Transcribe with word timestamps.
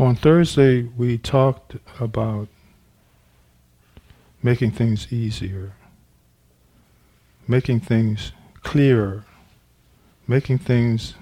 On 0.00 0.16
Thursday, 0.16 0.84
we 0.96 1.18
talked 1.18 1.76
about 2.00 2.48
making 4.42 4.70
things 4.70 5.12
easier, 5.12 5.74
making 7.46 7.80
things 7.80 8.32
clearer, 8.62 9.26
making 10.26 10.56
things 10.56 11.16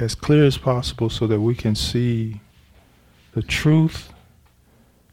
as 0.00 0.16
clear 0.16 0.44
as 0.44 0.58
possible 0.58 1.08
so 1.08 1.28
that 1.28 1.40
we 1.40 1.54
can 1.54 1.76
see 1.76 2.40
the 3.30 3.42
truth 3.42 4.12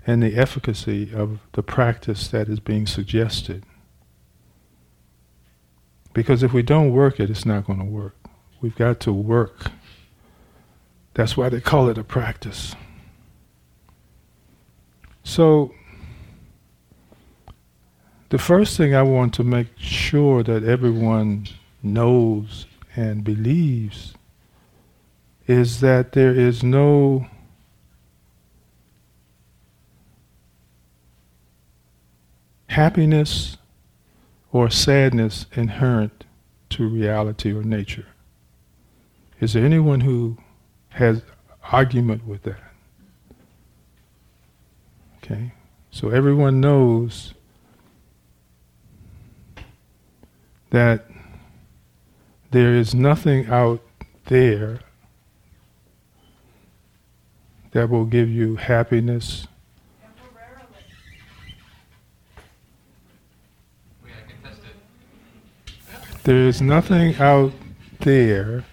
and 0.07 0.23
the 0.23 0.35
efficacy 0.35 1.13
of 1.13 1.37
the 1.51 1.61
practice 1.61 2.29
that 2.29 2.49
is 2.49 2.59
being 2.59 2.87
suggested. 2.87 3.63
Because 6.13 6.41
if 6.41 6.51
we 6.51 6.63
don't 6.63 6.91
work 6.91 7.19
it, 7.19 7.29
it's 7.29 7.45
not 7.45 7.67
going 7.67 7.77
to 7.77 7.85
work. 7.85 8.15
We've 8.59 8.75
got 8.75 8.99
to 9.01 9.13
work. 9.13 9.69
That's 11.15 11.37
why 11.37 11.47
they 11.47 11.61
call 11.61 11.89
it 11.89 11.97
a 11.97 12.03
practice. 12.03 12.75
So, 15.23 15.73
the 18.29 18.37
first 18.37 18.75
thing 18.75 18.93
I 18.93 19.01
want 19.01 19.33
to 19.35 19.43
make 19.43 19.69
sure 19.77 20.43
that 20.43 20.63
everyone 20.63 21.47
knows 21.81 22.67
and 22.97 23.23
believes 23.23 24.13
is 25.47 25.79
that 25.79 26.11
there 26.11 26.33
is 26.33 26.63
no 26.63 27.27
happiness 32.67 33.55
or 34.51 34.69
sadness 34.69 35.45
inherent 35.53 36.25
to 36.71 36.89
reality 36.89 37.53
or 37.53 37.63
nature. 37.63 38.07
Is 39.39 39.53
there 39.53 39.65
anyone 39.65 40.01
who 40.01 40.37
has 40.95 41.21
argument 41.71 42.25
with 42.25 42.43
that? 42.43 42.59
Okay, 45.17 45.51
so 45.91 46.09
everyone 46.09 46.61
knows 46.61 47.33
that 50.69 51.05
there 52.51 52.73
is 52.73 52.95
nothing 52.95 53.47
out 53.47 53.81
there 54.27 54.79
that 57.71 57.89
will 57.89 58.05
give 58.05 58.29
you 58.29 58.55
happiness. 58.55 59.47
There 66.23 66.47
is 66.47 66.61
nothing 66.61 67.15
out 67.17 67.51
there 67.99 68.63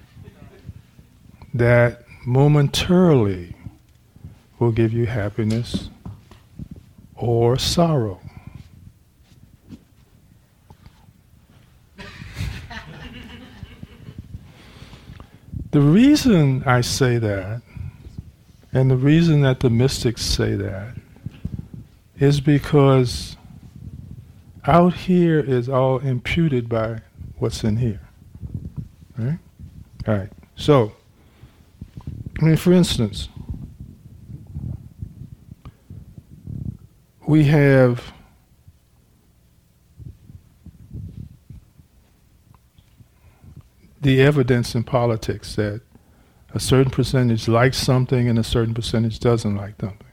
that 1.53 2.02
momentarily 2.25 3.55
will 4.59 4.73
give 4.73 4.93
you 4.93 5.07
happiness 5.07 5.91
or 7.15 7.57
sorrow. 7.59 8.21
the 15.71 15.81
reason 15.81 16.63
I 16.67 16.81
say 16.83 17.19
that 17.19 17.63
and 18.73 18.91
the 18.91 18.97
reason 18.97 19.43
that 19.43 19.61
the 19.61 19.71
mystics 19.71 20.23
say 20.23 20.55
that 20.55 20.95
is 22.19 22.41
because 22.41 23.37
out 24.65 24.95
here 24.95 25.41
is 25.41 25.69
all 25.69 25.99
imputed 25.99 26.69
by 26.69 27.01
what's 27.39 27.65
in 27.65 27.77
here. 27.77 28.01
Right? 29.19 29.39
All 30.07 30.15
right. 30.15 30.31
So, 30.55 30.93
I 32.41 32.45
mean, 32.45 32.57
for 32.57 32.73
instance, 32.73 33.29
we 37.27 37.45
have 37.45 38.13
the 44.01 44.21
evidence 44.21 44.75
in 44.75 44.83
politics 44.83 45.55
that 45.57 45.81
a 46.53 46.61
certain 46.61 46.91
percentage 46.91 47.49
likes 47.49 47.79
something 47.79 48.29
and 48.29 48.39
a 48.39 48.45
certain 48.45 48.75
percentage 48.75 49.21
doesn't 49.21 49.57
like 49.57 49.81
something. 49.81 50.07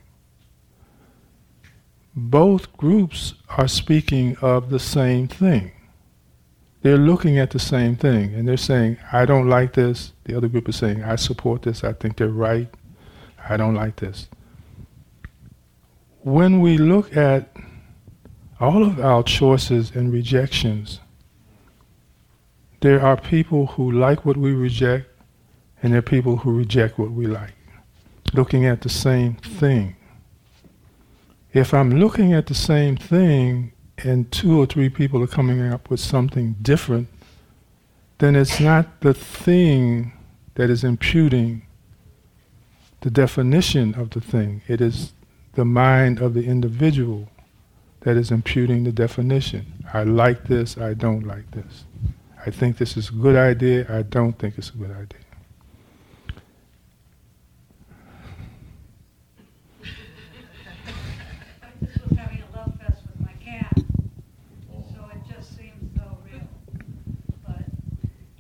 Both 2.16 2.72
groups 2.78 3.34
are 3.58 3.68
speaking 3.68 4.38
of 4.38 4.70
the 4.70 4.80
same 4.80 5.28
thing. 5.28 5.72
They're 6.82 6.98
looking 6.98 7.38
at 7.38 7.52
the 7.52 7.60
same 7.60 7.96
thing 7.96 8.34
and 8.34 8.48
they're 8.48 8.58
saying, 8.58 8.98
I 9.12 9.26
don't 9.26 9.50
like 9.50 9.74
this. 9.74 10.14
The 10.24 10.36
other 10.36 10.48
group 10.48 10.70
is 10.70 10.78
saying, 10.78 11.04
I 11.04 11.18
support 11.18 11.64
this. 11.64 11.84
I 11.84 11.94
think 11.94 12.18
they're 12.18 12.30
right. 12.30 12.70
I 13.50 13.58
don't 13.58 13.76
like 13.76 13.98
this. 13.98 14.30
When 16.22 16.62
we 16.62 16.78
look 16.78 17.16
at 17.18 17.56
all 18.60 18.84
of 18.84 19.00
our 19.00 19.24
choices 19.24 19.92
and 19.92 20.12
rejections, 20.12 21.00
there 22.82 23.02
are 23.02 23.20
people 23.20 23.68
who 23.68 23.92
like 23.92 24.26
what 24.26 24.38
we 24.38 24.54
reject 24.54 25.08
and 25.82 25.94
there 25.94 26.00
are 26.00 26.04
people 26.04 26.38
who 26.38 26.58
reject 26.58 26.98
what 26.98 27.12
we 27.12 27.26
like, 27.26 27.54
looking 28.34 28.66
at 28.66 28.82
the 28.82 28.90
same 28.90 29.36
thing. 29.36 29.96
If 31.52 31.74
I'm 31.74 32.00
looking 32.00 32.34
at 32.34 32.48
the 32.48 32.54
same 32.54 32.96
thing 32.96 33.72
and 34.04 34.32
two 34.32 34.60
or 34.60 34.66
three 34.66 34.90
people 34.90 35.24
are 35.24 35.28
coming 35.28 35.62
up 35.72 35.90
with 35.90 36.00
something 36.00 36.56
different, 36.62 37.08
then 38.20 38.36
it's 38.36 38.60
not 38.60 39.02
the 39.02 39.14
thing 39.14 40.14
that 40.56 40.70
is 40.70 40.84
imputing 40.84 41.62
the 43.02 43.10
definition 43.10 43.96
of 43.96 44.10
the 44.10 44.22
thing. 44.22 44.62
It 44.68 44.82
is 44.82 45.14
the 45.54 45.66
mind 45.66 46.22
of 46.22 46.34
the 46.34 46.46
individual 46.46 47.30
that 48.02 48.18
is 48.18 48.32
imputing 48.32 48.84
the 48.84 48.92
definition. 48.92 49.66
I 49.94 50.04
like 50.04 50.46
this, 50.46 50.78
I 50.78 50.94
don't 50.94 51.26
like 51.26 51.50
this. 51.52 51.86
I 52.46 52.52
think 52.52 52.78
this 52.78 52.96
is 52.96 53.10
a 53.10 53.14
good 53.14 53.36
idea, 53.36 53.86
I 53.90 54.04
don't 54.04 54.38
think 54.38 54.58
it's 54.58 54.70
a 54.70 54.78
good 54.78 54.92
idea. 54.92 55.20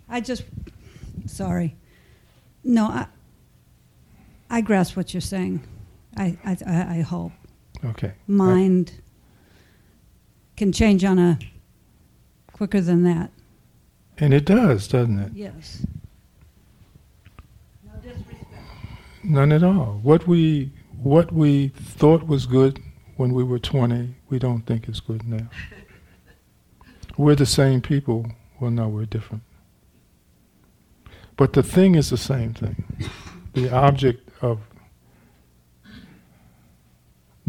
I 0.09 0.21
just, 0.21 0.43
sorry. 1.27 1.75
No, 2.63 2.85
I, 2.85 3.07
I 4.49 4.61
grasp 4.61 4.97
what 4.97 5.13
you're 5.13 5.21
saying. 5.21 5.63
I, 6.17 6.37
I, 6.43 6.57
I 6.97 7.01
hope. 7.01 7.31
Okay. 7.85 8.13
Mind 8.27 8.93
can 10.57 10.73
change 10.73 11.05
on 11.05 11.17
a 11.17 11.39
quicker 12.51 12.81
than 12.81 13.03
that. 13.03 13.31
And 14.17 14.33
it 14.33 14.43
does, 14.43 14.87
doesn't 14.89 15.17
it? 15.17 15.31
Yes. 15.33 15.85
No 17.85 17.93
disrespect. 18.01 18.43
None 19.23 19.53
at 19.53 19.63
all. 19.63 19.99
What 20.03 20.27
we 20.27 20.73
what 21.01 21.31
we 21.31 21.69
thought 21.69 22.27
was 22.27 22.45
good 22.45 22.81
when 23.15 23.33
we 23.33 23.43
were 23.43 23.59
20, 23.59 24.13
we 24.29 24.39
don't 24.39 24.65
think 24.65 24.89
is 24.89 24.99
good 24.99 25.25
now. 25.25 25.47
we're 27.17 27.35
the 27.35 27.45
same 27.45 27.81
people. 27.81 28.25
Well, 28.59 28.71
no, 28.71 28.89
we're 28.89 29.05
different. 29.05 29.43
But 31.39 31.53
the 31.53 31.63
thing 31.63 31.95
is 31.95 32.09
the 32.09 32.17
same 32.17 32.53
thing. 32.53 32.83
The 33.53 33.73
object 33.73 34.29
of 34.41 34.59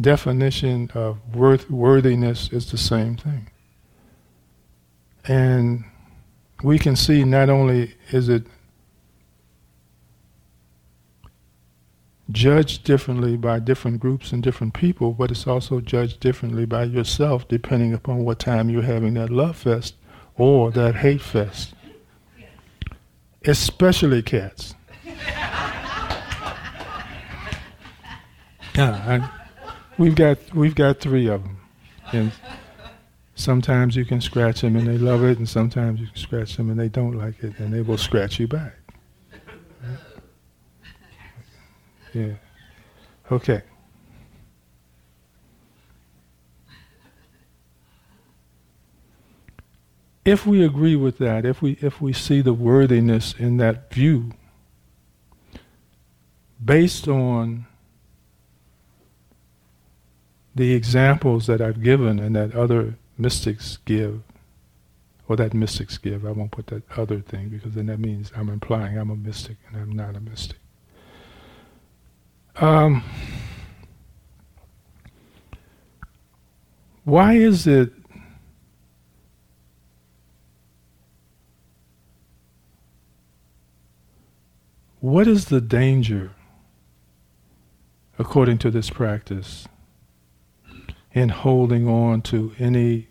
definition 0.01 0.93
of 0.95 1.19
worth, 1.35 1.69
worthiness 1.69 2.53
is 2.53 2.71
the 2.71 2.79
same 2.79 3.17
thing. 3.17 3.51
And 5.25 5.87
we 6.63 6.79
can 6.79 6.95
see 6.95 7.25
not 7.25 7.51
only 7.51 7.97
is 8.13 8.29
it 8.29 8.45
judged 12.31 12.85
differently 12.85 13.37
by 13.37 13.59
different 13.59 13.99
groups 13.99 14.31
and 14.31 14.41
different 14.41 14.73
people, 14.73 15.15
but 15.15 15.33
it's 15.33 15.49
also 15.49 15.81
judged 15.81 16.21
differently 16.21 16.65
by 16.65 16.85
yourself 16.85 17.49
depending 17.49 17.93
upon 17.93 18.25
what 18.25 18.39
time 18.39 18.71
you're 18.71 18.83
having 18.83 19.15
that 19.15 19.31
love 19.31 19.57
fest 19.57 19.97
or 20.37 20.71
that 20.71 20.95
hate 20.95 21.21
fest 21.21 21.75
especially 23.45 24.23
cats. 24.23 24.75
yeah, 25.05 25.19
I, 28.77 29.31
we've 29.99 30.15
got 30.15 30.39
we've 30.55 30.75
got 30.75 31.01
three 31.01 31.29
of 31.29 31.43
them, 31.43 31.59
and 32.13 32.33
sometimes 33.35 33.97
you 33.97 34.05
can 34.05 34.21
scratch 34.21 34.61
them 34.61 34.77
and 34.77 34.87
they 34.87 34.99
love 34.99 35.25
it, 35.25 35.39
and 35.39 35.49
sometimes 35.49 36.01
you 36.01 36.07
can 36.07 36.17
scratch 36.17 36.57
them 36.57 36.71
and 36.71 36.79
they 36.79 36.89
don't 36.89 37.17
like 37.17 37.43
it, 37.43 37.59
and 37.59 37.73
they 37.73 37.83
will 37.83 37.99
scratch 37.99 38.39
you 38.39 38.49
back. 38.49 38.75
Yeah. 42.13 42.33
Okay. 43.31 43.63
If 50.25 50.47
we 50.47 50.65
agree 50.65 50.97
with 50.97 51.19
that, 51.19 51.45
if 51.47 51.63
we, 51.63 51.73
if 51.81 52.01
we 52.01 52.13
see 52.13 52.41
the 52.41 52.53
worthiness 52.53 53.35
in 53.39 53.57
that 53.57 53.93
view, 53.93 54.33
based 56.63 57.09
on 57.09 57.67
the 60.55 60.75
examples 60.75 61.47
that 61.47 61.61
I've 61.61 61.83
given 61.83 62.19
and 62.19 62.37
that 62.37 62.55
other 62.55 62.97
mystics 63.17 63.79
give, 63.85 64.23
or 65.27 65.37
that 65.37 65.55
mystics 65.55 65.97
give, 65.97 66.27
I 66.27 66.33
won't 66.33 66.51
put 66.51 66.67
that 66.67 66.83
other 66.99 67.21
thing 67.21 67.49
because 67.49 67.75
then 67.75 67.87
that 67.87 67.99
means 67.99 68.33
I'm 68.37 68.49
implying 68.49 68.99
I'm 68.99 69.11
a 69.11 69.17
mystic 69.17 69.57
and 69.69 69.81
I'm 69.81 69.93
not 69.93 70.17
a 70.17 70.21
mystic. 70.21 70.59
Um, 72.57 73.05
why 77.05 77.35
is 77.35 77.67
it 77.67 77.93
what 85.21 85.29
is 85.29 85.45
the 85.49 85.61
danger 85.61 86.31
according 88.19 88.57
to 88.57 88.71
this 88.71 88.89
practice 88.89 89.69
in 91.13 91.29
holding 91.29 91.87
on 91.87 92.23
to 92.23 92.55
any 92.59 93.07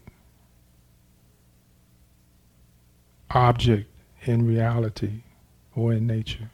object 3.29 3.87
in 4.23 4.47
reality 4.47 5.21
or 5.75 5.93
in 5.93 6.07
nature. 6.07 6.49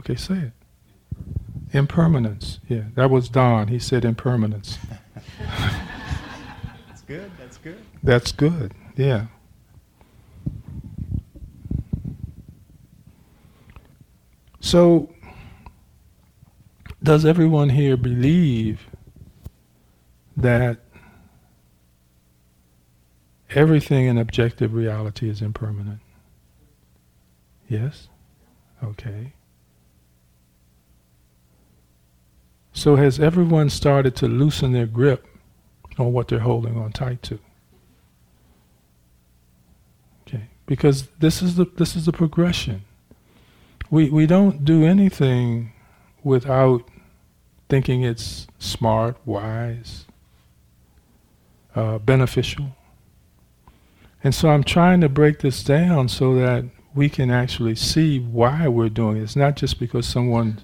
Okay, 0.00 0.16
say 0.16 0.34
it. 0.34 0.52
Impermanence. 1.72 2.60
Yeah, 2.68 2.82
that 2.94 3.08
was 3.08 3.30
Don. 3.30 3.68
He 3.68 3.78
said 3.78 4.04
impermanence. 4.04 4.76
that's 5.38 7.00
good. 7.06 7.30
That's 7.38 7.56
good. 7.56 7.78
That's 8.02 8.32
good. 8.32 8.74
Yeah. 8.96 9.28
So, 14.64 15.10
does 17.02 17.26
everyone 17.26 17.68
here 17.68 17.98
believe 17.98 18.88
that 20.38 20.78
everything 23.50 24.06
in 24.06 24.16
objective 24.16 24.72
reality 24.72 25.28
is 25.28 25.42
impermanent? 25.42 26.00
Yes? 27.68 28.08
Okay. 28.82 29.34
So 32.72 32.96
has 32.96 33.20
everyone 33.20 33.68
started 33.68 34.16
to 34.16 34.26
loosen 34.26 34.72
their 34.72 34.86
grip 34.86 35.26
on 35.98 36.14
what 36.14 36.28
they're 36.28 36.38
holding 36.38 36.78
on 36.78 36.90
tight 36.90 37.22
to? 37.24 37.38
Okay. 40.26 40.48
Because 40.64 41.08
this 41.18 41.42
is 41.42 41.56
the 41.56 41.66
this 41.76 41.94
is 41.94 42.06
the 42.06 42.12
progression. 42.12 42.86
We 43.90 44.10
we 44.10 44.26
don't 44.26 44.64
do 44.64 44.84
anything 44.84 45.72
without 46.22 46.88
thinking 47.68 48.02
it's 48.02 48.46
smart, 48.58 49.16
wise, 49.24 50.06
uh, 51.74 51.98
beneficial. 51.98 52.76
And 54.22 54.34
so 54.34 54.48
I'm 54.48 54.64
trying 54.64 55.00
to 55.02 55.08
break 55.08 55.40
this 55.40 55.62
down 55.62 56.08
so 56.08 56.34
that 56.36 56.64
we 56.94 57.08
can 57.08 57.30
actually 57.30 57.74
see 57.74 58.18
why 58.18 58.68
we're 58.68 58.88
doing 58.88 59.18
it. 59.18 59.22
It's 59.22 59.36
not 59.36 59.56
just 59.56 59.78
because 59.78 60.06
someone 60.06 60.60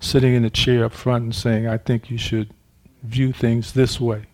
sitting 0.00 0.34
in 0.34 0.44
a 0.44 0.50
chair 0.50 0.84
up 0.84 0.92
front 0.92 1.24
and 1.24 1.34
saying, 1.34 1.66
I 1.66 1.78
think 1.78 2.10
you 2.10 2.18
should 2.18 2.52
view 3.02 3.32
things 3.32 3.72
this 3.72 4.00
way. 4.00 4.26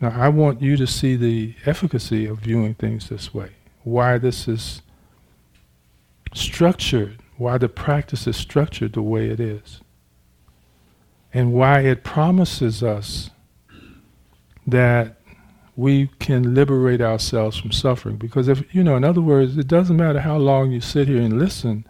Now, 0.00 0.10
I 0.10 0.28
want 0.28 0.60
you 0.60 0.76
to 0.76 0.86
see 0.86 1.14
the 1.14 1.54
efficacy 1.64 2.26
of 2.26 2.40
viewing 2.40 2.74
things 2.74 3.08
this 3.08 3.32
way, 3.32 3.50
why 3.84 4.18
this 4.18 4.48
is 4.48 4.82
structured, 6.34 7.21
why 7.42 7.58
the 7.58 7.68
practice 7.68 8.26
is 8.26 8.36
structured 8.36 8.92
the 8.92 9.02
way 9.02 9.28
it 9.28 9.40
is, 9.40 9.80
and 11.34 11.52
why 11.52 11.80
it 11.80 12.04
promises 12.04 12.82
us 12.82 13.30
that 14.66 15.16
we 15.74 16.06
can 16.18 16.54
liberate 16.54 17.00
ourselves 17.00 17.56
from 17.56 17.72
suffering. 17.72 18.16
Because 18.16 18.46
if, 18.46 18.74
you 18.74 18.84
know, 18.84 18.96
in 18.96 19.04
other 19.04 19.20
words, 19.20 19.56
it 19.56 19.66
doesn't 19.66 19.96
matter 19.96 20.20
how 20.20 20.36
long 20.36 20.70
you 20.70 20.80
sit 20.80 21.08
here 21.08 21.20
and 21.20 21.38
listen, 21.38 21.84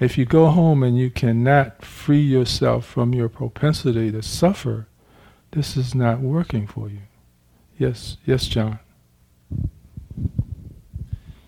if 0.00 0.18
you 0.18 0.24
go 0.24 0.46
home 0.46 0.82
and 0.82 0.98
you 0.98 1.10
cannot 1.10 1.84
free 1.84 2.20
yourself 2.20 2.84
from 2.84 3.14
your 3.14 3.28
propensity 3.28 4.12
to 4.12 4.22
suffer, 4.22 4.86
this 5.52 5.76
is 5.76 5.94
not 5.94 6.20
working 6.20 6.66
for 6.66 6.88
you. 6.88 7.00
Yes, 7.78 8.18
yes, 8.24 8.46
John. 8.46 8.78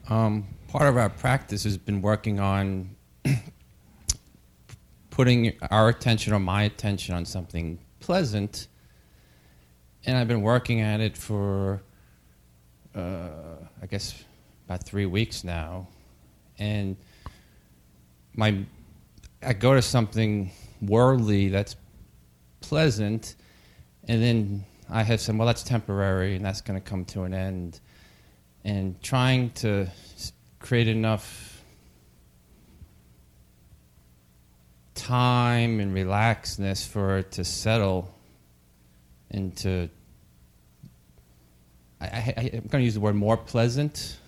Um, 0.08 0.49
part 0.69 0.88
of 0.88 0.96
our 0.96 1.10
practice 1.10 1.64
has 1.64 1.76
been 1.76 2.00
working 2.02 2.40
on 2.40 2.95
putting 5.11 5.52
our 5.70 5.88
attention 5.88 6.32
or 6.32 6.40
my 6.40 6.62
attention 6.62 7.14
on 7.14 7.25
something 7.25 7.78
pleasant 8.00 8.69
and 10.06 10.17
I've 10.17 10.28
been 10.28 10.43
working 10.43 10.81
at 10.81 11.00
it 11.00 11.17
for, 11.17 11.82
uh, 12.94 13.28
I 13.82 13.87
guess, 13.87 14.23
about 14.64 14.84
three 14.84 15.06
weeks 15.06 15.43
now, 15.43 15.88
and 16.58 16.96
my, 18.34 18.64
I 19.43 19.52
go 19.52 19.75
to 19.75 19.82
something 19.82 20.52
worldly 20.81 21.49
that's 21.49 21.75
pleasant, 22.61 23.34
and 24.06 24.23
then 24.23 24.64
I 24.88 25.02
have 25.02 25.20
some, 25.20 25.38
well, 25.38 25.46
that's 25.46 25.64
temporary, 25.64 26.37
and 26.37 26.44
that's 26.44 26.61
going 26.61 26.81
to 26.81 26.88
come 26.88 27.05
to 27.06 27.23
an 27.23 27.34
end, 27.34 27.81
and 28.64 29.00
trying 29.02 29.50
to 29.50 29.88
create 30.61 30.87
enough 30.87 31.45
time 35.06 35.79
and 35.79 35.94
relaxedness 35.94 36.85
for 36.85 37.19
it 37.19 37.31
to 37.31 37.44
settle 37.44 38.12
into 39.31 39.88
I, 42.00 42.06
I, 42.06 42.50
am 42.55 42.67
going 42.67 42.82
to 42.82 42.85
use 42.85 42.94
the 42.94 43.00
word 43.00 43.14
more 43.14 43.37
pleasant 43.37 44.19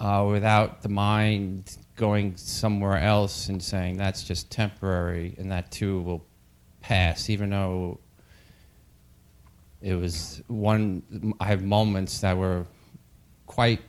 uh, 0.00 0.26
without 0.28 0.82
the 0.82 0.88
mind 0.88 1.76
going 1.94 2.36
somewhere 2.36 2.98
else 2.98 3.48
and 3.48 3.62
saying 3.62 3.98
that's 3.98 4.24
just 4.24 4.50
temporary 4.50 5.36
and 5.38 5.52
that 5.52 5.70
too 5.70 6.00
will 6.02 6.26
pass, 6.80 7.30
even 7.30 7.50
though 7.50 8.00
it 9.80 9.94
was 9.94 10.42
one, 10.48 11.34
I 11.38 11.46
have 11.46 11.62
moments 11.62 12.20
that 12.22 12.36
were 12.36 12.66
quite 13.46 13.80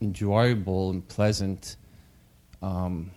enjoyable 0.00 0.90
and 0.90 1.06
pleasant. 1.06 1.76
Um, 2.60 3.12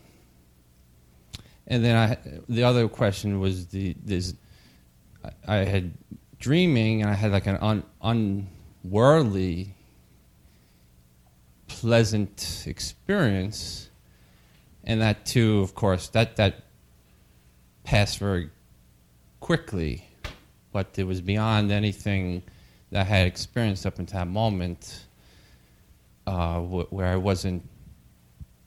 and 1.69 1.85
then 1.85 1.95
I, 1.95 2.18
the 2.49 2.64
other 2.64 2.88
question 2.88 3.40
was 3.40 3.68
the, 3.68 3.95
this, 4.04 4.33
I 5.47 5.57
had 5.57 5.94
dreaming 6.40 7.02
and 7.02 7.11
I 7.11 7.14
had 7.14 7.31
like 7.31 7.45
an 7.45 7.57
un, 7.61 7.83
unworldly, 8.83 9.76
pleasant 11.68 12.64
experience. 12.66 13.90
And 14.83 15.02
that 15.02 15.26
too, 15.28 15.59
of 15.59 15.76
course, 15.76 16.07
that, 16.09 16.38
that 16.38 16.64
passed 17.83 18.18
very 18.18 18.49
quickly, 19.40 20.09
but 20.71 20.97
it 20.97 21.04
was 21.04 21.21
beyond 21.21 21.71
anything 21.71 22.42
that 22.90 23.02
I 23.02 23.04
had 23.04 23.28
experienced 23.28 23.85
up 23.85 23.99
until 23.99 24.21
that 24.21 24.28
moment 24.28 25.06
uh, 26.26 26.59
wh- 26.61 26.92
where 26.92 27.07
I 27.07 27.16
wasn't 27.16 27.68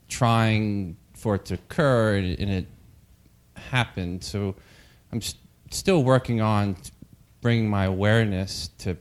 trying 0.09 0.97
for 1.15 1.37
it 1.37 1.47
to 1.47 1.55
occur 1.55 2.17
and, 2.17 2.51
it 2.51 2.67
happened. 3.71 4.23
So 4.25 4.55
I'm 5.13 5.21
st- 5.21 5.43
still 5.71 6.05
working 6.05 6.41
on 6.41 6.77
bringing 7.41 7.69
my 7.69 7.85
awareness 7.85 8.69
to 8.79 8.97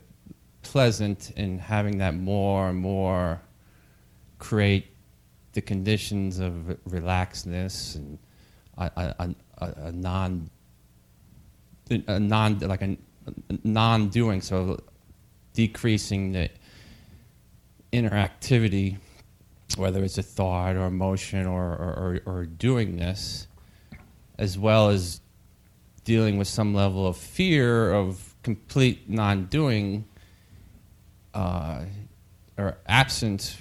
pleasant 0.62 1.32
and 1.38 1.60
having 1.60 1.98
that 2.00 2.16
more 2.16 2.70
and 2.70 2.80
more 2.80 3.42
create 4.40 4.88
the 5.54 5.62
conditions 5.62 6.40
of 6.40 6.54
relaxedness 6.90 7.96
and 7.96 8.18
a, 8.78 8.92
a, 8.96 9.36
a, 9.60 9.74
a 9.88 9.92
non 9.92 10.50
a 12.08 12.20
non 12.20 12.58
like 12.60 12.82
a, 12.82 12.98
non 13.64 14.08
doing 14.08 14.42
so 14.42 14.80
decreasing 15.54 16.32
the 16.32 16.50
interactivity 17.92 18.98
whether 19.78 20.04
it's 20.04 20.18
a 20.18 20.24
thought 20.24 20.76
or 20.76 20.86
emotion 20.86 21.46
or, 21.46 21.64
or, 21.64 22.22
or, 22.26 22.34
or 22.34 22.46
doing 22.46 22.96
this 22.98 23.48
as 24.42 24.58
well 24.58 24.90
as 24.90 25.22
dealing 26.04 26.40
with 26.40 26.48
some 26.48 26.74
level 26.74 27.06
of 27.06 27.16
fear 27.16 27.94
of 27.94 28.34
complete 28.42 29.08
non-doing 29.08 30.04
uh, 31.36 31.84
or 32.58 32.76
absence 32.88 33.56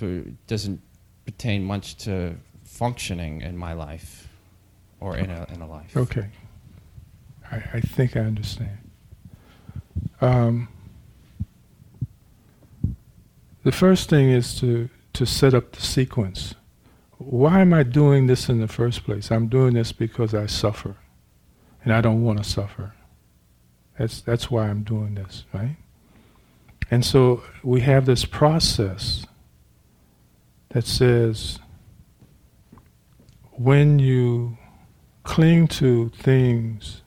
doesn't 0.46 0.80
pertain 1.26 1.62
much 1.62 1.96
to 1.96 2.34
functioning 2.64 3.42
in 3.42 3.58
my 3.58 3.74
life 3.74 4.26
or 5.00 5.18
in 5.18 5.30
a, 5.30 5.46
in 5.52 5.60
a 5.60 5.68
life. 5.68 5.94
Okay. 5.94 6.28
I, 7.52 7.62
I 7.74 7.80
think 7.82 8.16
I 8.16 8.20
understand. 8.20 8.78
Um, 10.22 10.68
the 13.64 13.72
first 13.72 14.08
thing 14.08 14.30
is 14.30 14.58
to, 14.60 14.88
to 15.12 15.26
set 15.26 15.52
up 15.52 15.72
the 15.72 15.82
sequence. 15.82 16.54
Why 17.20 17.60
am 17.60 17.74
I 17.74 17.82
doing 17.82 18.28
this 18.28 18.48
in 18.48 18.60
the 18.60 18.68
first 18.68 19.04
place? 19.04 19.30
I'm 19.30 19.48
doing 19.48 19.74
this 19.74 19.92
because 19.92 20.32
I 20.32 20.46
suffer, 20.46 20.96
and 21.84 21.92
I 21.92 22.00
don't 22.00 22.22
want 22.22 22.38
to 22.38 22.44
suffer. 22.44 22.94
That's 23.98 24.22
that's 24.22 24.50
why 24.50 24.68
I'm 24.68 24.82
doing 24.84 25.16
this, 25.16 25.44
right? 25.52 25.76
And 26.90 27.04
so 27.04 27.42
we 27.62 27.82
have 27.82 28.06
this 28.06 28.24
process 28.24 29.26
that 30.70 30.86
says 30.86 31.58
when 33.52 33.98
you 33.98 34.56
cling 35.22 35.68
to 35.68 36.08
things 36.08 37.02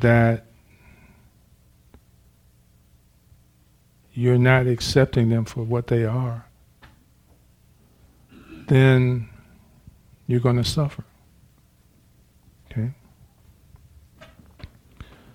that 0.00 0.46
you're 4.12 4.36
not 4.36 4.66
accepting 4.66 5.28
them 5.28 5.44
for 5.44 5.62
what 5.62 5.86
they 5.86 6.04
are, 6.04 6.46
then 8.68 9.28
you're 10.26 10.40
going 10.40 10.56
to 10.56 10.64
suffer. 10.64 11.04
Okay? 12.70 12.92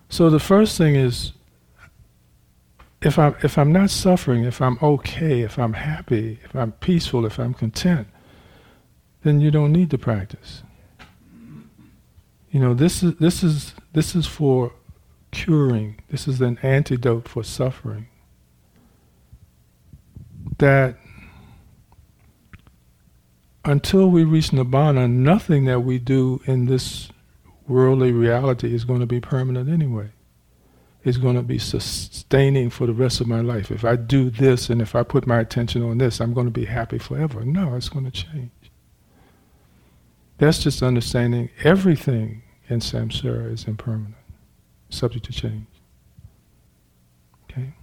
So 0.10 0.30
the 0.30 0.40
first 0.40 0.78
thing 0.78 0.96
is 0.96 1.34
if 3.02 3.20
I'm 3.20 3.36
if 3.44 3.58
I'm 3.58 3.72
not 3.72 3.90
suffering, 3.90 4.44
if 4.44 4.62
I'm 4.62 4.78
okay, 4.82 5.42
if 5.42 5.60
I'm 5.60 5.74
happy, 5.74 6.40
if 6.44 6.56
I'm 6.56 6.72
peaceful, 6.74 7.26
if 7.26 7.40
I'm 7.40 7.54
content, 7.54 8.08
then 9.24 9.40
you 9.40 9.52
don't 9.52 9.72
need 9.72 9.92
to 9.92 9.98
practice. 9.98 10.64
You 12.50 12.60
know, 12.60 12.74
this 12.74 13.04
is 13.04 13.16
this 13.18 13.44
is 13.44 13.74
this 13.94 14.16
is 14.16 14.26
for 14.26 14.74
curing. 15.32 15.98
This 16.10 16.28
is 16.28 16.42
an 16.42 16.58
antidote 16.64 17.28
for 17.28 17.44
suffering. 17.44 18.08
That 20.58 20.98
until 23.68 24.10
we 24.10 24.24
reach 24.24 24.52
nibbana, 24.52 25.12
nothing 25.12 25.66
that 25.66 25.82
we 25.82 26.00
do 26.00 26.42
in 26.46 26.66
this 26.66 27.10
worldly 27.68 28.14
reality 28.14 28.74
is 28.74 28.86
going 28.86 29.02
to 29.02 29.06
be 29.06 29.20
permanent 29.20 29.70
anyway. 29.70 30.10
It's 31.04 31.18
going 31.18 31.36
to 31.36 31.44
be 31.44 31.60
sustaining 31.60 32.70
for 32.70 32.88
the 32.88 32.94
rest 32.94 33.20
of 33.20 33.28
my 33.28 33.42
life. 33.42 33.70
If 33.70 33.84
I 33.84 33.98
do 33.98 34.30
this 34.30 34.70
and 34.70 34.82
if 34.82 34.96
I 34.96 35.04
put 35.04 35.28
my 35.28 35.40
attention 35.40 35.84
on 35.84 35.98
this, 35.98 36.22
I'm 36.22 36.34
going 36.34 36.48
to 36.48 36.52
be 36.52 36.66
happy 36.66 36.98
forever. 36.98 37.44
No, 37.44 37.76
it's 37.76 37.90
going 37.90 38.06
to 38.06 38.12
change. 38.12 38.52
That's 40.38 40.60
just 40.60 40.82
understanding 40.82 41.50
everything 41.64 42.44
in 42.70 42.80
samsara 42.80 43.52
is 43.52 43.66
impermanent, 43.66 44.16
subject 44.90 45.26
to 45.26 45.34
change. 45.34 45.68
Okay? 47.50 47.74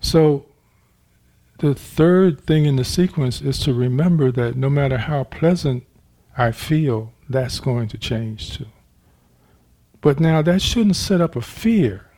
So, 0.00 0.46
the 1.58 1.74
third 1.74 2.40
thing 2.46 2.64
in 2.64 2.76
the 2.76 2.84
sequence 2.84 3.42
is 3.42 3.58
to 3.60 3.74
remember 3.74 4.32
that 4.32 4.56
no 4.56 4.70
matter 4.70 4.96
how 4.96 5.24
pleasant 5.24 5.84
I 6.36 6.52
feel, 6.52 7.12
that's 7.28 7.60
going 7.60 7.88
to 7.88 7.98
change 7.98 8.56
too. 8.56 8.66
But 10.00 10.18
now 10.18 10.40
that 10.40 10.62
shouldn't 10.62 10.96
set 10.96 11.20
up 11.20 11.36
a 11.36 11.42
fear 11.42 12.10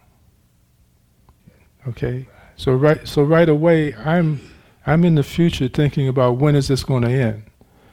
Okay, 1.87 2.29
so 2.55 2.73
right, 2.73 3.07
so 3.09 3.23
right 3.23 3.49
away, 3.49 3.93
I'm, 3.95 4.41
I'm 4.87 5.05
in 5.05 5.17
the 5.17 5.25
future 5.25 5.67
thinking 5.67 6.07
about 6.07 6.39
when 6.39 6.55
is 6.55 6.69
this 6.69 6.85
going 6.85 7.03
to 7.03 7.11
end, 7.11 7.45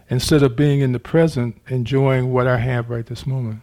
instead 0.09 0.43
of 0.43 0.55
being 0.55 0.81
in 0.81 0.91
the 0.91 0.99
present, 0.99 1.59
enjoying 1.69 2.31
what 2.31 2.45
I 2.45 2.57
have 2.57 2.91
right 2.91 3.05
this 3.05 3.25
moment, 3.25 3.61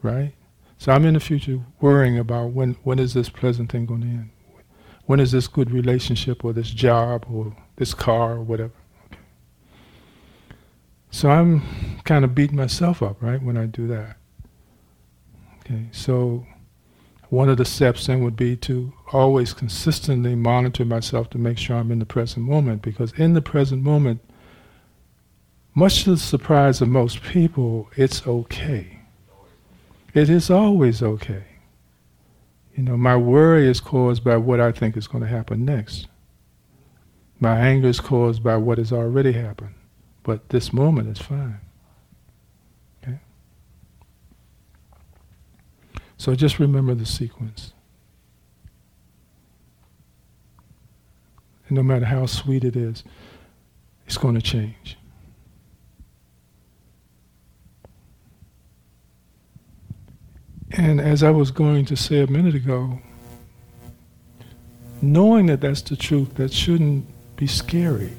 right? 0.00 0.32
So 0.78 0.92
I'm 0.92 1.04
in 1.04 1.14
the 1.14 1.20
future 1.20 1.60
worrying 1.80 2.18
about 2.18 2.52
when, 2.52 2.74
when 2.84 3.00
is 3.00 3.14
this 3.14 3.28
pleasant 3.28 3.72
thing 3.72 3.84
going 3.84 4.02
to 4.02 4.06
end, 4.06 4.30
when 5.06 5.20
is 5.20 5.32
this 5.32 5.48
good 5.48 5.70
relationship 5.70 6.44
or 6.44 6.52
this 6.52 6.70
job 6.70 7.26
or 7.30 7.56
this 7.76 7.94
car 7.94 8.34
or 8.34 8.42
whatever. 8.42 8.72
Okay. 9.06 9.20
So 11.10 11.30
I'm 11.30 11.62
kind 12.04 12.24
of 12.24 12.34
beating 12.34 12.56
myself 12.56 13.02
up, 13.02 13.20
right, 13.22 13.42
when 13.42 13.56
I 13.56 13.66
do 13.66 13.86
that. 13.88 14.16
Okay, 15.60 15.86
so 15.92 16.46
one 17.28 17.48
of 17.48 17.56
the 17.56 17.64
steps 17.64 18.06
then 18.06 18.22
would 18.22 18.36
be 18.36 18.56
to 18.56 18.92
always 19.12 19.52
consistently 19.52 20.34
monitor 20.34 20.84
myself 20.84 21.30
to 21.30 21.38
make 21.38 21.56
sure 21.56 21.76
I'm 21.76 21.92
in 21.92 21.98
the 21.98 22.06
present 22.06 22.46
moment 22.46 22.82
because 22.82 23.12
in 23.12 23.34
the 23.34 23.42
present 23.42 23.82
moment, 23.82 24.20
much 25.74 26.04
to 26.04 26.10
the 26.10 26.16
surprise 26.18 26.80
of 26.80 26.88
most 26.88 27.22
people, 27.22 27.88
it's 27.96 28.26
okay. 28.26 28.98
It 30.12 30.28
is 30.28 30.50
always 30.50 31.02
okay. 31.02 31.44
You 32.74 32.82
know, 32.82 32.96
my 32.96 33.16
worry 33.16 33.68
is 33.68 33.80
caused 33.80 34.24
by 34.24 34.36
what 34.36 34.60
I 34.60 34.72
think 34.72 34.96
is 34.96 35.06
going 35.06 35.22
to 35.22 35.28
happen 35.28 35.64
next. 35.64 36.08
My 37.38 37.58
anger 37.58 37.88
is 37.88 38.00
caused 38.00 38.42
by 38.42 38.56
what 38.56 38.78
has 38.78 38.92
already 38.92 39.32
happened. 39.32 39.74
But 40.22 40.48
this 40.48 40.72
moment 40.72 41.08
is 41.08 41.18
fine. 41.18 41.60
Okay? 43.02 43.18
So 46.16 46.34
just 46.34 46.58
remember 46.58 46.94
the 46.94 47.04
sequence. 47.04 47.72
And 51.68 51.76
no 51.76 51.82
matter 51.82 52.06
how 52.06 52.26
sweet 52.26 52.64
it 52.64 52.76
is, 52.76 53.02
it's 54.06 54.16
going 54.16 54.34
to 54.34 54.42
change. 54.42 54.96
And 60.72 61.00
as 61.00 61.22
I 61.22 61.30
was 61.30 61.50
going 61.50 61.84
to 61.86 61.96
say 61.96 62.20
a 62.20 62.26
minute 62.26 62.54
ago, 62.54 63.00
knowing 65.02 65.46
that 65.46 65.60
that's 65.60 65.82
the 65.82 65.96
truth, 65.96 66.34
that 66.36 66.52
shouldn't 66.52 67.06
be 67.36 67.46
scary. 67.46 68.12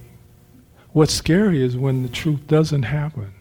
What's 0.92 1.14
scary 1.14 1.64
is 1.64 1.76
when 1.76 2.04
the 2.04 2.10
truth 2.10 2.46
doesn't 2.46 2.84
happen. 2.84 3.34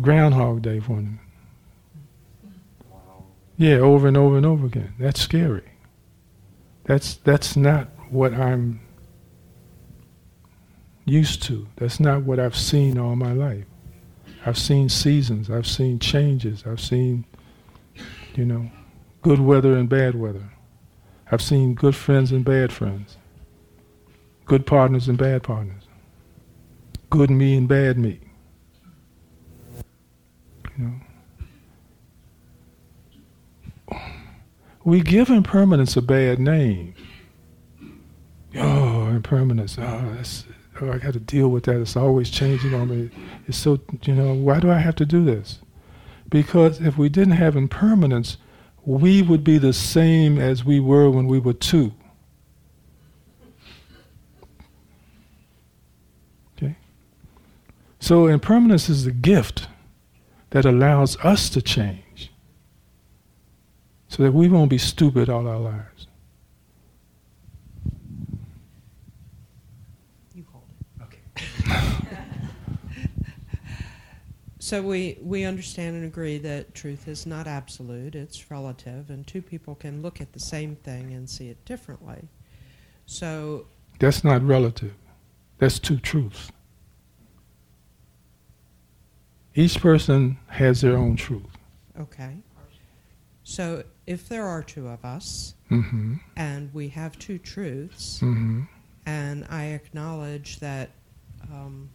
Groundhog 0.00 0.62
Day 0.62 0.80
for 0.80 0.96
them. 0.96 1.20
Yeah, 3.56 3.76
over 3.76 4.08
and 4.08 4.16
over 4.16 4.36
and 4.36 4.46
over 4.46 4.66
again. 4.66 4.94
That's 4.98 5.20
scary. 5.20 5.62
That's 6.84 7.14
that's 7.14 7.54
not 7.54 7.88
what 8.10 8.34
I'm 8.34 8.80
used 11.04 11.42
to. 11.44 11.68
That's 11.76 12.00
not 12.00 12.22
what 12.22 12.40
I've 12.40 12.56
seen 12.56 12.98
all 12.98 13.14
my 13.14 13.32
life. 13.32 13.66
I've 14.44 14.58
seen 14.58 14.88
seasons, 14.88 15.50
I've 15.50 15.66
seen 15.66 15.98
changes, 15.98 16.64
I've 16.66 16.80
seen, 16.80 17.24
you 18.34 18.44
know, 18.44 18.70
good 19.22 19.38
weather 19.38 19.76
and 19.76 19.88
bad 19.88 20.14
weather. 20.14 20.50
I've 21.30 21.42
seen 21.42 21.74
good 21.74 21.94
friends 21.94 22.32
and 22.32 22.44
bad 22.44 22.72
friends, 22.72 23.16
good 24.44 24.66
partners 24.66 25.08
and 25.08 25.16
bad 25.16 25.42
partners, 25.42 25.84
good 27.08 27.30
me 27.30 27.56
and 27.56 27.68
bad 27.68 27.98
me. 27.98 28.20
You 30.76 30.84
know. 33.90 34.00
We 34.84 35.00
give 35.00 35.30
impermanence 35.30 35.96
a 35.96 36.02
bad 36.02 36.40
name. 36.40 36.94
Oh, 38.56 39.06
impermanence. 39.06 39.78
Oh, 39.78 40.12
that's, 40.16 40.44
oh, 40.82 40.92
I 40.92 40.98
got 40.98 41.12
to 41.14 41.20
deal 41.20 41.48
with 41.48 41.64
that. 41.64 41.80
It's 41.80 41.96
always 41.96 42.30
changing 42.30 42.74
on 42.74 42.88
me. 42.88 43.10
It's 43.46 43.58
so, 43.58 43.80
you 44.02 44.14
know, 44.14 44.34
why 44.34 44.60
do 44.60 44.70
I 44.70 44.78
have 44.78 44.96
to 44.96 45.06
do 45.06 45.24
this? 45.24 45.60
Because 46.28 46.80
if 46.80 46.96
we 46.98 47.08
didn't 47.08 47.34
have 47.34 47.56
impermanence, 47.56 48.36
we 48.84 49.22
would 49.22 49.44
be 49.44 49.58
the 49.58 49.72
same 49.72 50.38
as 50.38 50.64
we 50.64 50.80
were 50.80 51.10
when 51.10 51.26
we 51.26 51.38
were 51.38 51.52
two. 51.52 51.92
Okay? 56.56 56.76
So 58.00 58.26
impermanence 58.26 58.88
is 58.88 59.04
the 59.04 59.12
gift 59.12 59.68
that 60.50 60.64
allows 60.64 61.16
us 61.18 61.48
to 61.50 61.62
change 61.62 62.30
so 64.08 64.22
that 64.22 64.32
we 64.32 64.46
won't 64.46 64.68
be 64.68 64.76
stupid 64.76 65.30
all 65.30 65.48
our 65.48 65.58
lives. 65.58 66.06
You 70.34 70.44
hold 70.52 70.64
it. 70.78 71.02
Okay. 71.04 71.22
So 74.62 74.80
we, 74.80 75.18
we 75.20 75.42
understand 75.42 75.96
and 75.96 76.04
agree 76.04 76.38
that 76.38 76.72
truth 76.72 77.08
is 77.08 77.26
not 77.26 77.48
absolute, 77.48 78.14
it's 78.14 78.48
relative, 78.48 79.10
and 79.10 79.26
two 79.26 79.42
people 79.42 79.74
can 79.74 80.02
look 80.02 80.20
at 80.20 80.32
the 80.34 80.38
same 80.38 80.76
thing 80.76 81.12
and 81.14 81.28
see 81.28 81.48
it 81.48 81.64
differently. 81.64 82.28
So 83.04 83.66
that's 83.98 84.22
not 84.22 84.40
relative. 84.40 84.94
That's 85.58 85.80
two 85.80 85.98
truths. 85.98 86.52
Each 89.56 89.80
person 89.80 90.38
has 90.46 90.80
their 90.80 90.96
own 90.96 91.16
truth. 91.16 91.58
Okay. 91.98 92.36
So 93.42 93.82
if 94.06 94.28
there 94.28 94.46
are 94.46 94.62
two 94.62 94.86
of 94.86 95.04
us 95.04 95.56
mm-hmm. 95.72 96.14
and 96.36 96.72
we 96.72 96.86
have 96.90 97.18
two 97.18 97.38
truths, 97.38 98.20
mm-hmm. 98.22 98.60
and 99.06 99.44
I 99.50 99.64
acknowledge 99.70 100.60
that 100.60 100.90
um, 101.52 101.90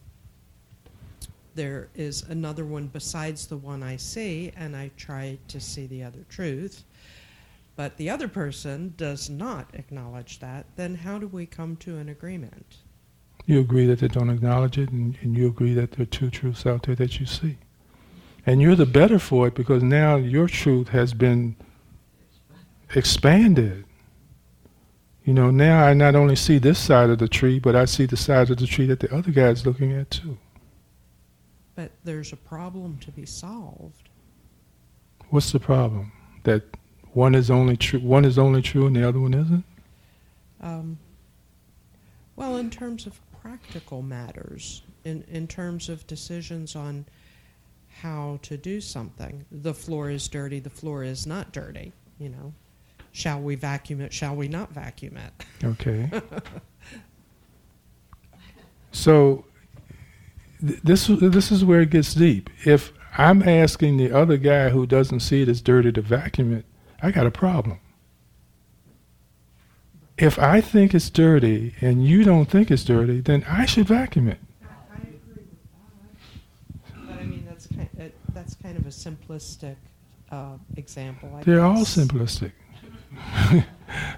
there 1.58 1.90
is 1.96 2.22
another 2.30 2.64
one 2.64 2.88
besides 2.88 3.48
the 3.48 3.58
one 3.58 3.84
I 3.84 3.98
see, 3.98 4.54
and 4.56 4.76
I 4.76 4.92
try 4.96 5.38
to 5.50 5.60
see 5.60 5.88
the 5.88 6.04
other 6.04 6.24
truth, 6.30 6.84
but 7.76 7.98
the 7.98 8.10
other 8.10 8.28
person 8.28 8.94
does 8.96 9.30
not 9.30 9.70
acknowledge 9.74 10.40
that, 10.40 10.66
then 10.78 10.96
how 10.96 11.18
do 11.18 11.28
we 11.28 11.46
come 11.46 11.76
to 11.78 11.98
an 11.98 12.08
agreement? 12.08 12.78
You 13.46 13.60
agree 13.60 13.86
that 13.88 14.00
they 14.00 14.08
don't 14.08 14.30
acknowledge 14.30 14.78
it, 14.78 14.90
and, 14.90 15.18
and 15.22 15.36
you 15.36 15.48
agree 15.48 15.74
that 15.74 15.92
there 15.92 16.04
are 16.04 16.06
two 16.06 16.30
truths 16.30 16.66
out 16.66 16.84
there 16.84 16.96
that 16.96 17.20
you 17.20 17.26
see. 17.26 17.58
And 18.46 18.62
you're 18.62 18.76
the 18.76 18.86
better 18.86 19.20
for 19.20 19.48
it 19.48 19.56
because 19.56 19.84
now 19.84 20.16
your 20.16 20.48
truth 20.48 20.90
has 20.90 21.14
been 21.14 21.56
expanded. 22.96 23.84
You 25.26 25.34
know, 25.34 25.52
now 25.52 25.84
I 25.84 25.94
not 25.94 26.16
only 26.16 26.38
see 26.38 26.58
this 26.58 26.80
side 26.80 27.10
of 27.10 27.20
the 27.20 27.28
tree, 27.28 27.60
but 27.60 27.76
I 27.76 27.86
see 27.86 28.06
the 28.06 28.16
side 28.16 28.50
of 28.50 28.58
the 28.58 28.68
tree 28.68 28.86
that 28.86 29.02
the 29.02 29.14
other 29.14 29.32
guy 29.32 29.50
is 29.50 29.66
looking 29.66 29.92
at 29.92 30.10
too. 30.10 30.38
But 31.78 31.92
there's 32.04 32.34
a 32.34 32.38
problem 32.38 32.98
to 33.02 33.12
be 33.12 33.28
solved. 33.28 34.10
What's 35.30 35.52
the 35.52 35.60
problem? 35.60 36.12
That 36.42 36.64
one 37.14 37.36
is 37.36 37.52
only 37.52 37.78
true, 37.78 38.00
one 38.00 38.26
is 38.26 38.40
only 38.40 38.64
true, 38.64 38.88
and 38.88 38.96
the 38.96 39.08
other 39.08 39.20
one 39.20 39.36
isn't. 39.36 39.64
Um, 40.60 40.98
well, 42.36 42.58
in 42.58 42.72
terms 42.72 43.06
of 43.06 43.20
practical 43.44 44.02
matters, 44.02 44.82
in 45.06 45.24
in 45.30 45.48
terms 45.48 45.88
of 45.88 46.08
decisions 46.08 46.76
on 46.76 47.06
how 48.02 48.40
to 48.42 48.58
do 48.58 48.82
something, 48.82 49.46
the 49.52 49.76
floor 49.76 50.10
is 50.10 50.28
dirty. 50.28 50.60
The 50.60 50.72
floor 50.72 51.04
is 51.04 51.28
not 51.28 51.52
dirty. 51.52 51.94
You 52.18 52.30
know, 52.30 52.54
shall 53.12 53.40
we 53.40 53.54
vacuum 53.54 54.02
it? 54.02 54.12
Shall 54.12 54.36
we 54.36 54.48
not 54.48 54.74
vacuum 54.74 55.18
it? 55.18 55.46
Okay. 55.64 56.10
so 58.92 59.46
this 60.60 61.08
this 61.08 61.52
is 61.52 61.64
where 61.64 61.82
it 61.82 61.90
gets 61.90 62.14
deep. 62.14 62.50
If 62.66 62.94
I'm 63.18 63.48
asking 63.48 63.98
the 63.98 64.12
other 64.12 64.38
guy 64.38 64.70
who 64.70 64.86
doesn't 64.86 65.22
see 65.22 65.42
it 65.42 65.50
as 65.50 65.62
dirty 65.62 65.92
to 65.92 66.02
vacuum 66.02 66.54
it, 66.54 66.66
I 67.02 67.12
got 67.12 67.26
a 67.26 67.32
problem. 67.32 67.80
If 70.18 70.40
I 70.40 70.62
think 70.62 70.96
it's 70.96 71.10
dirty 71.12 71.76
and 71.80 72.06
you 72.06 72.24
don't 72.24 72.50
think 72.50 72.72
it's 72.72 72.84
dirty, 72.84 73.22
then 73.22 73.44
I 73.48 73.66
should 73.66 73.88
vacuum 73.88 74.30
it. 74.30 74.40
I 74.64 74.98
agree 74.98 75.14
with 75.36 75.52
that. 76.96 77.08
But 77.08 77.20
I 77.20 77.24
mean, 77.24 77.46
that's 77.48 77.68
kind 77.68 78.12
that's 78.34 78.56
kind 78.56 78.78
of 78.78 78.86
a 78.86 78.90
simplistic 78.90 79.76
uh, 80.32 80.58
example. 80.76 81.36
I 81.36 81.44
They're 81.44 81.64
all 81.64 81.86
simplistic. 81.86 82.52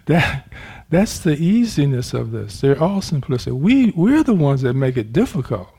that 0.06 0.48
that's 0.90 1.20
the 1.20 1.36
easiness 1.38 2.14
of 2.14 2.32
this. 2.32 2.62
They're 2.62 2.82
all 2.82 3.02
simplistic. 3.02 3.54
We 3.54 3.92
we're 3.92 4.24
the 4.24 4.34
ones 4.34 4.62
that 4.62 4.74
make 4.74 4.98
it 4.98 5.12
difficult. 5.12 5.70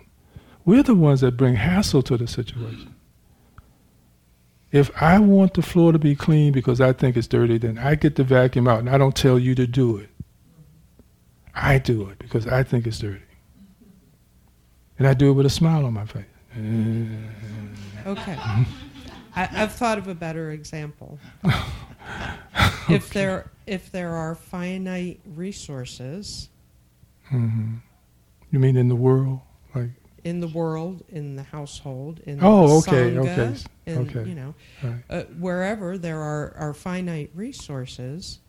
We're 0.65 0.83
the 0.83 0.95
ones 0.95 1.21
that 1.23 1.37
bring 1.37 1.57
hassle 1.57 2.03
to 2.03 2.17
the 2.17 2.27
situation. 2.27 2.95
If 4.73 4.91
I 5.03 5.19
want 5.19 5.55
the 5.55 5.63
floor 5.63 5.93
to 5.93 5.99
be 5.99 6.15
clean 6.15 6.53
because 6.53 6.81
I 6.81 6.93
think 6.93 7.17
it's 7.17 7.27
dirty, 7.27 7.59
then 7.59 7.79
I 7.79 7.97
get 7.97 8.15
the 8.17 8.25
vacuum 8.25 8.69
out 8.69 8.79
and 8.79 8.89
I 8.89 8.99
don't 8.99 9.17
tell 9.17 9.39
you 9.39 9.55
to 9.57 9.67
do 9.67 9.97
it. 9.97 10.11
I 11.55 11.79
do 11.79 12.09
it 12.09 12.19
because 12.19 12.47
I 12.47 12.63
think 12.63 12.87
it's 12.87 12.99
dirty. 13.01 13.23
And 14.99 15.09
I 15.09 15.15
do 15.15 15.31
it 15.31 15.33
with 15.33 15.47
a 15.47 15.51
smile 15.51 15.87
on 15.87 15.95
my 15.95 16.05
face. 16.05 16.25
Okay. 18.07 18.37
I, 19.35 19.49
I've 19.53 19.73
thought 19.73 19.99
of 19.99 20.09
a 20.09 20.15
better 20.15 20.51
example. 20.51 21.19
If 22.89 23.11
there 23.11 23.51
if 23.67 23.93
there 23.93 24.15
are 24.17 24.35
finite 24.35 25.21
resources 25.25 26.49
hmm 27.29 27.77
You 28.51 28.59
mean 28.59 28.77
in 28.77 28.89
the 28.89 28.97
world? 28.97 29.41
Like, 29.75 29.91
in 30.25 30.41
the 30.41 30.49
world, 30.49 31.03
in 31.09 31.37
the 31.37 31.43
household, 31.43 32.21
in 32.21 32.39
Oh, 32.43 32.81
the 32.81 32.91
okay, 32.91 33.11
sangha, 33.15 33.19
okay, 33.21 33.61
in 33.87 33.99
okay. 34.09 34.29
you 34.29 34.35
know, 34.35 34.55
right. 34.83 35.03
uh, 35.09 35.23
wherever 35.39 35.99
there 35.99 36.21
are, 36.21 36.55
are 36.57 36.75
finite 36.75 37.31
resources, 37.35 38.41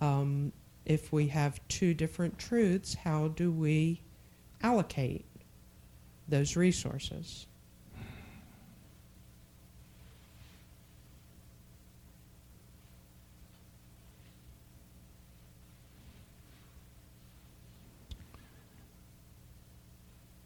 um, 0.00 0.52
if 0.84 1.12
we 1.12 1.28
have 1.28 1.60
two 1.68 1.94
different 1.94 2.38
truths, 2.38 2.94
how 2.94 3.28
do 3.28 3.52
we 3.52 4.02
allocate 4.62 5.24
those 6.28 6.56
resources? 6.56 7.46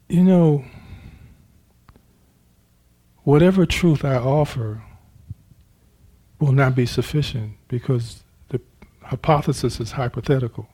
You 0.08 0.22
know, 0.22 0.64
whatever 3.24 3.66
truth 3.66 4.04
I 4.04 4.16
offer 4.16 4.82
will 6.38 6.52
not 6.52 6.74
be 6.74 6.86
sufficient 6.86 7.54
because 7.68 8.22
the 8.48 8.60
hypothesis 9.02 9.80
is 9.80 9.92
hypothetical. 9.92 10.68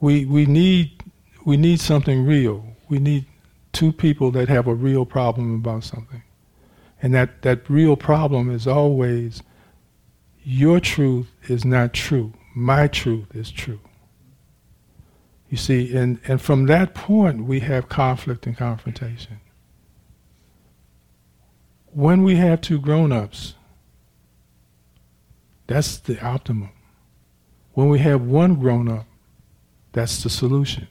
We, 0.00 0.24
we, 0.24 0.46
need, 0.46 1.02
we 1.44 1.56
need 1.56 1.80
something 1.80 2.24
real. 2.24 2.64
We 2.88 3.00
need 3.00 3.26
two 3.72 3.92
people 3.92 4.30
that 4.32 4.48
have 4.48 4.68
a 4.68 4.74
real 4.74 5.04
problem 5.04 5.56
about 5.56 5.82
something. 5.82 6.22
And 7.02 7.14
that, 7.14 7.42
that 7.42 7.68
real 7.68 7.96
problem 7.96 8.50
is 8.50 8.66
always 8.66 9.42
your 10.42 10.80
truth 10.80 11.30
is 11.48 11.64
not 11.64 11.92
true. 11.92 12.32
My 12.54 12.86
truth 12.86 13.34
is 13.34 13.50
true. 13.50 13.80
You 15.48 15.56
see, 15.56 15.96
and, 15.96 16.20
and 16.26 16.40
from 16.40 16.66
that 16.66 16.94
point, 16.94 17.44
we 17.44 17.60
have 17.60 17.88
conflict 17.88 18.46
and 18.46 18.56
confrontation. 18.56 19.40
When 21.86 22.22
we 22.22 22.36
have 22.36 22.60
two 22.60 22.78
grown 22.78 23.12
ups, 23.12 23.54
that's 25.66 25.98
the 25.98 26.22
optimum. 26.24 26.70
When 27.72 27.88
we 27.88 27.98
have 28.00 28.22
one 28.22 28.56
grown 28.56 28.88
up, 28.88 29.06
that's 29.92 30.22
the 30.22 30.30
solution. 30.30 30.88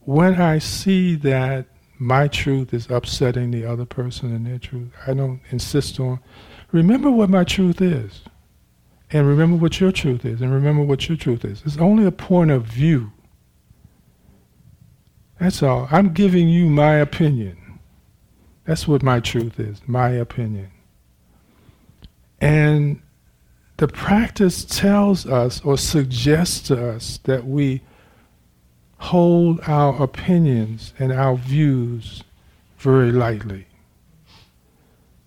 When 0.00 0.40
I 0.40 0.58
see 0.58 1.14
that 1.16 1.66
my 1.98 2.26
truth 2.26 2.74
is 2.74 2.90
upsetting 2.90 3.50
the 3.50 3.64
other 3.64 3.84
person 3.84 4.34
and 4.34 4.46
their 4.46 4.58
truth, 4.58 4.88
I 5.06 5.14
don't 5.14 5.40
insist 5.50 6.00
on, 6.00 6.20
remember 6.72 7.10
what 7.10 7.30
my 7.30 7.44
truth 7.44 7.80
is. 7.80 8.22
And 9.12 9.26
remember 9.26 9.56
what 9.56 9.80
your 9.80 9.90
truth 9.92 10.24
is, 10.24 10.40
and 10.40 10.52
remember 10.52 10.82
what 10.82 11.08
your 11.08 11.18
truth 11.18 11.44
is. 11.44 11.62
It's 11.64 11.78
only 11.78 12.04
a 12.06 12.12
point 12.12 12.50
of 12.50 12.64
view. 12.64 13.12
That's 15.40 15.62
all. 15.62 15.88
I'm 15.90 16.12
giving 16.12 16.48
you 16.48 16.68
my 16.68 16.94
opinion. 16.94 17.80
That's 18.64 18.86
what 18.86 19.02
my 19.02 19.20
truth 19.20 19.58
is, 19.58 19.80
my 19.86 20.10
opinion. 20.10 20.70
And 22.40 23.00
the 23.78 23.88
practice 23.88 24.64
tells 24.64 25.26
us 25.26 25.60
or 25.64 25.76
suggests 25.78 26.60
to 26.68 26.90
us 26.90 27.18
that 27.24 27.46
we 27.46 27.80
hold 28.98 29.60
our 29.66 30.00
opinions 30.02 30.92
and 30.98 31.10
our 31.12 31.34
views 31.36 32.22
very 32.78 33.10
lightly. 33.10 33.66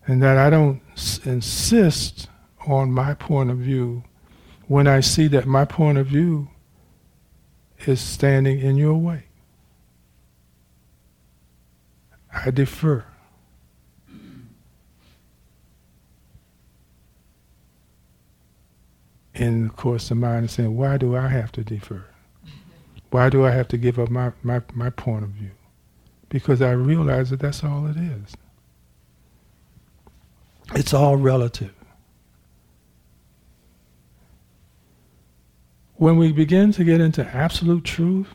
And 0.05 0.21
that 0.21 0.37
I 0.37 0.49
don't 0.49 0.81
s- 0.93 1.19
insist 1.25 2.29
on 2.67 2.91
my 2.91 3.13
point 3.13 3.49
of 3.49 3.57
view 3.57 4.03
when 4.67 4.87
I 4.87 5.01
see 5.01 5.27
that 5.27 5.45
my 5.45 5.65
point 5.65 5.97
of 5.97 6.07
view 6.07 6.49
is 7.85 7.99
standing 7.99 8.59
in 8.59 8.77
your 8.77 8.95
way. 8.95 9.25
I 12.33 12.51
defer. 12.51 13.05
And 19.35 19.69
of 19.69 19.75
course, 19.75 20.09
the 20.09 20.15
mind 20.15 20.45
is 20.45 20.51
saying, 20.51 20.75
why 20.77 20.97
do 20.97 21.15
I 21.15 21.27
have 21.27 21.51
to 21.53 21.63
defer? 21.63 22.05
Why 23.09 23.29
do 23.29 23.45
I 23.45 23.51
have 23.51 23.67
to 23.69 23.77
give 23.77 23.99
up 23.99 24.09
my, 24.09 24.31
my, 24.41 24.61
my 24.73 24.89
point 24.89 25.23
of 25.23 25.29
view? 25.31 25.51
Because 26.29 26.61
I 26.61 26.71
realize 26.71 27.29
that 27.29 27.39
that's 27.39 27.63
all 27.63 27.85
it 27.87 27.97
is. 27.97 28.35
It's 30.73 30.93
all 30.93 31.17
relative. 31.17 31.73
When 35.95 36.17
we 36.17 36.31
begin 36.31 36.71
to 36.73 36.83
get 36.83 37.01
into 37.01 37.25
absolute 37.25 37.83
truth, 37.83 38.27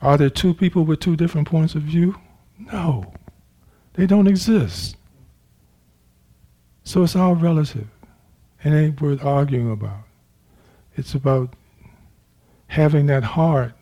are 0.00 0.16
there 0.16 0.30
two 0.30 0.54
people 0.54 0.84
with 0.84 1.00
two 1.00 1.16
different 1.16 1.48
points 1.48 1.74
of 1.74 1.82
view? 1.82 2.16
No. 2.58 3.12
They 3.94 4.06
don't 4.06 4.26
exist. 4.26 4.96
So 6.84 7.02
it's 7.02 7.16
all 7.16 7.34
relative. 7.34 7.88
It 8.64 8.70
ain't 8.70 9.00
worth 9.00 9.24
arguing 9.24 9.70
about. 9.70 10.04
It's 10.96 11.14
about 11.14 11.54
having 12.68 13.06
that 13.06 13.24
heart 13.24 13.72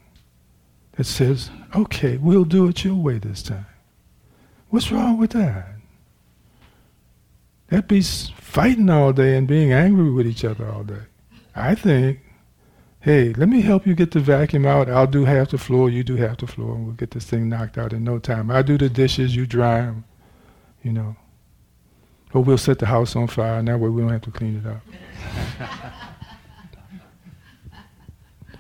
that 0.93 1.05
says, 1.05 1.51
okay, 1.75 2.17
we'll 2.17 2.45
do 2.45 2.69
it 2.69 2.85
your 2.85 2.95
way 2.95 3.19
this 3.19 3.43
time. 3.43 3.67
What's 4.71 4.91
wrong 4.91 5.19
with 5.19 5.31
that? 5.31 5.67
That 7.69 7.87
beats 7.87 8.31
fighting 8.37 8.91
all 8.91 9.13
day 9.13 9.37
and 9.37 9.47
being 9.47 9.73
angry 9.73 10.11
with 10.11 10.27
each 10.27 10.45
other 10.45 10.69
all 10.69 10.85
day. 10.85 11.03
I 11.55 11.75
think 11.75 12.21
hey, 13.01 13.33
let 13.35 13.49
me 13.49 13.61
help 13.61 13.87
you 13.87 13.95
get 13.95 14.11
the 14.11 14.21
vacuum 14.21 14.67
out. 14.67 14.91
I'll 14.91 15.07
do 15.07 15.25
half 15.25 15.51
the 15.51 15.59
floor, 15.59 15.89
you 15.89 16.03
do 16.03 16.17
half 16.17 16.39
the 16.39 16.47
floor, 16.47 16.75
and 16.75 16.85
we'll 16.87 16.95
get 16.95 17.13
this 17.13 17.25
thing 17.25 17.49
knocked 17.49 17.79
out 17.79 17.93
in 17.93 18.05
no 18.05 18.19
time. 18.19 18.51
I 18.51 18.63
do 18.63 18.77
the 18.77 18.89
dishes, 18.89 19.37
you 19.37 19.47
dry 19.47 19.83
them, 19.83 20.05
you 20.83 20.93
know. 20.93 21.17
Or 22.35 22.43
we'll 22.43 22.59
set 22.59 22.79
the 22.79 22.87
house 22.87 23.17
on 23.17 23.29
fire, 23.29 23.59
and 23.59 23.69
that 23.69 23.79
way 23.79 23.89
we 23.89 24.03
don't 24.03 24.11
have 24.11 24.23
to 24.23 24.31
clean 24.31 24.63
it 24.63 24.67
up. 24.67 24.83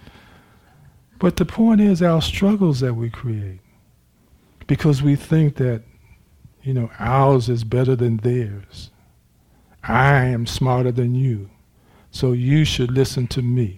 but 1.18 1.37
the 1.37 1.44
point 1.44 1.81
is 1.81 2.01
our 2.03 2.22
struggles 2.22 2.81
that 2.81 2.94
we 2.94 3.11
create. 3.11 3.61
Because 4.66 5.03
we 5.03 5.16
think 5.16 5.57
that, 5.57 5.83
you 6.62 6.72
know, 6.74 6.90
ours 6.98 7.48
is 7.48 7.64
better 7.64 7.96
than 7.96 8.18
theirs. 8.18 8.90
I 9.83 10.24
am 10.27 10.46
smarter 10.46 10.92
than 10.92 11.14
you, 11.14 11.51
so 12.11 12.33
you 12.33 12.64
should 12.64 12.90
listen 12.90 13.27
to 13.29 13.42
me. 13.42 13.77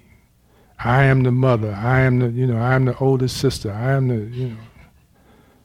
I 0.82 1.04
am 1.04 1.22
the 1.24 1.30
mother. 1.30 1.72
I 1.72 2.00
am 2.00 2.20
the, 2.20 2.28
you 2.28 2.46
know, 2.46 2.56
I 2.56 2.74
am 2.74 2.86
the 2.86 2.96
oldest 2.98 3.36
sister. 3.36 3.70
I 3.70 3.92
am 3.92 4.08
the, 4.08 4.34
you 4.34 4.48
know, 4.48 4.56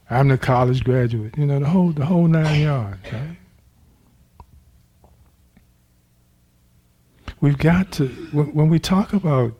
I'm 0.09 0.27
the 0.27 0.37
college 0.37 0.83
graduate. 0.83 1.37
You 1.37 1.45
know, 1.45 1.59
the 1.59 1.67
whole, 1.67 1.91
the 1.91 2.05
whole 2.05 2.27
nine 2.27 2.61
yards, 2.61 2.99
right? 3.11 3.37
We've 7.39 7.57
got 7.57 7.91
to, 7.93 8.07
when, 8.31 8.53
when 8.53 8.69
we 8.69 8.79
talk 8.79 9.13
about 9.13 9.53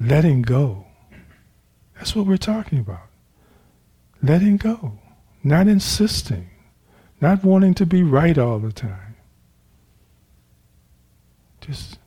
letting 0.00 0.42
go, 0.42 0.86
that's 1.96 2.16
what 2.16 2.26
we're 2.26 2.38
talking 2.38 2.78
about. 2.78 3.06
Letting 4.22 4.56
go, 4.56 4.98
not 5.44 5.66
insisting, 5.66 6.48
not 7.20 7.44
wanting 7.44 7.74
to 7.74 7.86
be 7.86 8.02
right 8.02 8.38
all 8.38 8.58
the 8.58 8.72
time. 8.72 9.16
Just, 11.60 11.98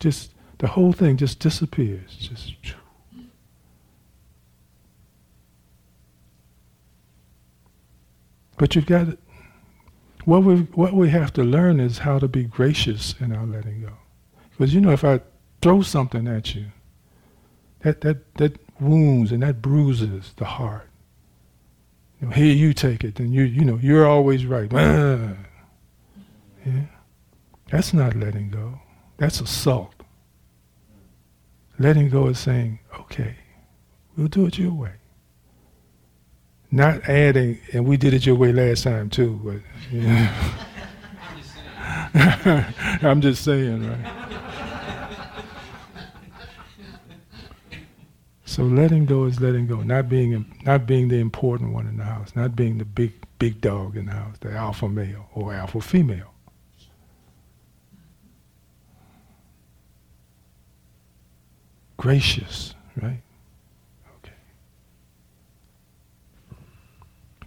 just 0.00 0.32
the 0.60 0.68
whole 0.68 0.92
thing 0.92 1.16
just 1.16 1.38
disappears. 1.38 2.16
Just. 2.18 2.54
But 8.58 8.76
you've 8.76 8.84
got 8.84 9.16
what 10.26 10.44
we 10.44 10.56
what 10.74 10.92
we 10.92 11.08
have 11.08 11.32
to 11.32 11.42
learn 11.42 11.80
is 11.80 11.98
how 11.98 12.18
to 12.18 12.28
be 12.28 12.44
gracious 12.44 13.14
in 13.18 13.34
our 13.34 13.46
letting 13.46 13.80
go. 13.80 13.94
Because 14.50 14.74
you 14.74 14.82
know, 14.82 14.90
if 14.90 15.02
I 15.02 15.20
throw 15.62 15.80
something 15.80 16.28
at 16.28 16.54
you, 16.54 16.66
that 17.80 18.02
that 18.02 18.34
that 18.34 18.58
wounds 18.78 19.32
and 19.32 19.42
that 19.42 19.62
bruises 19.62 20.34
the 20.36 20.44
heart. 20.44 20.88
Here 22.34 22.54
you 22.54 22.74
take 22.74 23.02
it, 23.02 23.18
and 23.18 23.32
you 23.32 23.44
you 23.44 23.64
know 23.64 23.78
you're 23.80 24.06
always 24.06 24.44
right. 24.44 24.70
yeah, 24.72 25.36
that's 27.70 27.94
not 27.94 28.14
letting 28.14 28.50
go. 28.50 28.78
That's 29.16 29.40
assault. 29.40 29.99
Letting 31.80 32.10
go 32.10 32.26
is 32.26 32.38
saying, 32.38 32.78
okay, 33.00 33.36
we'll 34.14 34.28
do 34.28 34.44
it 34.44 34.58
your 34.58 34.74
way. 34.74 34.92
Not 36.70 37.08
adding, 37.08 37.58
and 37.72 37.86
we 37.86 37.96
did 37.96 38.12
it 38.12 38.26
your 38.26 38.34
way 38.34 38.52
last 38.52 38.84
time 38.84 39.08
too, 39.08 39.40
but 39.42 39.60
you 39.90 40.02
know. 40.02 40.30
I'm 43.02 43.22
just 43.22 43.42
saying, 43.42 43.88
right? 43.88 44.12
So 48.44 48.64
letting 48.64 49.06
go 49.06 49.24
is 49.24 49.40
letting 49.40 49.66
go, 49.66 49.80
not 49.80 50.10
being 50.10 50.44
not 50.66 50.86
being 50.86 51.08
the 51.08 51.16
important 51.16 51.72
one 51.72 51.86
in 51.86 51.96
the 51.96 52.04
house, 52.04 52.36
not 52.36 52.54
being 52.54 52.76
the 52.76 52.84
big 52.84 53.14
big 53.38 53.62
dog 53.62 53.96
in 53.96 54.04
the 54.04 54.12
house, 54.12 54.36
the 54.40 54.52
alpha 54.52 54.86
male 54.86 55.30
or 55.34 55.54
alpha 55.54 55.80
female. 55.80 56.29
Gracious, 62.00 62.74
right? 62.96 63.20
Okay. 64.16 64.32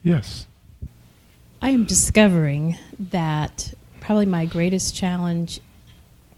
Yes. 0.03 0.45
I 1.59 1.71
am 1.71 1.85
discovering 1.85 2.77
that 2.99 3.73
probably 3.99 4.27
my 4.27 4.45
greatest 4.45 4.95
challenge 4.95 5.59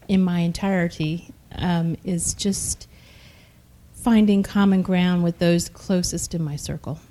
in 0.08 0.24
my 0.24 0.40
entirety 0.40 1.34
um, 1.58 1.98
is 2.06 2.34
just 2.34 2.88
finding 3.92 4.44
common 4.44 4.82
ground 4.82 5.22
with 5.22 5.40
those 5.40 5.68
closest 5.68 6.34
in 6.34 6.42
my 6.42 6.56
circle. 6.56 7.02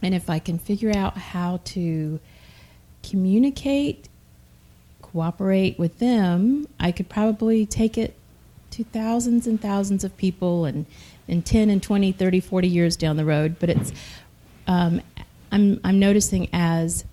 And 0.00 0.14
if 0.14 0.30
I 0.30 0.38
can 0.38 0.58
figure 0.58 0.96
out 0.96 1.18
how 1.18 1.60
to 1.64 2.20
communicate, 3.02 4.08
cooperate 5.02 5.78
with 5.78 5.98
them, 5.98 6.68
I 6.80 6.90
could 6.90 7.10
probably 7.10 7.66
take 7.66 7.98
it 7.98 8.14
to 8.72 8.84
thousands 8.84 9.46
and 9.46 9.60
thousands 9.60 10.02
of 10.02 10.16
people 10.16 10.64
and, 10.64 10.86
in 11.28 11.42
10 11.42 11.70
and 11.70 11.82
20, 11.82 12.12
30, 12.12 12.40
40 12.40 12.68
years 12.68 12.96
down 12.96 13.16
the 13.16 13.24
road. 13.24 13.56
But 13.58 13.70
it's, 13.70 13.92
um, 14.66 15.00
I'm, 15.50 15.80
I'm 15.84 15.98
noticing 15.98 16.48
as 16.52 17.04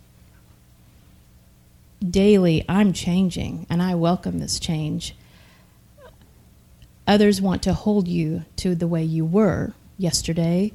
daily 2.07 2.65
I'm 2.67 2.93
changing 2.93 3.67
and 3.69 3.81
I 3.81 3.95
welcome 3.95 4.39
this 4.39 4.59
change. 4.59 5.15
Others 7.07 7.41
want 7.41 7.63
to 7.63 7.73
hold 7.73 8.07
you 8.07 8.45
to 8.57 8.75
the 8.75 8.87
way 8.87 9.03
you 9.03 9.25
were 9.25 9.73
yesterday, 9.97 10.71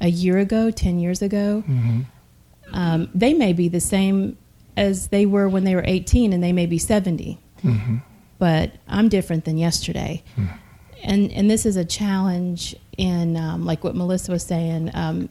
a 0.00 0.08
year 0.08 0.38
ago, 0.38 0.70
10 0.70 0.98
years 0.98 1.22
ago. 1.22 1.62
Mm-hmm. 1.66 2.00
Um, 2.72 3.10
they 3.14 3.34
may 3.34 3.52
be 3.52 3.68
the 3.68 3.80
same 3.80 4.36
as 4.76 5.08
they 5.08 5.26
were 5.26 5.48
when 5.48 5.64
they 5.64 5.74
were 5.74 5.84
18 5.84 6.32
and 6.32 6.42
they 6.42 6.52
may 6.52 6.66
be 6.66 6.78
70. 6.78 7.38
Mm-hmm 7.62 7.96
but 8.38 8.72
I'm 8.86 9.08
different 9.08 9.44
than 9.44 9.58
yesterday. 9.58 10.22
Mm. 10.36 10.58
And 11.02 11.32
and 11.32 11.50
this 11.50 11.64
is 11.64 11.76
a 11.76 11.84
challenge 11.84 12.74
in 12.96 13.36
um, 13.36 13.64
like 13.64 13.84
what 13.84 13.94
Melissa 13.94 14.32
was 14.32 14.42
saying. 14.42 14.90
Um, 14.94 15.28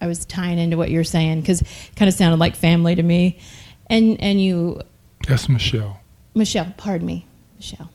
I 0.00 0.06
was 0.06 0.24
tying 0.24 0.58
into 0.58 0.76
what 0.76 0.90
you're 0.90 1.04
saying 1.04 1.40
because 1.40 1.62
it 1.62 1.68
kind 1.96 2.08
of 2.08 2.14
sounded 2.14 2.38
like 2.38 2.56
family 2.56 2.94
to 2.94 3.02
me. 3.02 3.38
And 3.86 4.20
and 4.20 4.40
you. 4.40 4.80
That's 5.28 5.48
Michelle. 5.48 6.00
Michelle, 6.34 6.72
pardon 6.76 7.06
me, 7.06 7.26
Michelle. 7.56 7.90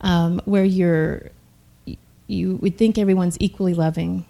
Um, 0.00 0.40
where 0.44 0.64
you're, 0.64 1.30
you 2.26 2.56
would 2.56 2.78
think 2.78 2.98
everyone's 2.98 3.36
equally 3.40 3.74
loving, 3.74 4.24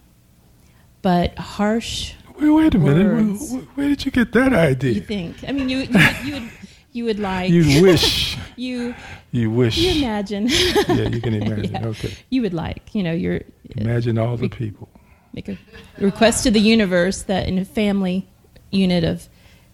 but 1.02 1.36
harsh. 1.36 2.14
Wait, 2.38 2.50
wait 2.50 2.74
a 2.74 2.78
minute. 2.78 3.40
Where, 3.40 3.60
where, 3.60 3.88
did 3.88 4.04
you 4.04 4.10
get 4.10 4.32
that 4.32 4.52
idea? 4.52 4.92
You 4.92 5.00
think? 5.02 5.36
I 5.46 5.52
mean, 5.52 5.68
you 5.68 5.78
you, 5.78 6.00
you 6.24 6.32
would 6.34 6.50
you 6.94 7.04
would 7.06 7.18
like. 7.18 7.50
You 7.50 7.82
wish. 7.82 8.38
you. 8.56 8.94
You 9.32 9.50
wish. 9.50 9.76
You 9.76 10.02
imagine. 10.02 10.46
yeah, 10.48 11.08
you 11.08 11.20
can 11.20 11.34
imagine. 11.34 11.64
Yeah. 11.74 11.86
Okay. 11.88 12.14
You 12.30 12.42
would 12.42 12.54
like, 12.54 12.94
you 12.94 13.02
know, 13.02 13.12
you're. 13.12 13.40
Imagine 13.76 14.16
all 14.16 14.36
the 14.36 14.48
people. 14.48 14.88
Make 15.32 15.48
a 15.48 15.58
request 15.98 16.44
to 16.44 16.52
the 16.52 16.60
universe 16.60 17.22
that 17.22 17.48
in 17.48 17.58
a 17.58 17.64
family 17.64 18.28
unit 18.70 19.02
of, 19.02 19.28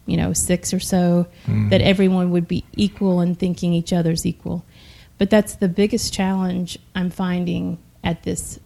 you 0.06 0.16
know, 0.16 0.32
six 0.32 0.72
or 0.72 0.80
so, 0.80 1.26
mm-hmm. 1.44 1.68
that 1.68 1.82
everyone 1.82 2.30
would 2.30 2.48
be 2.48 2.64
equal 2.74 3.20
and 3.20 3.38
thinking 3.38 3.74
each 3.74 3.92
other's 3.92 4.24
equal. 4.24 4.64
But 5.18 5.28
that's 5.28 5.56
the 5.56 5.68
biggest 5.68 6.14
challenge 6.14 6.78
I'm 6.94 7.10
finding 7.10 7.78
at 8.02 8.22
this 8.22 8.58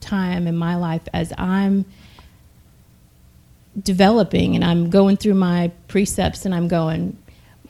time 0.00 0.46
in 0.46 0.54
my 0.54 0.76
life 0.76 1.08
as 1.14 1.32
I'm 1.38 1.86
developing 3.82 4.54
and 4.54 4.62
I'm 4.62 4.90
going 4.90 5.16
through 5.16 5.34
my 5.34 5.72
precepts 5.88 6.44
and 6.44 6.54
I'm 6.54 6.68
going, 6.68 7.16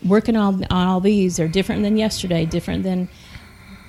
working 0.06 0.36
on, 0.36 0.64
on 0.64 0.86
all 0.86 1.00
these 1.00 1.38
are 1.40 1.48
different 1.48 1.82
than 1.82 1.96
yesterday, 1.96 2.44
different 2.46 2.82
than, 2.82 3.08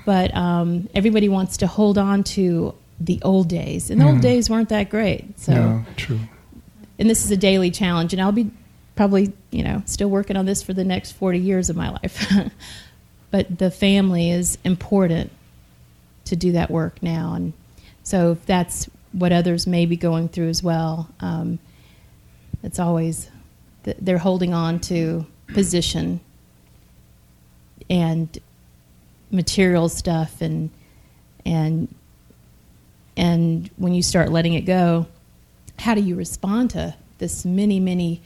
but 0.06 0.36
um, 0.36 0.90
everybody 0.94 1.30
wants 1.30 1.58
to 1.58 1.68
hold 1.68 1.98
on 1.98 2.24
to 2.24 2.74
the 3.00 3.20
old 3.24 3.48
days, 3.48 3.90
and 3.90 4.02
the 4.02 4.06
mm. 4.06 4.14
old 4.14 4.22
days 4.22 4.50
weren't 4.50 4.70
that 4.70 4.90
great. 4.90 5.40
So, 5.40 5.54
no, 5.54 5.86
true. 5.96 6.20
And 7.00 7.10
this 7.10 7.24
is 7.24 7.32
a 7.32 7.38
daily 7.38 7.70
challenge, 7.70 8.14
and 8.14 8.22
I'll 8.22 8.32
be 8.32 8.50
probably, 8.96 9.34
you 9.52 9.64
know, 9.64 9.84
still 9.86 10.10
working 10.10 10.36
on 10.36 10.46
this 10.46 10.64
for 10.64 10.74
the 10.74 10.84
next 10.84 11.12
forty 11.12 11.40
years 11.40 11.70
of 11.70 11.76
my 11.76 11.90
life. 11.90 12.32
but 13.32 13.60
the 13.60 13.70
family 13.70 14.32
is 14.32 14.58
important 14.64 15.32
to 16.26 16.36
do 16.36 16.54
that 16.54 16.72
work 16.72 17.02
now, 17.04 17.34
and 17.34 17.54
so 18.04 18.32
if 18.32 18.46
that's 18.46 18.90
what 19.12 19.32
others 19.32 19.68
may 19.68 19.86
be 19.86 19.98
going 19.98 20.30
through 20.30 20.50
as 20.50 20.64
well, 20.64 21.10
um, 21.20 21.60
it's 22.64 22.80
always 22.80 23.30
they're 23.84 24.18
holding 24.18 24.54
on 24.54 24.80
to 24.80 25.26
position 25.48 26.20
and 27.90 28.38
material 29.32 29.90
stuff 29.90 30.42
and 30.42 30.70
and 31.46 31.94
and 33.16 33.70
when 33.78 33.94
you 33.94 34.02
start 34.02 34.32
letting 34.32 34.54
it 34.54 34.62
go 34.62 35.08
how 35.80 35.94
do 35.94 36.02
you 36.02 36.16
respond 36.16 36.70
to 36.72 36.96
this 37.18 37.46
many 37.46 37.80
many 37.80 38.22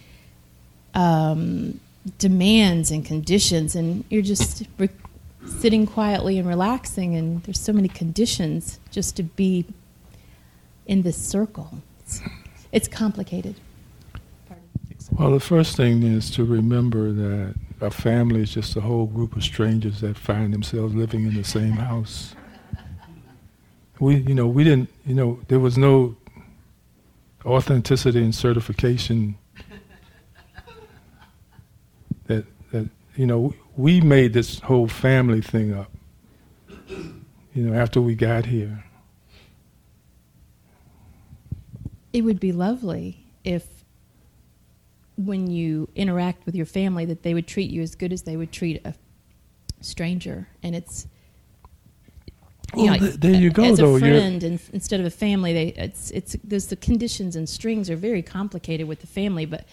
um, 0.94 1.80
demands 2.18 2.92
and 2.92 3.06
conditions? 3.06 3.76
And 3.76 4.04
you're 4.10 4.22
just 4.22 4.64
re- 4.78 4.90
sitting 5.46 5.86
quietly 5.86 6.38
and 6.38 6.48
relaxing 6.48 7.16
and 7.16 7.44
there's 7.44 7.60
so 7.60 7.74
many 7.74 7.88
conditions 7.88 8.80
just 8.92 9.16
to 9.18 9.24
be 9.24 9.66
in 10.86 11.02
this 11.02 11.18
circle. 11.18 11.82
It's, 12.02 12.22
it's 12.72 12.88
complicated 12.88 13.56
well, 15.12 15.32
the 15.32 15.40
first 15.40 15.76
thing 15.76 16.04
is 16.04 16.32
to 16.32 16.46
remember 16.46 17.12
that 17.12 17.56
a 17.82 17.92
family 17.92 18.42
is 18.42 18.54
just 18.54 18.76
a 18.76 18.82
whole 18.82 19.06
group 19.06 19.36
of 19.36 19.44
strangers 19.44 20.02
that 20.02 20.18
find 20.18 20.54
themselves 20.54 20.96
living 20.96 21.26
in 21.26 21.36
the 21.36 21.44
same 21.44 21.74
house. 21.74 22.36
We, 24.00 24.18
you 24.18 24.34
know, 24.34 24.48
we 24.48 24.64
didn't, 24.64 24.90
you 25.06 25.14
know, 25.14 25.40
there 25.48 25.60
was 25.60 25.78
no 25.78 26.16
authenticity 27.46 28.24
and 28.24 28.34
certification 28.34 29.38
that 32.28 32.46
that 32.72 32.90
you 33.16 33.26
know 33.26 33.54
we 33.76 34.02
made 34.02 34.34
this 34.34 34.60
whole 34.60 34.88
family 34.88 35.42
thing 35.42 35.74
up. 35.74 35.92
You 36.88 37.64
know, 37.64 37.74
after 37.74 38.02
we 38.02 38.16
got 38.16 38.46
here. 38.46 38.86
It 42.14 42.24
would 42.24 42.40
be 42.40 42.52
lovely 42.52 43.26
if 43.44 43.71
when 45.26 45.50
you 45.50 45.88
interact 45.96 46.46
with 46.46 46.56
your 46.56 46.66
family 46.66 47.06
that 47.06 47.24
they 47.24 47.34
would 47.34 47.48
treat 47.48 47.70
you 47.72 47.82
as 47.82 47.96
good 47.96 48.12
as 48.14 48.24
they 48.24 48.36
would 48.38 48.52
treat 48.52 48.82
a 48.86 48.94
stranger 49.82 50.48
and 50.64 50.76
it's 50.76 51.08
you 52.76 52.84
Well, 52.86 52.94
know, 52.94 53.00
th- 53.00 53.16
there 53.16 53.34
you 53.34 53.50
go, 53.50 53.64
as 53.66 53.78
though. 53.80 53.96
a 53.96 54.00
friend 54.00 54.44
instead 54.44 55.00
of 55.00 55.06
a 55.06 55.10
family 55.10 55.54
they 55.54 55.68
it's 55.70 56.12
it's 56.12 56.36
there's 56.44 56.68
the 56.68 56.76
conditions 56.76 57.36
and 57.36 57.48
strings 57.50 57.90
are 57.90 57.96
very 57.98 58.22
complicated 58.22 58.88
with 58.88 59.02
the 59.02 59.08
family 59.08 59.46
but 59.46 59.66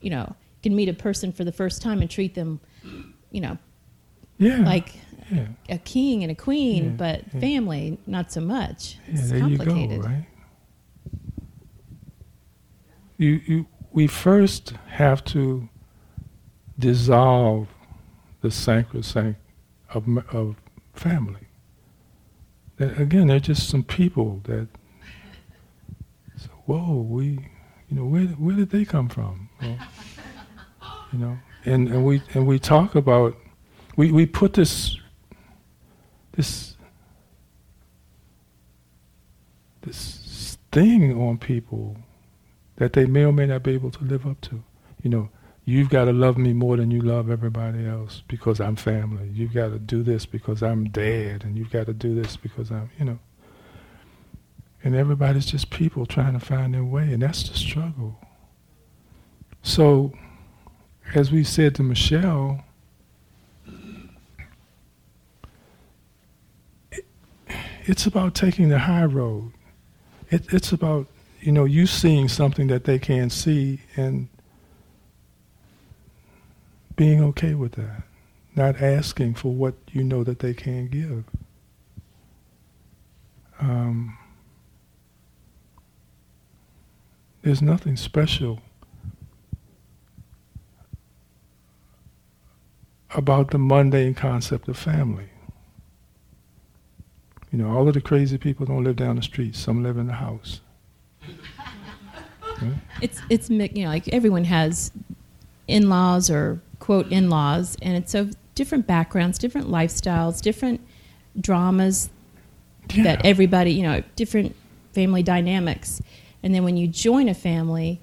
you 0.00 0.10
know 0.10 0.26
you 0.28 0.62
can 0.70 0.74
meet 0.76 0.88
a 0.88 0.94
person 0.94 1.32
for 1.32 1.44
the 1.44 1.52
first 1.52 1.82
time 1.82 2.00
and 2.00 2.10
treat 2.10 2.34
them 2.34 2.60
you 3.30 3.40
know 3.40 3.58
Yeah. 4.38 4.58
like 4.58 4.94
yeah. 5.30 5.46
a 5.68 5.78
king 5.78 6.22
and 6.24 6.32
a 6.32 6.34
queen 6.34 6.84
Yeah, 6.84 6.90
but 6.90 7.20
yeah. 7.34 7.40
family 7.40 7.98
not 8.06 8.32
so 8.32 8.40
much 8.40 8.96
Yeah, 9.06 9.14
it's 9.20 9.30
there 9.30 9.40
complicated 9.40 9.96
you 9.98 10.02
go, 10.02 10.08
right? 10.08 10.24
You, 13.18 13.40
you, 13.46 13.66
we 13.92 14.06
first 14.06 14.74
have 14.88 15.24
to 15.24 15.68
dissolve 16.78 17.68
the 18.40 18.50
sacrosanct 18.50 19.40
of, 19.90 20.06
of 20.32 20.56
family. 20.94 21.46
Again, 22.78 23.28
they're 23.28 23.38
just 23.38 23.68
some 23.68 23.84
people 23.84 24.40
that, 24.44 24.66
so, 26.36 26.48
whoa, 26.66 26.94
we, 26.94 27.38
you 27.88 27.96
know, 27.96 28.04
where, 28.04 28.26
where 28.26 28.56
did 28.56 28.70
they 28.70 28.84
come 28.84 29.08
from? 29.08 29.48
Well, 29.60 29.78
you 31.12 31.18
know, 31.18 31.38
and, 31.64 31.88
and 31.88 32.04
we 32.04 32.22
and 32.34 32.46
we 32.46 32.58
talk 32.58 32.94
about, 32.94 33.36
we, 33.96 34.10
we 34.10 34.26
put 34.26 34.54
this, 34.54 34.96
this 36.32 36.76
this 39.82 40.58
thing 40.72 41.20
on 41.20 41.38
people 41.38 41.98
that 42.76 42.92
they 42.92 43.06
may 43.06 43.24
or 43.24 43.32
may 43.32 43.46
not 43.46 43.62
be 43.62 43.72
able 43.72 43.90
to 43.90 44.04
live 44.04 44.26
up 44.26 44.40
to. 44.42 44.62
You 45.02 45.10
know, 45.10 45.30
you've 45.64 45.90
got 45.90 46.06
to 46.06 46.12
love 46.12 46.38
me 46.38 46.52
more 46.52 46.76
than 46.76 46.90
you 46.90 47.00
love 47.00 47.30
everybody 47.30 47.86
else 47.86 48.22
because 48.28 48.60
I'm 48.60 48.76
family. 48.76 49.28
You've 49.32 49.54
got 49.54 49.68
to 49.68 49.78
do 49.78 50.02
this 50.02 50.26
because 50.26 50.62
I'm 50.62 50.84
dad, 50.84 51.44
and 51.44 51.56
you've 51.56 51.70
got 51.70 51.86
to 51.86 51.92
do 51.92 52.14
this 52.14 52.36
because 52.36 52.70
I'm, 52.70 52.90
you 52.98 53.04
know. 53.04 53.18
And 54.84 54.96
everybody's 54.96 55.46
just 55.46 55.70
people 55.70 56.06
trying 56.06 56.32
to 56.32 56.40
find 56.40 56.74
their 56.74 56.84
way, 56.84 57.12
and 57.12 57.22
that's 57.22 57.48
the 57.48 57.56
struggle. 57.56 58.18
So, 59.62 60.12
as 61.14 61.30
we 61.30 61.44
said 61.44 61.76
to 61.76 61.84
Michelle, 61.84 62.64
it, 66.90 67.06
it's 67.84 68.06
about 68.06 68.34
taking 68.34 68.70
the 68.70 68.80
high 68.80 69.04
road 69.04 69.52
it, 70.32 70.52
it's 70.52 70.72
about 70.72 71.06
you 71.42 71.52
know 71.52 71.64
you 71.64 71.86
seeing 71.86 72.28
something 72.28 72.68
that 72.68 72.84
they 72.84 72.98
can't 72.98 73.32
see 73.32 73.80
and 73.96 74.28
being 76.96 77.22
okay 77.22 77.54
with 77.54 77.72
that 77.72 78.02
not 78.54 78.80
asking 78.80 79.34
for 79.34 79.52
what 79.52 79.74
you 79.90 80.04
know 80.04 80.22
that 80.24 80.38
they 80.38 80.54
can't 80.54 80.90
give 80.90 81.24
um, 83.60 84.16
there's 87.42 87.62
nothing 87.62 87.96
special 87.96 88.60
about 93.14 93.50
the 93.50 93.58
mundane 93.58 94.14
concept 94.14 94.68
of 94.68 94.78
family 94.78 95.28
you 97.52 97.58
know, 97.58 97.70
all 97.70 97.86
of 97.86 97.92
the 97.92 98.00
crazy 98.00 98.38
people 98.38 98.64
don't 98.64 98.82
live 98.82 98.96
down 98.96 99.16
the 99.16 99.22
street. 99.22 99.54
Some 99.54 99.82
live 99.82 99.98
in 99.98 100.06
the 100.06 100.14
house. 100.14 100.62
It's 103.00 103.20
it's 103.28 103.50
you 103.50 103.84
know 103.84 103.88
like 103.88 104.08
everyone 104.08 104.44
has 104.44 104.92
in-laws 105.66 106.30
or 106.30 106.60
quote 106.78 107.10
in-laws, 107.10 107.76
and 107.82 107.96
it's 107.96 108.14
of 108.14 108.36
different 108.54 108.86
backgrounds, 108.86 109.38
different 109.38 109.68
lifestyles, 109.68 110.40
different 110.40 110.80
dramas 111.40 112.10
Yeah. 112.94 113.04
that 113.04 113.24
everybody 113.24 113.72
you 113.72 113.82
know 113.82 114.02
different 114.16 114.54
family 114.92 115.22
dynamics, 115.22 116.02
and 116.42 116.54
then 116.54 116.62
when 116.64 116.76
you 116.76 116.86
join 116.86 117.28
a 117.28 117.34
family, 117.34 118.00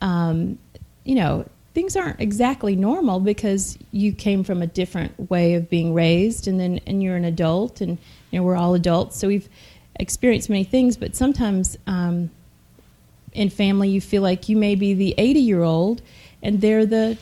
um, 0.00 0.58
you 1.04 1.14
know 1.14 1.44
things 1.72 1.94
aren't 1.94 2.20
exactly 2.20 2.74
normal 2.74 3.20
because 3.20 3.78
you 3.92 4.12
came 4.12 4.42
from 4.42 4.60
a 4.60 4.66
different 4.66 5.30
way 5.30 5.54
of 5.54 5.70
being 5.70 5.94
raised, 5.94 6.48
and 6.48 6.58
then 6.58 6.80
and 6.86 7.02
you're 7.02 7.16
an 7.16 7.24
adult, 7.24 7.80
and 7.80 7.98
you 8.30 8.38
know 8.38 8.42
we're 8.44 8.56
all 8.56 8.74
adults, 8.74 9.16
so 9.18 9.28
we've 9.28 9.48
experienced 10.00 10.50
many 10.50 10.64
things, 10.64 10.96
but 10.96 11.14
sometimes. 11.14 11.78
Um, 11.86 12.30
in 13.32 13.48
family 13.48 13.88
you 13.88 14.00
feel 14.00 14.22
like 14.22 14.48
you 14.48 14.56
may 14.56 14.74
be 14.74 14.94
the 14.94 15.14
80 15.18 15.40
year 15.40 15.62
old 15.62 16.02
and 16.42 16.60
they're 16.60 16.86
the 16.86 17.16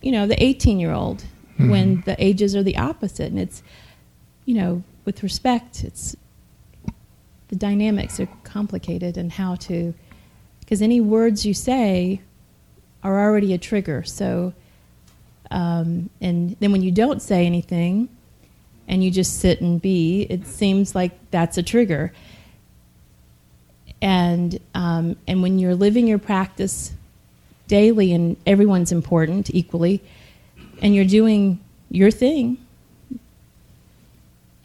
you 0.00 0.12
know 0.12 0.26
the 0.26 0.42
18 0.42 0.78
year 0.78 0.92
old 0.92 1.24
when 1.58 2.00
the 2.06 2.16
ages 2.22 2.56
are 2.56 2.62
the 2.62 2.76
opposite 2.78 3.30
and 3.30 3.38
it's 3.38 3.62
you 4.46 4.54
know 4.54 4.82
with 5.04 5.22
respect 5.22 5.84
it's 5.84 6.16
the 7.48 7.56
dynamics 7.56 8.18
are 8.18 8.28
complicated 8.44 9.16
and 9.18 9.32
how 9.32 9.54
to 9.56 9.92
because 10.60 10.80
any 10.80 11.00
words 11.00 11.44
you 11.44 11.52
say 11.52 12.20
are 13.02 13.20
already 13.20 13.52
a 13.52 13.58
trigger 13.58 14.02
so 14.02 14.54
um, 15.50 16.08
and 16.20 16.56
then 16.60 16.70
when 16.70 16.80
you 16.80 16.92
don't 16.92 17.20
say 17.20 17.44
anything 17.44 18.08
and 18.88 19.04
you 19.04 19.10
just 19.10 19.40
sit 19.40 19.60
and 19.60 19.80
be 19.80 20.26
it 20.30 20.46
seems 20.46 20.94
like 20.94 21.12
that's 21.30 21.58
a 21.58 21.62
trigger 21.62 22.12
and 24.02 24.58
um, 24.74 25.16
and 25.26 25.42
when 25.42 25.58
you're 25.58 25.74
living 25.74 26.06
your 26.06 26.18
practice 26.18 26.92
daily 27.68 28.12
and 28.12 28.36
everyone's 28.46 28.92
important 28.92 29.54
equally 29.54 30.02
and 30.82 30.94
you're 30.94 31.04
doing 31.04 31.60
your 31.90 32.10
thing 32.10 32.58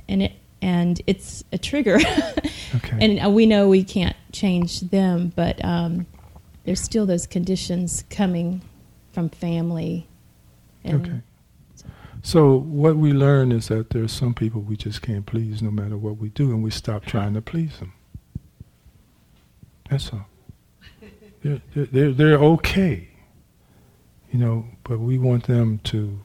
and 0.07 0.23
it 0.23 0.31
and 0.61 1.01
it's 1.05 1.43
a 1.51 1.57
trigger 1.57 1.99
Okay. 2.75 2.97
and 2.99 3.23
uh, 3.25 3.29
we 3.29 3.45
know 3.45 3.69
we 3.69 3.83
can't 3.83 4.15
change 4.31 4.81
them 4.81 5.31
but 5.35 5.63
um, 5.63 6.07
there's 6.65 6.81
still 6.81 7.05
those 7.05 7.27
conditions 7.27 8.03
coming 8.09 8.61
from 9.13 9.29
family 9.29 10.07
and 10.83 11.05
okay. 11.05 11.21
So 12.25 12.55
what 12.57 12.97
we 12.97 13.13
learn 13.13 13.51
is 13.51 13.67
that 13.67 13.91
there 13.91 14.01
are 14.03 14.07
some 14.07 14.33
people 14.33 14.59
we 14.59 14.75
just 14.75 15.03
can't 15.03 15.27
please 15.27 15.61
no 15.61 15.69
matter 15.69 15.95
what 15.95 16.17
we 16.17 16.29
do, 16.29 16.49
and 16.49 16.63
we 16.63 16.71
stop 16.71 17.05
trying 17.05 17.35
to 17.35 17.41
please 17.41 17.77
them. 17.77 17.93
That's 19.91 20.11
all. 20.11 20.25
They're, 21.43 21.61
they're, 21.75 22.11
they're, 22.13 22.37
okay, 22.39 23.09
you 24.31 24.39
know, 24.39 24.65
but 24.83 24.99
we 24.99 25.19
want 25.19 25.45
them 25.45 25.79
to 25.83 26.19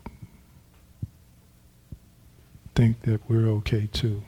think 2.74 3.02
that 3.02 3.20
we're 3.28 3.48
okay 3.58 3.86
too, 3.92 4.22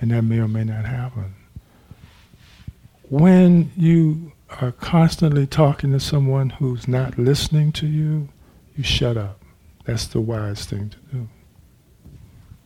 and 0.00 0.12
that 0.12 0.22
may 0.22 0.38
or 0.38 0.46
may 0.46 0.62
not 0.62 0.84
happen. 0.84 1.34
When 3.08 3.72
you 3.76 4.30
are 4.60 4.70
constantly 4.70 5.48
talking 5.48 5.90
to 5.90 5.98
someone 5.98 6.50
who's 6.50 6.86
not 6.86 7.18
listening 7.18 7.72
to 7.72 7.88
you, 7.88 8.28
you 8.76 8.84
shut 8.84 9.16
up. 9.16 9.40
That's 9.86 10.06
the 10.06 10.20
wise 10.20 10.64
thing 10.66 10.90
to 10.90 10.96
do. 11.16 11.28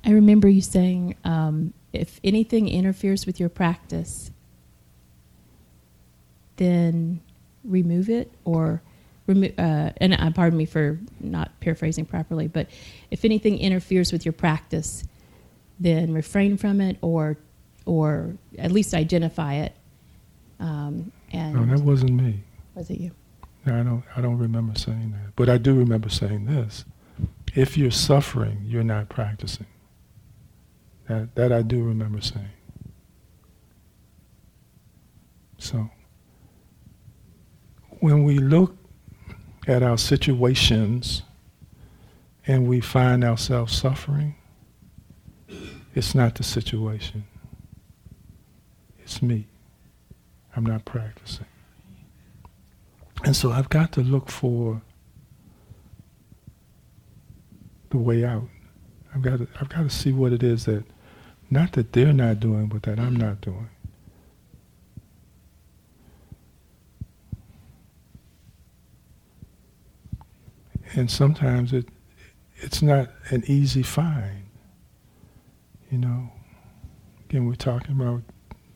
I 0.05 0.11
remember 0.13 0.49
you 0.49 0.63
saying 0.63 1.15
um, 1.25 1.75
if 1.93 2.19
anything 2.25 2.69
interferes 2.69 3.27
with 3.27 3.39
your 3.39 3.51
practice, 3.51 4.31
then 6.57 7.21
remove 7.65 8.09
it 8.09 8.31
or 8.45 8.83
remo- 9.27 9.53
uh, 9.59 9.91
and 9.99 10.15
uh, 10.15 10.31
pardon 10.31 10.59
me 10.59 10.65
for 10.65 10.99
not 11.21 11.59
paraphrasing 11.61 12.07
properly, 12.07 12.49
but 12.49 12.69
if 13.11 13.25
anything 13.25 13.59
interferes 13.59 14.13
with 14.13 14.25
your 14.25 14.33
practice, 14.33 15.05
then 15.79 16.13
refrain 16.13 16.57
from 16.57 16.81
it 16.81 16.97
or 17.03 17.37
or 17.87 18.35
at 18.59 18.71
least 18.71 18.93
identify 18.95 19.55
it. 19.55 19.75
Um, 20.61 21.11
and 21.33 21.55
No, 21.55 21.65
that 21.77 21.83
wasn't 21.85 22.13
me. 22.13 22.43
was 22.75 22.91
it 22.91 23.01
you? 23.01 23.11
No, 23.67 23.81
I 23.81 23.83
don't. 23.83 24.05
I 24.17 24.21
don't 24.21 24.39
remember 24.39 24.79
saying 24.79 25.13
that. 25.13 25.35
But 25.37 25.49
I 25.49 25.57
do 25.59 25.75
remember 25.75 26.09
saying 26.09 26.47
this: 26.47 26.85
if 27.55 27.77
you're 27.77 27.91
suffering, 27.91 28.63
you're 28.65 28.85
not 28.85 29.09
practicing. 29.09 29.67
That 31.09 31.35
that 31.35 31.53
I 31.53 31.63
do 31.63 31.83
remember 31.83 32.21
saying. 32.21 32.49
So 35.59 35.91
when 38.01 38.25
we 38.25 38.39
look 38.39 38.77
at 39.67 39.83
our 39.83 39.99
situations 39.99 41.23
and 42.47 42.67
we 42.67 42.81
find 42.81 43.23
ourselves 43.23 43.77
suffering, 43.77 44.37
it's 45.95 46.15
not 46.15 46.37
the 46.37 46.43
situation. 46.43 47.25
It's 49.01 49.21
me. 49.21 49.47
I'm 50.57 50.65
not 50.65 50.85
practicing. 50.85 51.47
And 53.25 53.37
so 53.37 53.53
I've 53.53 53.69
got 53.69 53.93
to 53.93 54.01
look 54.01 54.31
for 54.31 54.81
the 57.91 57.99
way 57.99 58.25
out. 58.25 58.49
I've 59.15 59.23
got 59.23 59.39
to, 59.39 59.49
I've 59.61 59.69
got 59.69 59.83
to 59.83 59.91
see 59.91 60.13
what 60.13 60.33
it 60.33 60.43
is 60.43 60.65
that, 60.65 60.85
not 61.51 61.73
that 61.73 61.93
they're 61.93 62.13
not 62.13 62.41
doing, 62.41 62.67
but 62.67 62.85
that 62.85 62.99
I'm 62.99 63.17
not 63.17 63.41
doing. 63.41 63.69
And 70.93 71.11
sometimes 71.11 71.73
it, 71.73 71.89
it's 72.57 72.83
not 72.83 73.11
an 73.31 73.45
easy 73.47 73.83
find. 73.83 74.47
You 75.91 75.99
know, 75.99 76.33
again, 77.29 77.47
we're 77.47 77.55
talking 77.55 78.01
about 78.01 78.23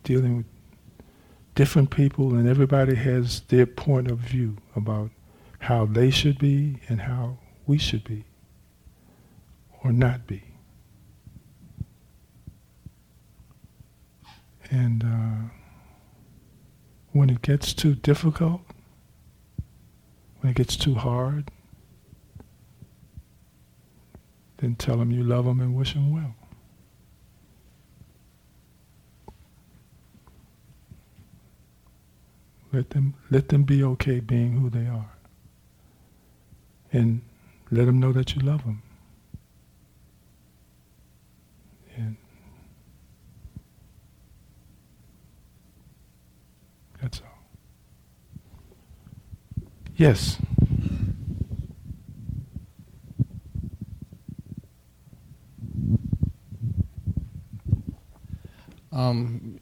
dealing 0.03 0.39
with 0.39 0.47
different 1.55 1.91
people, 1.91 2.35
and 2.35 2.49
everybody 2.49 2.97
has 2.97 3.41
their 3.43 3.67
point 3.67 4.11
of 4.11 4.19
view 4.19 4.57
about 4.75 5.11
how 5.61 5.87
they 5.87 6.11
should 6.11 6.39
be 6.39 6.81
and 6.89 7.03
how 7.03 7.39
we 7.67 7.79
should 7.79 8.05
be 8.05 8.25
or 9.85 9.93
not 9.93 10.27
be. 10.27 10.43
And 14.71 15.05
uh, 15.05 15.51
when 17.13 17.31
it 17.31 17.43
gets 17.43 17.73
too 17.75 17.95
difficult, 17.95 18.63
when 20.41 20.51
it 20.51 20.57
gets 20.57 20.77
too 20.77 20.95
hard, 20.95 21.51
then 24.57 24.75
tell 24.75 24.97
them 24.97 25.11
you 25.11 25.23
love 25.23 25.45
them 25.45 25.61
and 25.61 25.77
wish 25.77 25.93
them 25.95 26.11
well. 26.13 26.35
Let 32.73 32.91
them 32.91 33.15
let 33.31 33.51
them 33.51 33.63
be 33.63 33.85
okay 33.85 34.19
being 34.19 34.59
who 34.59 34.69
they 34.69 34.87
are. 34.87 35.13
And 36.93 37.23
let 37.71 37.85
them 37.85 38.01
know 38.01 38.13
that 38.13 38.35
you 38.35 38.43
love 38.43 38.65
them. 38.65 38.83
And 41.97 42.17
that's 47.01 47.21
all. 47.21 47.29
Yes. 49.97 50.39
Um, 58.93 59.61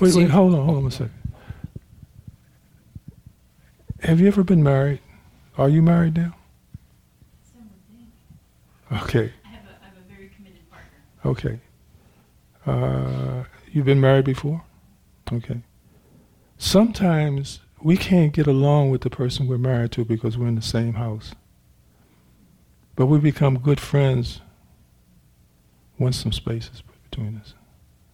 Wait, 0.00 0.14
wait, 0.14 0.30
hold 0.30 0.54
on, 0.54 0.64
hold 0.66 0.78
on 0.78 0.86
a 0.86 0.90
second. 0.90 1.12
Have 4.02 4.20
you 4.20 4.26
ever 4.28 4.42
been 4.44 4.62
married? 4.62 5.00
Are 5.58 5.68
you 5.68 5.82
married 5.82 6.16
now? 6.16 6.34
Okay, 8.92 9.32
I 9.44 9.48
have 9.48 9.64
a, 9.64 9.70
I 9.82 9.86
have 9.86 9.96
a 9.96 10.14
very 10.14 10.28
committed 10.28 10.60
partner. 10.70 10.90
okay. 11.24 11.60
Uh, 12.66 13.44
you've 13.72 13.84
been 13.86 14.00
married 14.00 14.24
before? 14.24 14.62
Okay. 15.32 15.60
Sometimes 16.56 17.60
we 17.86 17.96
can't 17.96 18.32
get 18.32 18.48
along 18.48 18.90
with 18.90 19.02
the 19.02 19.08
person 19.08 19.46
we're 19.46 19.56
married 19.56 19.92
to 19.92 20.04
because 20.04 20.36
we're 20.36 20.48
in 20.48 20.56
the 20.56 20.60
same 20.60 20.94
house. 20.94 21.36
But 22.96 23.06
we 23.06 23.20
become 23.20 23.60
good 23.60 23.78
friends 23.78 24.40
once 25.96 26.16
some 26.16 26.32
space 26.32 26.68
is 26.74 26.82
put 26.82 27.00
between 27.08 27.36
us. 27.36 27.54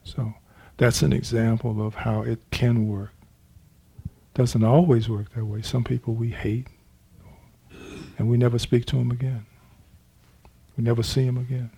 So 0.04 0.34
that's 0.76 1.00
an 1.00 1.14
example 1.14 1.86
of 1.86 1.94
how 1.94 2.20
it 2.20 2.38
can 2.50 2.86
work. 2.86 3.14
Doesn't 4.34 4.62
always 4.62 5.08
work 5.08 5.32
that 5.34 5.46
way. 5.46 5.62
Some 5.62 5.84
people 5.84 6.12
we 6.12 6.32
hate, 6.32 6.66
and 8.18 8.28
we 8.28 8.36
never 8.36 8.58
speak 8.58 8.84
to 8.86 8.96
them 8.96 9.10
again. 9.10 9.46
We 10.76 10.84
never 10.84 11.02
see 11.02 11.24
them 11.24 11.38
again. 11.38 11.70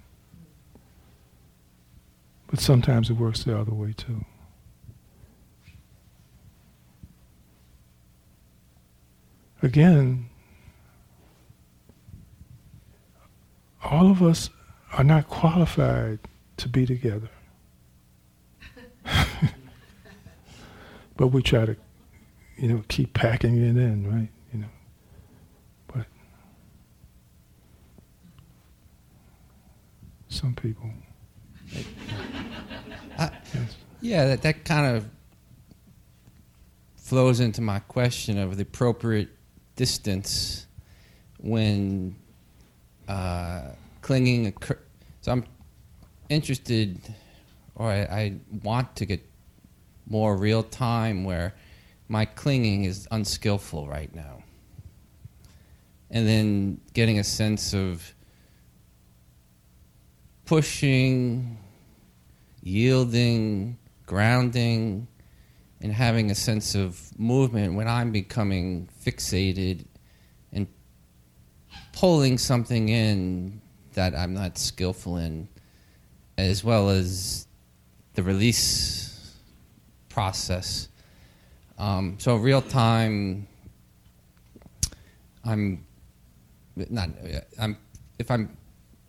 But 2.48 2.58
sometimes 2.58 3.08
it 3.08 3.18
works 3.18 3.44
the 3.44 3.56
other 3.56 3.72
way 3.72 3.92
too. 3.96 4.24
Again, 9.64 10.28
all 13.82 14.10
of 14.10 14.22
us 14.22 14.50
are 14.92 15.02
not 15.02 15.26
qualified 15.28 16.18
to 16.58 16.68
be 16.68 16.84
together. 16.84 17.30
but 21.16 21.28
we 21.28 21.40
try 21.40 21.64
to, 21.64 21.76
you 22.58 22.68
know, 22.68 22.84
keep 22.88 23.14
packing 23.14 23.56
it 23.56 23.78
in, 23.78 24.06
right? 24.06 24.28
You 24.52 24.60
know, 24.60 24.68
but 25.86 26.04
some 30.28 30.54
people. 30.54 30.90
I- 33.18 33.30
yes. 33.54 33.76
Yeah, 34.02 34.26
that, 34.26 34.42
that 34.42 34.66
kind 34.66 34.94
of 34.94 35.08
flows 36.96 37.40
into 37.40 37.62
my 37.62 37.78
question 37.78 38.36
of 38.36 38.58
the 38.58 38.62
appropriate 38.64 39.30
distance 39.76 40.66
when 41.38 42.16
uh, 43.08 43.62
clinging 44.02 44.46
occur. 44.46 44.78
So 45.20 45.32
I'm 45.32 45.44
interested, 46.28 46.98
or 47.74 47.88
I, 47.88 48.00
I 48.02 48.34
want 48.62 48.96
to 48.96 49.06
get 49.06 49.22
more 50.06 50.36
real 50.36 50.62
time 50.62 51.24
where 51.24 51.54
my 52.08 52.24
clinging 52.24 52.84
is 52.84 53.08
unskillful 53.10 53.88
right 53.88 54.14
now. 54.14 54.42
And 56.10 56.28
then 56.28 56.80
getting 56.92 57.18
a 57.18 57.24
sense 57.24 57.74
of 57.74 58.14
pushing, 60.44 61.58
yielding, 62.62 63.78
grounding, 64.06 65.08
and 65.84 65.92
having 65.92 66.30
a 66.30 66.34
sense 66.34 66.74
of 66.74 66.98
movement 67.18 67.74
when 67.74 67.86
I'm 67.86 68.10
becoming 68.10 68.88
fixated 69.04 69.84
and 70.50 70.66
pulling 71.92 72.38
something 72.38 72.88
in 72.88 73.60
that 73.92 74.14
I'm 74.14 74.32
not 74.32 74.56
skillful 74.56 75.18
in, 75.18 75.46
as 76.38 76.64
well 76.64 76.88
as 76.88 77.46
the 78.14 78.22
release 78.22 79.36
process. 80.08 80.88
Um, 81.76 82.16
so 82.18 82.36
real 82.36 82.62
time, 82.62 83.46
I'm 85.44 85.84
not. 86.76 87.10
I'm 87.60 87.76
if 88.18 88.30
I'm 88.30 88.56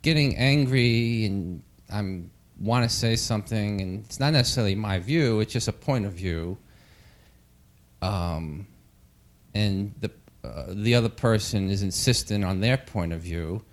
getting 0.01 0.35
angry 0.35 1.23
and 1.23 1.63
I'm 1.89 2.31
want 2.59 2.83
to 2.83 2.93
say 2.93 3.15
something, 3.15 3.79
and 3.79 4.03
it's 4.03 4.19
not 4.19 4.33
necessarily 4.33 4.75
my 4.75 4.99
view; 4.99 5.39
it's 5.39 5.53
just 5.53 5.69
a 5.69 5.73
point 5.73 6.05
of 6.05 6.11
view. 6.11 6.57
Um, 8.05 8.67
and 9.53 9.93
the 9.99 10.11
uh, 10.43 10.65
the 10.69 10.93
other 10.95 11.09
person 11.09 11.69
is 11.69 11.81
insistent 11.81 12.43
on 12.43 12.59
their 12.59 12.77
point 12.77 13.13
of 13.13 13.21
view, 13.21 13.63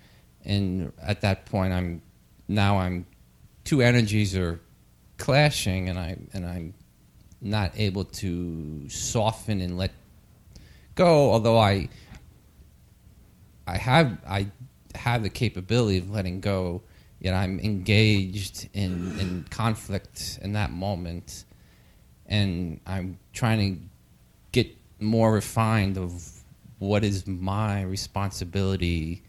and 0.43 0.91
at 1.01 1.21
that 1.21 1.45
point, 1.45 1.73
I'm 1.73 2.01
now 2.47 2.79
I'm 2.79 3.05
two 3.63 3.81
energies 3.81 4.35
are 4.35 4.59
clashing, 5.17 5.89
and 5.89 5.99
I 5.99 6.17
and 6.33 6.45
I'm 6.45 6.73
not 7.41 7.73
able 7.75 8.05
to 8.05 8.89
soften 8.89 9.61
and 9.61 9.77
let 9.77 9.91
go. 10.95 11.31
Although 11.31 11.59
I 11.59 11.89
I 13.67 13.77
have 13.77 14.17
I 14.27 14.47
have 14.95 15.23
the 15.23 15.29
capability 15.29 15.97
of 15.97 16.09
letting 16.09 16.39
go 16.39 16.81
yet 17.23 17.33
I'm 17.33 17.59
engaged 17.61 18.69
in, 18.73 19.17
in 19.17 19.45
conflict 19.49 20.39
in 20.41 20.53
that 20.53 20.71
moment, 20.71 21.45
and 22.27 22.79
I'm 22.85 23.17
trying 23.31 23.75
to 23.75 23.92
more 24.99 25.33
refined 25.33 25.97
of 25.97 26.23
what 26.79 27.03
is 27.03 27.25
my 27.27 27.81
responsibility 27.83 29.21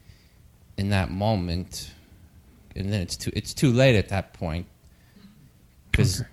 in 0.77 0.89
that 0.89 1.09
moment, 1.11 1.91
and 2.75 2.91
then 2.91 3.01
it's 3.01 3.15
too 3.17 3.31
it's 3.35 3.53
too 3.53 3.71
late 3.71 3.95
at 3.95 4.09
that 4.09 4.33
point 4.33 4.67
because 5.91 6.21
Okay. 6.21 6.29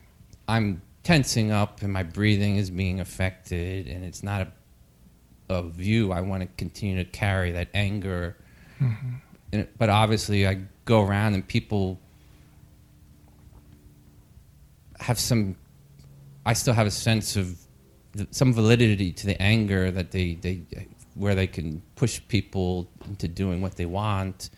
I'm 0.48 0.82
tensing 1.04 1.50
up 1.52 1.82
and 1.82 1.92
my 1.92 2.02
breathing 2.02 2.56
is 2.56 2.70
being 2.70 3.00
affected, 3.00 3.86
and 3.86 4.04
it's 4.04 4.22
not 4.22 4.48
a, 5.48 5.54
a 5.54 5.62
view 5.68 6.12
I 6.12 6.20
want 6.22 6.42
to 6.42 6.48
continue 6.56 6.96
to 6.96 7.08
carry 7.10 7.52
that 7.52 7.68
anger 7.74 8.36
Mhm. 8.80 9.20
and, 9.52 9.68
but 9.78 9.88
obviously 9.90 10.46
I 10.46 10.62
go 10.84 11.02
around 11.02 11.34
and 11.34 11.46
people 11.46 12.00
have 15.00 15.18
some 15.18 15.56
I 16.44 16.54
still 16.54 16.74
have 16.74 16.86
a 16.88 16.90
sense 16.90 17.36
of 17.36 17.56
some 18.30 18.52
validity 18.52 19.12
to 19.12 19.26
the 19.26 19.40
anger 19.40 19.90
that 19.90 20.10
they, 20.10 20.34
they 20.34 20.62
where 21.14 21.34
they 21.34 21.46
can 21.46 21.82
push 21.94 22.20
people 22.28 22.88
into 23.06 23.28
doing 23.28 23.60
what 23.60 23.76
they 23.76 23.86
want 23.86 24.50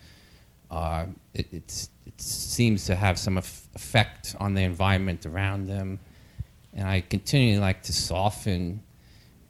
Uh, 0.70 1.06
it, 1.34 1.46
it 1.52 1.86
seems 2.18 2.84
to 2.86 2.94
have 2.96 3.16
some 3.18 3.38
eff- 3.38 3.68
effect 3.74 4.34
on 4.40 4.54
the 4.54 4.62
environment 4.62 5.24
around 5.26 5.66
them. 5.68 5.98
And 6.72 6.88
I 6.88 7.00
continually 7.00 7.60
like 7.60 7.82
to 7.84 7.92
soften 7.92 8.82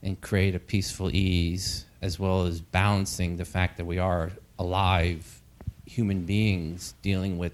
and 0.03 0.19
create 0.21 0.53
a 0.55 0.59
peaceful 0.59 1.09
ease, 1.15 1.85
as 2.01 2.19
well 2.19 2.45
as 2.45 2.61
balancing 2.61 3.37
the 3.37 3.45
fact 3.45 3.77
that 3.77 3.85
we 3.85 3.97
are 3.97 4.31
alive 4.59 5.41
human 5.85 6.25
beings 6.25 6.93
dealing 7.01 7.39
with 7.39 7.53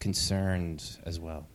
concerns 0.00 0.98
as 1.04 1.18
well. 1.20 1.46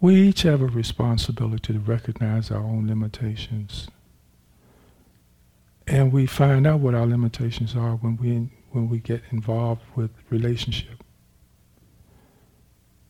We 0.00 0.14
each 0.14 0.42
have 0.42 0.62
a 0.62 0.66
responsibility 0.66 1.74
to 1.74 1.78
recognize 1.78 2.50
our 2.50 2.62
own 2.62 2.86
limitations. 2.86 3.88
And 5.86 6.10
we 6.12 6.24
find 6.24 6.66
out 6.66 6.80
what 6.80 6.94
our 6.94 7.06
limitations 7.06 7.76
are 7.76 7.96
when 7.96 8.16
we, 8.16 8.48
when 8.70 8.88
we 8.88 8.98
get 8.98 9.22
involved 9.30 9.82
with 9.94 10.10
relationship. 10.30 11.04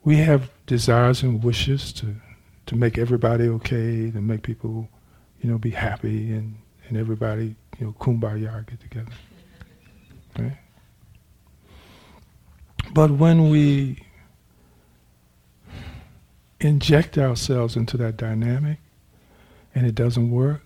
We 0.03 0.17
have 0.17 0.51
desires 0.67 1.23
and 1.23 1.45
wishes 1.45 1.93
to, 1.95 2.17
to 2.67 2.75
make 2.75 2.99
everybody 2.99 3.49
okay, 3.49 4.11
to 4.11 4.21
make 4.21 4.43
people, 4.43 4.89
you 5.41 5.51
know, 5.51 5.59
be 5.59 5.71
happy 5.71 6.33
and, 6.33 6.57
and 6.89 6.97
everybody, 6.97 7.55
you 7.79 7.87
know, 7.87 7.93
kumbaya 8.01 8.67
get 8.67 8.81
together. 8.81 9.13
Right? 10.39 10.57
But 12.93 13.11
when 13.13 13.51
we 13.51 14.03
inject 16.61 17.17
ourselves 17.19 17.77
into 17.77 17.97
that 17.97 18.17
dynamic 18.17 18.79
and 19.75 19.87
it 19.87 19.95
doesn't 19.95 20.31
work, 20.31 20.63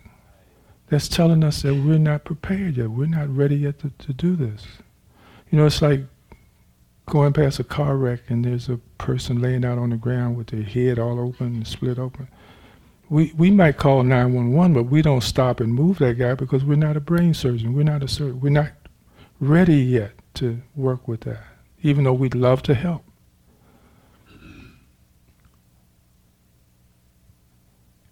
that's 0.88 1.08
telling 1.08 1.42
us 1.42 1.62
that 1.62 1.74
we're 1.74 1.98
not 1.98 2.24
prepared 2.24 2.76
yet. 2.76 2.90
We're 2.90 3.06
not 3.06 3.34
ready 3.34 3.56
yet 3.56 3.78
to, 3.80 3.90
to 3.90 4.12
do 4.12 4.36
this. 4.36 4.66
You 5.50 5.58
know, 5.58 5.66
it's 5.66 5.82
like 5.82 6.04
going 7.06 7.32
past 7.32 7.58
a 7.58 7.64
car 7.64 7.96
wreck 7.96 8.20
and 8.28 8.44
there's 8.44 8.68
a 8.68 8.78
person 8.98 9.40
laying 9.40 9.64
out 9.64 9.78
on 9.78 9.90
the 9.90 9.96
ground 9.96 10.36
with 10.36 10.48
their 10.48 10.62
head 10.62 10.98
all 10.98 11.20
open 11.20 11.46
and 11.46 11.66
split 11.66 11.98
open. 11.98 12.28
We, 13.10 13.32
we 13.36 13.50
might 13.50 13.76
call 13.76 14.02
911, 14.02 14.72
but 14.72 14.84
we 14.84 15.02
don't 15.02 15.22
stop 15.22 15.60
and 15.60 15.72
move 15.72 15.98
that 15.98 16.18
guy 16.18 16.34
because 16.34 16.64
we're 16.64 16.76
not 16.76 16.96
a 16.96 17.00
brain 17.00 17.34
surgeon. 17.34 17.74
We're 17.74 17.84
not 17.84 18.02
a 18.02 18.08
surgeon. 18.08 18.40
We're 18.40 18.50
not 18.50 18.72
ready 19.40 19.76
yet 19.76 20.12
to 20.34 20.62
work 20.74 21.06
with 21.06 21.20
that, 21.22 21.44
even 21.82 22.04
though 22.04 22.14
we'd 22.14 22.34
love 22.34 22.62
to 22.64 22.74
help. 22.74 23.04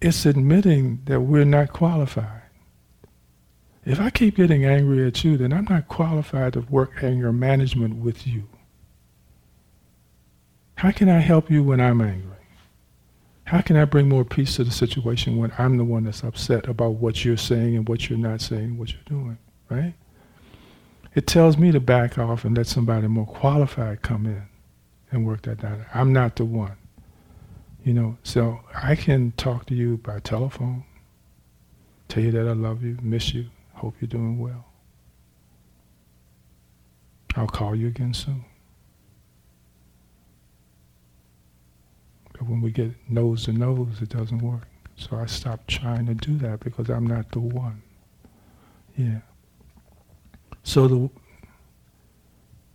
It's 0.03 0.25
admitting 0.25 1.01
that 1.05 1.21
we're 1.21 1.45
not 1.45 1.71
qualified. 1.71 2.41
If 3.85 3.99
I 3.99 4.09
keep 4.09 4.35
getting 4.35 4.65
angry 4.65 5.07
at 5.07 5.23
you, 5.23 5.37
then 5.37 5.53
I'm 5.53 5.65
not 5.69 5.87
qualified 5.87 6.53
to 6.53 6.61
work 6.61 7.03
anger 7.03 7.31
management 7.31 7.95
with 7.95 8.27
you. 8.27 8.47
How 10.75 10.91
can 10.91 11.07
I 11.07 11.19
help 11.19 11.49
you 11.49 11.63
when 11.63 11.79
I'm 11.79 12.01
angry? 12.01 12.29
How 13.45 13.61
can 13.61 13.77
I 13.77 13.85
bring 13.85 14.09
more 14.09 14.25
peace 14.25 14.55
to 14.55 14.63
the 14.63 14.71
situation 14.71 15.37
when 15.37 15.53
I'm 15.57 15.77
the 15.77 15.83
one 15.85 16.03
that's 16.03 16.23
upset 16.23 16.67
about 16.67 16.95
what 16.95 17.23
you're 17.23 17.37
saying 17.37 17.75
and 17.75 17.87
what 17.87 18.09
you're 18.09 18.19
not 18.19 18.41
saying, 18.41 18.63
and 18.63 18.79
what 18.79 18.91
you're 18.91 19.01
doing, 19.05 19.37
right? 19.69 19.93
It 21.15 21.27
tells 21.27 21.57
me 21.57 21.71
to 21.71 21.79
back 21.79 22.17
off 22.17 22.43
and 22.43 22.57
let 22.57 22.67
somebody 22.67 23.07
more 23.07 23.25
qualified 23.25 24.01
come 24.01 24.25
in 24.25 24.43
and 25.11 25.25
work 25.25 25.43
that 25.43 25.63
out. 25.63 25.79
I'm 25.93 26.11
not 26.11 26.37
the 26.37 26.45
one. 26.45 26.77
You 27.83 27.93
know, 27.93 28.17
so 28.23 28.61
I 28.73 28.95
can 28.95 29.33
talk 29.33 29.65
to 29.65 29.75
you 29.75 29.97
by 29.97 30.19
telephone, 30.19 30.85
tell 32.07 32.23
you 32.23 32.31
that 32.31 32.47
I 32.47 32.53
love 32.53 32.81
you, 32.81 32.97
miss 33.01 33.33
you, 33.33 33.47
hope 33.73 33.95
you're 33.99 34.07
doing 34.07 34.39
well. 34.39 34.65
I'll 37.35 37.47
call 37.47 37.75
you 37.75 37.87
again 37.87 38.13
soon. 38.13 38.45
But 42.31 42.43
when 42.43 42.61
we 42.61 42.71
get 42.71 42.91
nose 43.09 43.45
to 43.45 43.53
nose, 43.53 44.01
it 44.01 44.09
doesn't 44.09 44.39
work. 44.39 44.67
So 44.95 45.17
I 45.17 45.25
stopped 45.25 45.67
trying 45.67 46.05
to 46.05 46.13
do 46.13 46.37
that 46.37 46.61
because 46.61 46.89
I'm 46.89 47.07
not 47.07 47.31
the 47.31 47.39
one. 47.39 47.81
Yeah. 48.95 49.19
So 50.63 50.87
the 50.87 51.09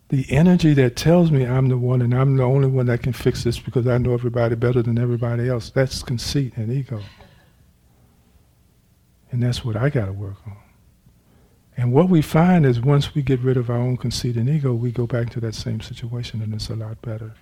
the 0.08 0.26
energy 0.30 0.72
that 0.74 0.96
tells 0.96 1.30
me 1.30 1.44
I'm 1.44 1.68
the 1.68 1.76
one 1.76 2.00
and 2.00 2.14
I'm 2.14 2.36
the 2.36 2.42
only 2.42 2.68
one 2.68 2.86
that 2.86 3.02
can 3.02 3.12
fix 3.12 3.44
this 3.44 3.58
because 3.58 3.86
I 3.86 3.98
know 3.98 4.14
everybody 4.14 4.54
better 4.54 4.82
than 4.82 4.98
everybody 4.98 5.48
else, 5.48 5.70
that's 5.70 6.02
conceit 6.02 6.56
and 6.56 6.72
ego. 6.72 7.00
And 9.30 9.42
that's 9.42 9.64
what 9.64 9.76
I 9.76 9.90
got 9.90 10.06
to 10.06 10.12
work 10.12 10.36
on. 10.46 10.56
And 11.76 11.92
what 11.92 12.08
we 12.08 12.22
find 12.22 12.64
is 12.64 12.80
once 12.80 13.14
we 13.14 13.22
get 13.22 13.40
rid 13.40 13.56
of 13.56 13.68
our 13.68 13.76
own 13.76 13.98
conceit 13.98 14.36
and 14.36 14.48
ego, 14.48 14.72
we 14.72 14.90
go 14.90 15.06
back 15.06 15.30
to 15.30 15.40
that 15.40 15.54
same 15.54 15.80
situation 15.80 16.40
and 16.40 16.54
it's 16.54 16.70
a 16.70 16.74
lot 16.74 17.00
better. 17.02 17.34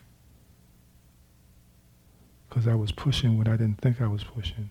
Because 2.48 2.66
I 2.66 2.74
was 2.74 2.90
pushing 2.90 3.38
when 3.38 3.46
I 3.46 3.52
didn't 3.52 3.80
think 3.80 4.00
I 4.00 4.08
was 4.08 4.24
pushing. 4.24 4.70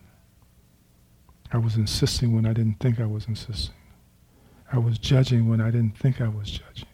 I 1.51 1.57
was 1.57 1.77
insisting 1.77 2.35
when 2.35 2.45
I 2.45 2.51
didn't 2.51 2.79
think 2.79 2.99
I 2.99 3.05
was 3.05 3.27
insisting. 3.27 3.75
I 4.71 4.79
was 4.79 4.97
judging 4.97 5.47
when 5.47 5.61
I 5.61 5.71
didn't 5.71 5.97
think 5.97 6.19
I 6.19 6.27
was 6.27 6.51
judging. 6.51 6.87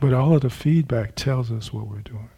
But 0.00 0.12
all 0.14 0.34
of 0.34 0.42
the 0.42 0.50
feedback 0.50 1.14
tells 1.16 1.50
us 1.50 1.72
what 1.72 1.88
we're 1.88 2.00
doing. 2.00 2.30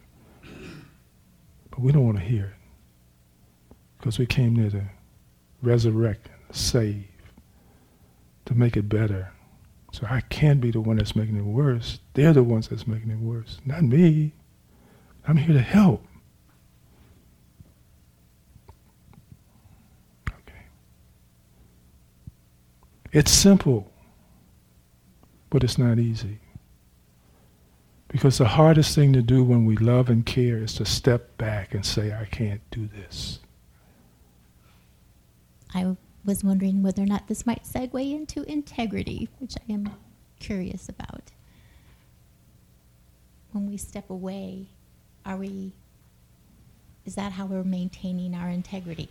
But 1.69 1.79
we 1.79 1.91
don't 1.91 2.05
want 2.05 2.17
to 2.17 2.23
hear 2.23 2.45
it. 2.45 3.75
Because 3.97 4.17
we 4.17 4.25
came 4.25 4.55
there 4.55 4.71
to 4.71 4.89
resurrect, 5.61 6.29
save, 6.51 7.05
to 8.45 8.55
make 8.55 8.75
it 8.75 8.89
better. 8.89 9.31
So 9.91 10.07
I 10.09 10.21
can't 10.21 10.59
be 10.59 10.71
the 10.71 10.81
one 10.81 10.97
that's 10.97 11.15
making 11.15 11.37
it 11.37 11.43
worse. 11.43 11.99
They're 12.13 12.33
the 12.33 12.43
ones 12.43 12.67
that's 12.67 12.87
making 12.87 13.11
it 13.11 13.19
worse, 13.19 13.59
not 13.65 13.83
me. 13.83 14.33
I'm 15.27 15.37
here 15.37 15.53
to 15.53 15.61
help. 15.61 16.03
Okay. 20.29 20.65
It's 23.11 23.31
simple, 23.31 23.91
but 25.51 25.63
it's 25.63 25.77
not 25.77 25.99
easy. 25.99 26.39
Because 28.11 28.39
the 28.39 28.45
hardest 28.45 28.93
thing 28.93 29.13
to 29.13 29.21
do 29.21 29.41
when 29.41 29.65
we 29.65 29.77
love 29.77 30.09
and 30.09 30.25
care 30.25 30.57
is 30.57 30.73
to 30.75 30.85
step 30.85 31.37
back 31.37 31.73
and 31.73 31.85
say, 31.85 32.13
I 32.13 32.25
can't 32.25 32.61
do 32.69 32.87
this. 32.87 33.39
I 35.73 35.95
was 36.25 36.43
wondering 36.43 36.83
whether 36.83 37.03
or 37.03 37.05
not 37.05 37.29
this 37.29 37.45
might 37.45 37.63
segue 37.63 38.13
into 38.13 38.43
integrity, 38.43 39.29
which 39.39 39.55
I 39.57 39.71
am 39.71 39.91
curious 40.39 40.89
about. 40.89 41.31
When 43.53 43.69
we 43.69 43.77
step 43.77 44.09
away, 44.09 44.67
are 45.25 45.37
we, 45.37 45.71
is 47.05 47.15
that 47.15 47.31
how 47.31 47.45
we're 47.45 47.63
maintaining 47.63 48.35
our 48.35 48.49
integrity? 48.49 49.07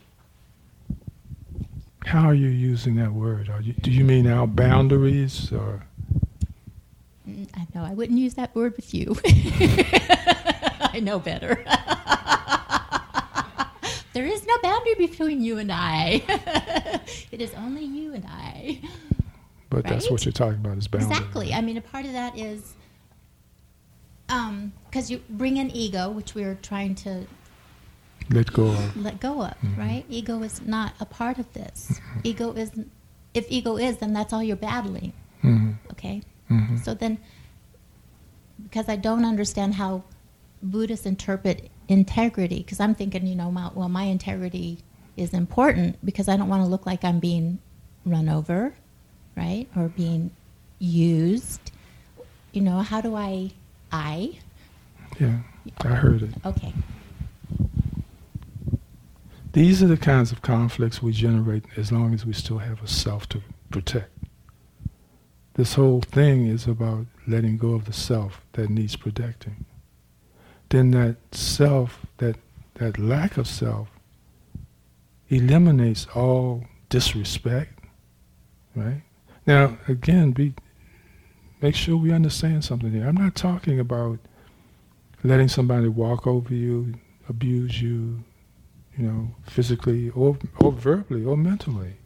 How 2.04 2.28
are 2.28 2.34
you 2.34 2.48
using 2.48 2.96
that 2.96 3.12
word? 3.12 3.50
You, 3.62 3.72
do 3.72 3.90
you 3.90 4.04
mean 4.04 4.26
our 4.26 4.46
boundaries 4.46 5.50
or? 5.52 5.84
Mm, 7.28 7.48
I 7.54 7.66
know 7.74 7.84
I 7.84 7.94
wouldn't 7.94 8.18
use 8.18 8.34
that 8.34 8.54
word 8.54 8.76
with 8.76 8.94
you. 8.94 9.16
I 10.92 11.00
know 11.02 11.18
better. 11.18 11.64
there 14.12 14.26
is 14.26 14.46
no 14.46 14.54
boundary 14.62 14.94
between 14.94 15.42
you 15.42 15.58
and 15.58 15.70
I. 15.72 16.22
it 17.30 17.40
is 17.40 17.52
only 17.54 17.84
you 17.84 18.14
and 18.14 18.26
I. 18.28 18.80
But 19.68 19.84
right? 19.84 19.92
that's 19.92 20.10
what 20.10 20.24
you're 20.24 20.32
talking 20.32 20.60
about 20.60 20.78
is 20.78 20.88
boundary. 20.88 21.10
Exactly. 21.10 21.54
I 21.54 21.60
mean, 21.60 21.76
a 21.76 21.82
part 21.82 22.06
of 22.06 22.12
that 22.12 22.36
is 22.36 22.74
because 24.26 25.10
um, 25.10 25.12
you 25.12 25.22
bring 25.28 25.56
in 25.58 25.70
ego, 25.70 26.10
which 26.10 26.34
we're 26.34 26.56
trying 26.62 26.94
to 26.96 27.26
let 28.30 28.52
go 28.52 28.68
of. 28.68 28.96
Let 28.96 29.20
go 29.20 29.42
of, 29.42 29.50
mm-hmm. 29.50 29.80
right? 29.80 30.04
Ego 30.08 30.42
is 30.42 30.62
not 30.62 30.94
a 31.00 31.04
part 31.04 31.38
of 31.38 31.52
this. 31.52 31.92
Mm-hmm. 31.92 32.20
Ego 32.24 32.52
is, 32.52 32.70
if 33.34 33.50
ego 33.50 33.76
is, 33.76 33.98
then 33.98 34.12
that's 34.12 34.32
all 34.32 34.42
you're 34.42 34.56
battling. 34.56 35.12
Mm-hmm. 35.42 35.72
Okay. 35.92 36.22
Mm-hmm. 36.50 36.78
So 36.78 36.94
then, 36.94 37.18
because 38.62 38.88
I 38.88 38.96
don't 38.96 39.24
understand 39.24 39.74
how 39.74 40.02
Buddhists 40.62 41.06
interpret 41.06 41.70
integrity, 41.88 42.58
because 42.58 42.80
I'm 42.80 42.94
thinking, 42.94 43.26
you 43.26 43.36
know, 43.36 43.50
my, 43.50 43.70
well, 43.74 43.88
my 43.88 44.04
integrity 44.04 44.78
is 45.16 45.32
important 45.32 46.04
because 46.04 46.28
I 46.28 46.36
don't 46.36 46.48
want 46.48 46.62
to 46.62 46.68
look 46.68 46.86
like 46.86 47.04
I'm 47.04 47.20
being 47.20 47.58
run 48.04 48.28
over, 48.28 48.74
right, 49.36 49.66
or 49.76 49.88
being 49.88 50.30
used. 50.78 51.72
You 52.52 52.62
know, 52.62 52.80
how 52.80 53.00
do 53.00 53.14
I, 53.14 53.52
I? 53.92 54.38
Yeah, 55.18 55.38
I 55.82 55.88
heard 55.88 56.22
it. 56.22 56.30
Okay. 56.44 56.72
These 59.52 59.82
are 59.82 59.88
the 59.88 59.96
kinds 59.96 60.30
of 60.30 60.42
conflicts 60.42 61.02
we 61.02 61.12
generate 61.12 61.64
as 61.76 61.90
long 61.90 62.14
as 62.14 62.24
we 62.24 62.32
still 62.32 62.58
have 62.58 62.82
a 62.82 62.86
self 62.86 63.28
to 63.30 63.42
protect 63.70 64.10
this 65.60 65.74
whole 65.74 66.00
thing 66.00 66.46
is 66.46 66.66
about 66.66 67.04
letting 67.26 67.58
go 67.58 67.74
of 67.74 67.84
the 67.84 67.92
self 67.92 68.40
that 68.52 68.70
needs 68.70 68.96
protecting. 68.96 69.66
Then 70.70 70.90
that 70.92 71.16
self, 71.32 72.06
that 72.16 72.36
that 72.76 72.98
lack 72.98 73.36
of 73.36 73.46
self 73.46 73.90
eliminates 75.28 76.06
all 76.14 76.64
disrespect, 76.88 77.78
right? 78.74 79.02
Now, 79.46 79.76
again, 79.86 80.30
be 80.30 80.54
make 81.60 81.74
sure 81.74 81.98
we 81.98 82.10
understand 82.10 82.64
something 82.64 82.90
here. 82.90 83.06
I'm 83.06 83.14
not 83.14 83.34
talking 83.34 83.78
about 83.78 84.18
letting 85.22 85.48
somebody 85.48 85.88
walk 85.88 86.26
over 86.26 86.54
you, 86.54 86.94
abuse 87.28 87.82
you, 87.82 88.24
you 88.96 89.06
know, 89.06 89.34
physically 89.42 90.08
or 90.08 90.38
or 90.58 90.72
verbally 90.72 91.22
or 91.22 91.36
mentally. 91.36 91.99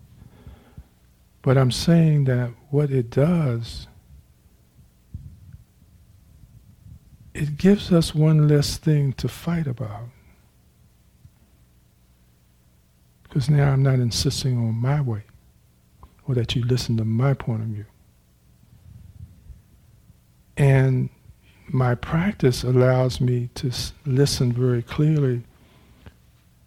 But 1.45 1.59
I'm 1.59 1.70
saying 1.70 2.24
that 2.24 2.51
what 2.70 2.90
it 2.90 3.11
does 3.11 3.86
it 7.34 7.59
gives 7.59 7.92
us 7.92 8.14
one 8.14 8.49
less 8.49 8.78
thing 8.78 9.12
to 9.14 9.28
fight 9.28 9.66
about. 9.66 10.09
Because 13.24 13.51
now 13.51 13.72
I'm 13.72 13.82
not 13.82 13.95
insisting 13.95 14.57
on 14.57 14.74
my 14.74 15.01
way 15.01 15.24
or 16.26 16.34
that 16.36 16.55
you 16.55 16.64
listen 16.64 16.97
to 16.97 17.05
my 17.05 17.34
point 17.34 17.62
of 17.62 17.68
view. 17.68 17.86
And 20.57 21.11
my 21.66 21.97
practice 21.97 22.62
allows 22.62 23.20
me 23.20 23.51
to 23.57 23.70
listen 24.07 24.53
very 24.53 24.82
clearly 24.82 25.42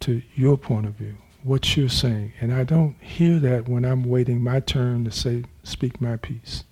to 0.01 0.21
your 0.35 0.57
point 0.57 0.85
of 0.85 0.93
view, 0.93 1.15
what 1.43 1.77
you're 1.77 1.89
saying. 1.89 2.33
And 2.41 2.53
I 2.53 2.63
don't 2.63 2.95
hear 3.01 3.39
that 3.39 3.67
when 3.67 3.85
I'm 3.85 4.03
waiting 4.03 4.43
my 4.43 4.59
turn 4.59 5.05
to 5.05 5.11
say, 5.11 5.45
speak 5.63 6.01
my 6.01 6.17
piece. 6.17 6.63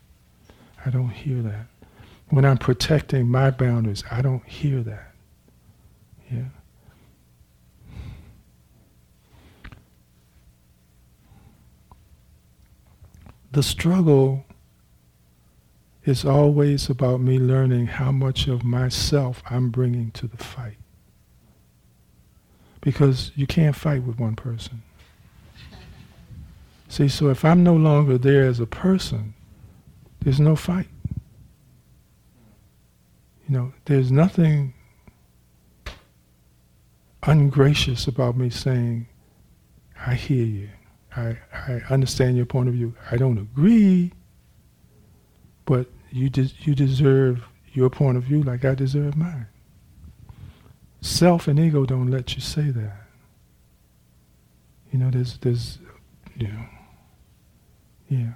I 0.86 0.90
don't 0.90 1.10
hear 1.10 1.42
that. 1.42 1.68
When 2.30 2.46
I'm 2.46 2.58
protecting 2.58 3.28
my 3.28 3.52
boundaries, 3.52 4.04
I 4.10 4.22
don't 4.22 4.46
hear 4.46 4.82
that. 4.82 5.14
Yeah. 6.32 6.46
The 13.52 13.64
struggle 13.64 14.44
is 16.04 16.26
always 16.26 16.90
about 16.90 17.22
me 17.22 17.40
learning 17.40 17.88
how 17.88 18.12
much 18.12 18.48
of 18.48 18.64
myself 18.64 19.42
I'm 19.50 19.70
bringing 19.70 20.12
to 20.12 20.28
the 20.28 20.38
fight. 20.38 20.78
Because 22.86 23.32
you 23.36 23.48
can't 23.48 23.76
fight 23.76 24.04
with 24.04 24.20
one 24.20 24.38
person. 24.38 24.84
See, 26.88 27.10
so 27.10 27.30
if 27.30 27.44
I'm 27.44 27.64
no 27.64 27.76
longer 27.76 28.18
there 28.18 28.46
as 28.46 28.62
a 28.62 28.66
person, 28.66 29.34
there's 30.22 30.40
no 30.40 30.56
fight. 30.56 30.88
You 33.50 33.58
know, 33.58 33.74
there's 33.86 34.12
nothing 34.12 34.74
ungracious 37.24 38.08
about 38.08 38.38
me 38.38 38.50
saying, 38.50 39.08
I 40.06 40.14
hear 40.14 40.46
you. 40.46 40.70
I, 41.16 41.38
I 41.52 41.82
understand 41.90 42.38
your 42.38 42.46
point 42.46 42.70
of 42.70 42.76
view. 42.76 42.94
I 43.12 43.18
don't 43.18 43.40
agree, 43.40 44.14
but 45.66 45.88
you, 46.12 46.30
des- 46.30 46.54
you 46.60 46.76
deserve 46.76 47.44
your 47.74 47.90
point 47.90 48.18
of 48.18 48.24
view 48.24 48.44
like 48.44 48.64
I 48.64 48.76
deserve 48.76 49.18
mine. 49.18 49.48
Self 51.06 51.48
and 51.48 51.60
ego 51.60 51.86
don't 51.86 52.10
let 52.10 52.34
you 52.34 52.42
say 52.42 52.72
that. 52.72 52.98
You 54.92 54.98
know, 54.98 55.12
there's, 55.12 55.38
there's, 55.38 55.78
you 56.36 56.48
know, 56.48 56.66
yeah. 58.10 58.32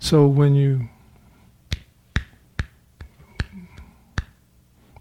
So 0.00 0.26
when 0.26 0.56
you 0.56 0.88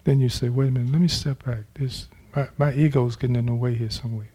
Then 0.04 0.20
you 0.20 0.30
say, 0.30 0.50
wait 0.50 0.68
a 0.68 0.72
minute, 0.72 0.92
let 0.92 1.02
me 1.02 1.08
step 1.08 1.44
back. 1.44 1.64
This 1.74 2.08
my, 2.36 2.50
my 2.60 2.72
ego's 2.76 3.16
getting 3.16 3.36
in 3.36 3.48
the 3.48 3.56
way 3.56 3.74
here 3.74 3.90
somewhere. 3.90 4.30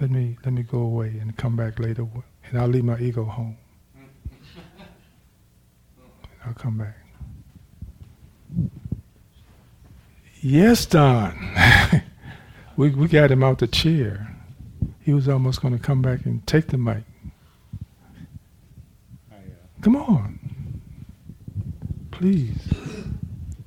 Let 0.00 0.10
me 0.10 0.38
let 0.46 0.54
me 0.54 0.62
go 0.62 0.78
away 0.78 1.18
and 1.20 1.36
come 1.36 1.56
back 1.56 1.78
later 1.78 2.08
and 2.48 2.58
I'll 2.58 2.68
leave 2.68 2.84
my 2.84 2.98
ego 2.98 3.24
home. 3.24 3.58
I'll 6.46 6.54
come 6.54 6.78
back. 6.78 6.96
Yes, 10.42 10.84
Don. 10.84 11.34
we 12.76 12.90
we 12.90 13.08
got 13.08 13.30
him 13.30 13.42
out 13.42 13.58
the 13.58 13.66
chair. 13.66 14.36
He 15.00 15.14
was 15.14 15.28
almost 15.28 15.62
going 15.62 15.76
to 15.76 15.82
come 15.82 16.02
back 16.02 16.26
and 16.26 16.46
take 16.46 16.68
the 16.68 16.78
mic. 16.78 17.04
Come 19.80 19.96
on. 19.96 20.38
Please 22.10 22.72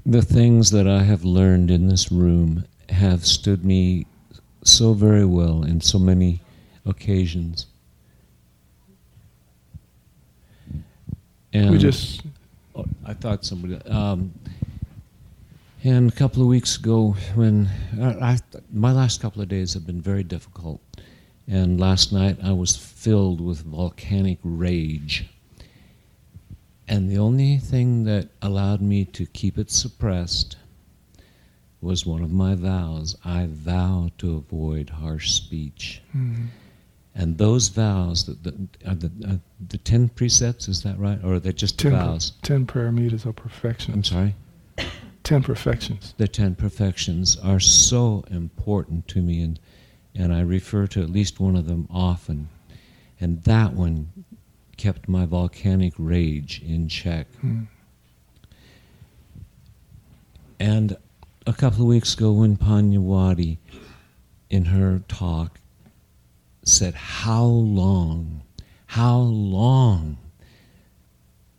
the 0.05 0.21
things 0.21 0.71
that 0.71 0.87
I 0.87 1.03
have 1.03 1.23
learned 1.23 1.71
in 1.71 1.87
this 1.87 2.11
room 2.11 2.65
have 2.89 3.25
stood 3.25 3.65
me 3.65 4.05
so 4.63 4.93
very 4.93 5.25
well 5.25 5.63
in 5.63 5.81
so 5.81 5.97
many 5.97 6.41
occasions. 6.85 7.65
And 11.53 11.71
we 11.71 11.77
just. 11.77 12.21
I 13.05 13.13
thought 13.13 13.45
somebody. 13.45 13.75
Um, 13.89 14.33
and 15.85 16.11
a 16.11 16.15
couple 16.15 16.41
of 16.41 16.47
weeks 16.47 16.77
ago, 16.77 17.15
when 17.35 17.69
I, 18.01 18.07
I, 18.07 18.39
my 18.73 18.91
last 18.91 19.21
couple 19.21 19.41
of 19.41 19.47
days 19.47 19.75
have 19.75 19.85
been 19.85 20.01
very 20.01 20.23
difficult, 20.23 20.81
and 21.47 21.79
last 21.79 22.11
night 22.11 22.39
I 22.43 22.53
was 22.53 22.75
filled 22.75 23.39
with 23.39 23.61
volcanic 23.61 24.39
rage. 24.43 25.29
And 26.87 27.09
the 27.09 27.19
only 27.19 27.57
thing 27.59 28.03
that 28.05 28.29
allowed 28.41 28.81
me 28.81 29.05
to 29.05 29.27
keep 29.27 29.59
it 29.59 29.69
suppressed 29.69 30.57
was 31.81 32.03
one 32.03 32.23
of 32.23 32.31
my 32.31 32.55
vows. 32.55 33.15
I 33.23 33.47
vow 33.47 34.09
to 34.17 34.37
avoid 34.37 34.89
harsh 34.89 35.31
speech. 35.33 36.01
Mm-hmm. 36.17 36.45
And 37.13 37.37
those 37.37 37.67
vows, 37.67 38.25
the, 38.25 38.33
the, 38.33 38.67
are 38.89 38.95
the, 38.95 39.11
are 39.27 39.39
the 39.69 39.77
ten 39.77 40.09
precepts, 40.09 40.67
is 40.67 40.81
that 40.81 40.97
right? 40.97 41.19
Or 41.23 41.35
are 41.35 41.39
they 41.39 41.53
just 41.53 41.77
ten 41.77 41.91
vows? 41.91 42.33
ten 42.41 42.65
parameters 42.65 43.25
of 43.25 43.35
perfection. 43.35 43.93
I'm 43.93 44.03
sorry? 44.03 44.35
Ten 45.25 45.41
perfections. 45.41 46.13
The 46.17 46.27
ten 46.27 46.53
perfections 46.53 47.35
are 47.37 47.59
so 47.59 48.23
important 48.29 49.07
to 49.07 49.23
me, 49.23 49.41
and, 49.41 49.59
and 50.13 50.31
I 50.31 50.41
refer 50.41 50.85
to 50.85 51.01
at 51.01 51.09
least 51.09 51.39
one 51.39 51.55
of 51.55 51.65
them 51.65 51.87
often. 51.91 52.47
And 53.19 53.41
that 53.43 53.73
one 53.73 54.11
kept 54.77 55.09
my 55.09 55.25
volcanic 55.25 55.93
rage 55.97 56.61
in 56.63 56.87
check. 56.87 57.25
Mm. 57.43 57.65
And 60.59 60.95
a 61.47 61.53
couple 61.53 61.81
of 61.81 61.87
weeks 61.87 62.13
ago, 62.13 62.31
when 62.31 62.55
Pannavati, 62.55 63.57
in 64.51 64.65
her 64.65 65.01
talk, 65.07 65.59
said, 66.61 66.93
How 66.93 67.43
long, 67.43 68.43
how 68.85 69.17
long 69.17 70.17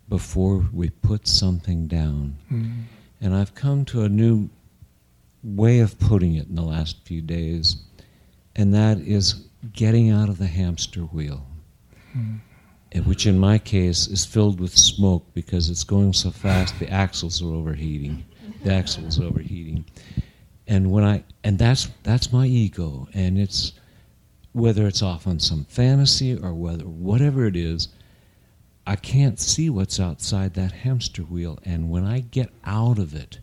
before 0.08 0.66
we 0.72 0.90
put 0.90 1.26
something 1.26 1.88
down? 1.88 2.36
Mm. 2.48 2.84
And 3.20 3.34
I've 3.34 3.54
come 3.54 3.84
to 3.86 4.02
a 4.02 4.08
new 4.08 4.50
way 5.42 5.80
of 5.80 5.98
putting 5.98 6.34
it 6.34 6.48
in 6.48 6.54
the 6.54 6.62
last 6.62 6.96
few 7.04 7.22
days, 7.22 7.76
and 8.54 8.74
that 8.74 8.98
is 8.98 9.46
getting 9.72 10.10
out 10.10 10.28
of 10.28 10.38
the 10.38 10.46
hamster 10.46 11.00
wheel. 11.00 11.46
Mm 12.16 12.40
which 13.04 13.26
in 13.26 13.38
my 13.38 13.58
case 13.58 14.06
is 14.06 14.24
filled 14.24 14.60
with 14.60 14.76
smoke 14.76 15.24
because 15.34 15.68
it's 15.68 15.84
going 15.84 16.12
so 16.12 16.30
fast 16.30 16.78
the 16.78 16.90
axles 16.90 17.42
are 17.42 17.52
overheating. 17.52 18.24
The 18.62 18.72
axles 18.72 19.20
overheating. 19.20 19.84
And 20.66 20.90
when 20.90 21.04
I 21.04 21.24
and 21.44 21.58
that's 21.58 21.88
that's 22.02 22.32
my 22.32 22.46
ego 22.46 23.08
and 23.12 23.38
it's 23.38 23.72
whether 24.52 24.86
it's 24.86 25.02
off 25.02 25.26
on 25.26 25.38
some 25.38 25.64
fantasy 25.64 26.34
or 26.34 26.54
whether 26.54 26.84
whatever 26.84 27.46
it 27.46 27.56
is, 27.56 27.88
I 28.86 28.96
can't 28.96 29.40
see 29.40 29.68
what's 29.68 29.98
outside 29.98 30.54
that 30.54 30.72
hamster 30.72 31.22
wheel 31.22 31.58
and 31.64 31.90
when 31.90 32.04
I 32.04 32.20
get 32.20 32.50
out 32.64 32.98
of 32.98 33.14
it 33.14 33.40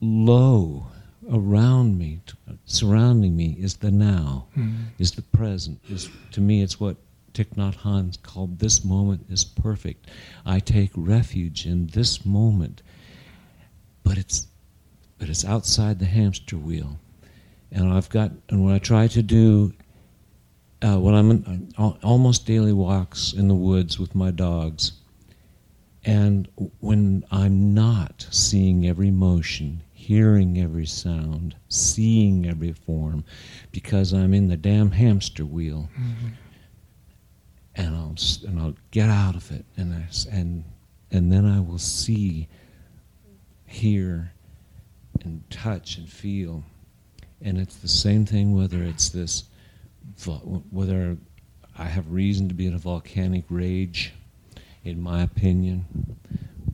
low 0.00 0.86
around 1.30 1.98
me 1.98 2.20
surrounding 2.64 3.36
me 3.36 3.56
is 3.58 3.76
the 3.76 3.90
now 3.90 4.46
mm-hmm. 4.56 4.84
is 4.98 5.12
the 5.12 5.22
present 5.22 5.78
is 5.88 6.08
to 6.32 6.40
me 6.40 6.62
it's 6.62 6.80
what 6.80 6.96
Thich 7.38 7.54
Nhat 7.54 7.76
Hanh 7.76 8.20
called 8.22 8.58
This 8.58 8.84
Moment 8.84 9.24
is 9.30 9.44
Perfect. 9.44 10.08
I 10.44 10.58
take 10.58 10.90
refuge 10.96 11.66
in 11.66 11.86
this 11.86 12.26
moment. 12.26 12.82
But 14.02 14.18
it's 14.18 14.48
but 15.18 15.28
it's 15.28 15.44
outside 15.44 16.00
the 16.00 16.06
hamster 16.06 16.56
wheel. 16.56 16.98
And 17.70 17.92
I've 17.92 18.08
got 18.08 18.32
and 18.48 18.64
what 18.64 18.74
I 18.74 18.80
try 18.80 19.06
to 19.08 19.22
do 19.22 19.72
uh, 20.82 20.98
when 20.98 21.14
I'm 21.14 21.30
in, 21.30 21.72
uh, 21.78 21.92
almost 22.02 22.46
daily 22.46 22.72
walks 22.72 23.32
in 23.32 23.48
the 23.48 23.54
woods 23.54 23.98
with 23.98 24.14
my 24.14 24.30
dogs, 24.30 24.92
and 26.04 26.48
when 26.80 27.24
I'm 27.30 27.74
not 27.74 28.26
seeing 28.30 28.86
every 28.86 29.10
motion, 29.10 29.82
hearing 29.92 30.60
every 30.60 30.86
sound, 30.86 31.56
seeing 31.68 32.46
every 32.46 32.72
form, 32.72 33.24
because 33.72 34.12
I'm 34.12 34.32
in 34.34 34.48
the 34.48 34.56
damn 34.56 34.90
hamster 34.90 35.44
wheel. 35.44 35.88
Mm-hmm 35.98 36.28
and 37.78 37.94
I'll 37.94 38.16
and 38.46 38.58
I'll 38.58 38.74
get 38.90 39.08
out 39.08 39.36
of 39.36 39.50
it, 39.52 39.64
and 39.76 39.94
I, 39.94 40.08
and 40.32 40.64
and 41.10 41.32
then 41.32 41.46
I 41.46 41.60
will 41.60 41.78
see, 41.78 42.48
hear, 43.64 44.32
and 45.22 45.48
touch 45.48 45.96
and 45.96 46.08
feel, 46.08 46.64
And 47.40 47.56
it's 47.56 47.76
the 47.76 47.88
same 47.88 48.26
thing 48.26 48.54
whether 48.54 48.82
it's 48.82 49.08
this, 49.08 49.44
whether 50.70 51.16
I 51.78 51.84
have 51.84 52.10
reason 52.10 52.48
to 52.48 52.54
be 52.54 52.66
in 52.66 52.74
a 52.74 52.78
volcanic 52.78 53.44
rage, 53.48 54.12
in 54.84 55.00
my 55.00 55.22
opinion, 55.22 55.86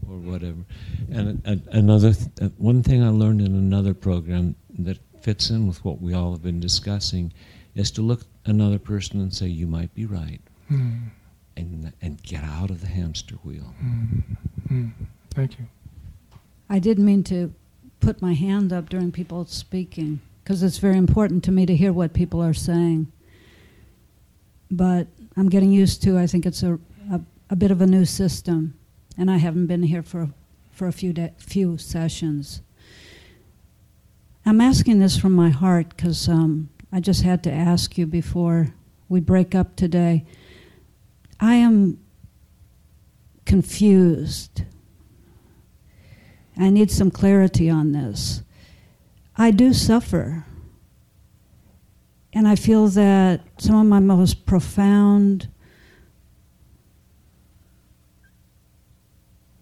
or 0.09 0.17
whatever. 0.17 0.65
And 1.11 1.63
another, 1.71 2.15
th- 2.15 2.29
uh, 2.41 2.49
one 2.57 2.83
thing 2.83 3.03
I 3.03 3.11
learned 3.11 3.43
in 3.43 3.55
another 3.55 3.93
program 3.93 4.57
that 4.79 4.99
fits 5.21 5.51
in 5.51 5.67
with 5.67 5.85
what 5.85 6.01
we 6.01 6.15
all 6.15 6.33
have 6.33 6.43
been 6.43 6.61
discussing 6.61 7.33
is 7.75 7.91
to 7.93 8.03
look 8.03 8.23
another 8.47 8.79
person 8.79 9.21
and 9.21 9.33
say, 9.33 9.47
"You 9.47 9.67
might 9.67 9.95
be 9.95 10.07
right," 10.07 10.41
mm. 10.71 11.09
and 11.57 11.93
and 12.01 12.23
get 12.23 12.45
out 12.45 12.71
of 12.71 12.81
the 12.81 12.87
hamster 12.87 13.37
wheel. 13.37 13.75
Mm. 13.83 14.23
Mm. 14.71 14.93
Thank 15.35 15.59
you. 15.59 15.67
I 16.69 16.79
didn't 16.79 17.05
mean 17.05 17.25
to 17.25 17.53
put 18.01 18.23
my 18.23 18.35
hand 18.35 18.73
up 18.73 18.89
during 18.89 19.13
people 19.13 19.45
speaking 19.47 20.21
because 20.43 20.63
it's 20.63 20.79
very 20.79 20.97
important 20.97 21.43
to 21.45 21.53
me 21.53 21.67
to 21.67 21.77
hear 21.77 21.93
what 21.93 22.13
people 22.13 22.43
are 22.43 22.55
saying 22.55 23.11
but 24.77 25.07
I'm 25.37 25.49
getting 25.49 25.73
used 25.73 26.03
to. 26.05 26.19
I 26.19 26.27
think 26.27 26.47
it's 26.47 26.63
a, 26.63 26.79
a, 27.11 27.21
a 27.51 27.57
bit 27.57 27.71
of 27.71 27.81
a 27.81 27.87
new 27.87 28.05
system, 28.05 28.75
and 29.17 29.31
I 29.31 29.39
haven't 29.39 29.67
been 29.67 29.85
here 29.85 30.03
for 30.03 30.31
for 30.73 30.89
a 30.89 30.93
few 30.93 31.13
de- 31.13 31.33
few 31.39 31.79
sessions. 31.79 32.61
I'm 34.45 34.61
asking 34.61 34.99
this 34.99 35.17
from 35.17 35.33
my 35.33 35.51
heart 35.51 35.91
because 35.91 36.29
um, 36.29 36.69
I 36.93 37.01
just 37.01 37.23
had 37.23 37.43
to 37.45 37.53
ask 37.53 37.97
you 37.97 38.07
before 38.07 38.75
we 39.09 39.21
break 39.21 39.55
up 39.55 39.77
today. 39.77 40.27
I 41.41 41.55
am 41.55 41.99
confused. 43.47 44.63
I 46.57 46.71
need 46.71 46.91
some 46.91 47.11
clarity 47.11 47.71
on 47.71 47.93
this. 47.93 48.43
I 49.37 49.51
do 49.51 49.73
suffer 49.73 50.45
and 52.35 52.49
I 52.49 52.57
feel 52.57 52.89
that 52.89 53.43
some 53.59 53.77
of 53.77 53.87
my 53.87 54.01
most 54.01 54.45
profound 54.45 55.47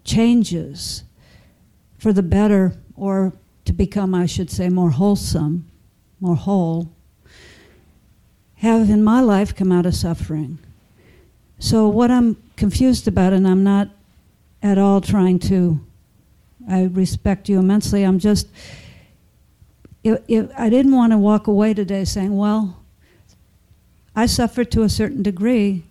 changes 0.05 1.05
for 1.99 2.13
the 2.13 2.23
better, 2.23 2.75
or 2.97 3.35
to 3.67 3.73
become, 3.73 4.15
I 4.15 4.27
should 4.27 4.51
say, 4.51 4.69
more 4.71 4.91
wholesome, 4.91 5.71
more 6.19 6.35
whole, 6.35 6.91
have 8.57 8.89
in 8.89 9.05
my 9.05 9.21
life 9.21 9.55
come 9.55 9.71
out 9.71 9.87
of 9.87 9.95
suffering. 9.95 10.59
So, 11.59 11.89
what 11.89 12.11
I'm 12.11 12.43
confused 12.57 13.07
about, 13.07 13.33
and 13.33 13.47
I'm 13.47 13.63
not 13.63 13.91
at 14.63 14.79
all 14.79 15.01
trying 15.01 15.39
to, 15.41 15.79
I 16.69 16.85
respect 16.85 17.49
you 17.49 17.59
immensely, 17.59 18.03
I'm 18.03 18.19
just 18.19 18.49
it, 20.05 20.51
I 20.57 20.69
didn't 20.69 20.95
want 20.95 21.13
to 21.13 21.19
walk 21.19 21.47
away 21.47 21.75
today 21.75 22.05
saying, 22.05 22.37
well, 22.37 22.83
I 24.15 24.27
suffered 24.27 24.71
to 24.73 24.83
a 24.83 24.89
certain 24.89 25.23
degree, 25.23 25.85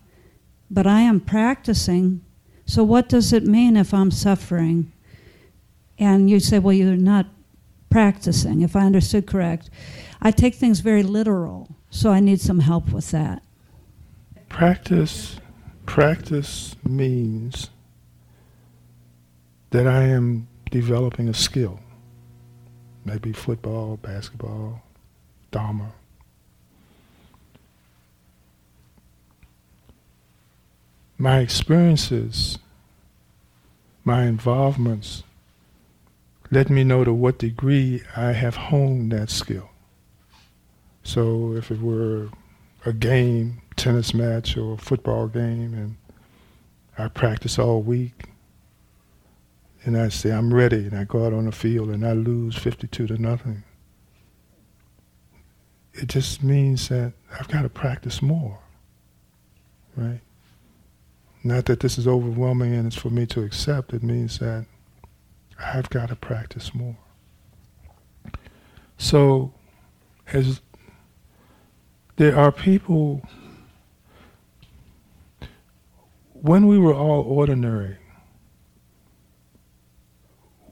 but 0.70 0.86
I 0.86 1.02
am 1.02 1.20
practicing. 1.20 2.22
So, 2.66 2.84
what 2.84 3.10
does 3.10 3.34
it 3.34 3.46
mean 3.46 3.76
if 3.76 3.94
I'm 3.94 4.12
suffering? 4.12 4.92
And 5.98 6.30
you 6.30 6.40
say, 6.40 6.60
well, 6.60 6.74
you're 6.74 6.96
not 6.96 7.28
practicing, 7.90 8.62
if 8.62 8.76
I 8.76 8.82
understood 8.82 9.28
correct. 9.28 9.70
I 10.22 10.32
take 10.32 10.56
things 10.56 10.80
very 10.80 11.04
literal, 11.04 11.76
so 11.90 12.12
I 12.12 12.20
need 12.20 12.40
some 12.42 12.60
help 12.60 12.92
with 12.92 13.12
that. 13.12 13.44
Practice, 14.50 15.38
practice 15.86 16.76
means 16.84 17.70
that 19.72 19.88
I 19.88 20.04
am 20.04 20.48
developing 20.70 21.28
a 21.28 21.34
skill 21.34 21.80
maybe 23.06 23.34
football, 23.34 23.98
basketball, 23.98 24.82
Dharma. 25.52 25.92
My 31.18 31.40
experiences, 31.40 32.58
my 34.04 34.24
involvements, 34.24 35.24
let 36.50 36.70
me 36.70 36.84
know 36.84 37.04
to 37.04 37.14
what 37.14 37.38
degree 37.38 38.02
I 38.16 38.32
have 38.32 38.56
honed 38.56 39.12
that 39.12 39.30
skill. 39.30 39.70
So 41.04 41.54
if 41.54 41.70
it 41.72 41.82
were 41.82 42.30
a 42.86 42.94
game, 42.94 43.62
tennis 43.76 44.14
match 44.14 44.58
or 44.58 44.74
a 44.74 44.78
football 44.78 45.28
game, 45.28 45.74
and 45.74 45.96
I 46.98 47.08
practice 47.08 47.60
all 47.60 47.82
week, 47.82 48.31
and 49.84 49.98
I 49.98 50.10
say, 50.10 50.32
I'm 50.32 50.54
ready, 50.54 50.86
and 50.86 50.96
I 50.96 51.06
go 51.06 51.26
out 51.26 51.34
on 51.34 51.46
the 51.46 51.52
field 51.52 51.90
and 51.90 52.06
I 52.06 52.14
lose 52.14 52.56
52 52.56 53.08
to 53.08 53.18
nothing. 53.18 53.64
It 55.94 56.08
just 56.08 56.44
means 56.44 56.90
that 56.90 57.14
I've 57.38 57.48
got 57.48 57.64
to 57.64 57.70
practice 57.70 58.22
more, 58.22 58.60
right? 59.96 60.22
Not 61.44 61.66
that 61.66 61.80
this 61.80 61.98
is 61.98 62.08
overwhelming 62.08 62.74
and 62.74 62.88
it's 62.88 62.96
for 62.96 63.10
me 63.10 63.26
to 63.28 63.44
accept, 63.44 63.94
it 63.94 64.04
means 64.04 64.40
that 64.40 64.66
I've 65.60 65.90
got 65.90 66.10
to 66.10 66.16
practice 66.16 66.74
more. 66.74 66.98
So, 68.98 69.54
as 70.32 70.62
there 72.18 72.38
are 72.38 72.52
people, 72.52 73.24
when 76.34 76.68
we 76.68 76.78
were 76.78 76.94
all 76.94 77.22
ordinary, 77.22 77.98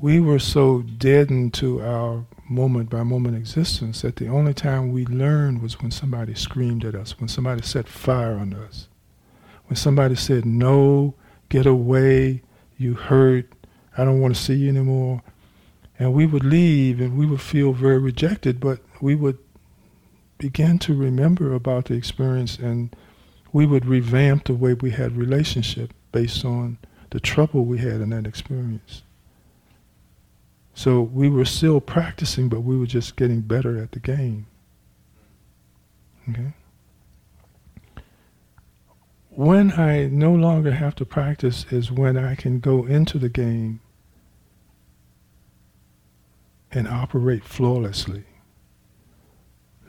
we 0.02 0.18
were 0.18 0.40
so 0.40 0.82
deadened 0.82 1.54
to 1.54 1.82
our 1.82 2.26
moment 2.50 2.90
by 2.90 3.04
moment 3.04 3.36
existence 3.36 4.02
that 4.02 4.16
the 4.16 4.30
only 4.30 4.54
time 4.54 4.94
we 4.94 5.06
learned 5.06 5.62
was 5.62 5.82
when 5.82 5.92
somebody 5.92 6.34
screamed 6.34 6.86
at 6.86 6.96
us, 6.96 7.20
when 7.20 7.28
somebody 7.28 7.62
set 7.62 7.86
fire 7.86 8.36
on 8.36 8.54
us, 8.54 8.88
when 9.68 9.76
somebody 9.76 10.16
said, 10.16 10.46
No, 10.46 11.16
get 11.50 11.66
away, 11.66 12.42
you 12.78 12.94
hurt, 12.94 13.52
I 13.98 14.06
don't 14.06 14.22
want 14.22 14.36
to 14.36 14.42
see 14.42 14.54
you 14.54 14.70
anymore. 14.70 15.22
And 16.00 16.14
we 16.14 16.26
would 16.26 16.46
leave 16.46 17.02
and 17.02 17.18
we 17.18 17.26
would 17.26 17.42
feel 17.42 17.74
very 17.74 18.00
rejected, 18.00 18.62
but 18.62 18.80
we 19.02 19.16
would 19.16 19.38
begin 20.38 20.80
to 20.80 20.96
remember 20.96 21.54
about 21.54 21.86
the 21.86 21.96
experience 21.96 22.58
and 22.58 22.96
we 23.52 23.66
would 23.66 23.86
revamp 23.86 24.46
the 24.46 24.54
way 24.54 24.76
we 24.76 24.92
had 24.92 25.18
relationship 25.18 25.94
based 26.14 26.46
on 26.46 26.78
the 27.10 27.20
trouble 27.20 27.66
we 27.66 27.80
had 27.80 28.00
in 28.00 28.12
that 28.12 28.26
experience. 28.26 29.04
So 30.80 31.02
we 31.02 31.28
were 31.28 31.44
still 31.44 31.82
practicing, 31.82 32.48
but 32.48 32.62
we 32.62 32.78
were 32.78 32.86
just 32.86 33.18
getting 33.18 33.42
better 33.42 33.78
at 33.84 33.92
the 33.92 34.00
game. 34.00 34.48
Okay? 36.30 36.54
When 39.30 39.74
I 39.74 40.06
no 40.06 40.32
longer 40.32 40.72
have 40.72 40.96
to 40.96 41.06
practice 41.06 41.66
is 41.70 41.92
when 41.92 42.16
I 42.16 42.34
can 42.34 42.62
go 42.62 42.86
into 42.86 43.20
the 43.20 43.28
game 43.28 43.82
and 46.72 46.88
operate 46.88 47.44
flawlessly. 47.44 48.24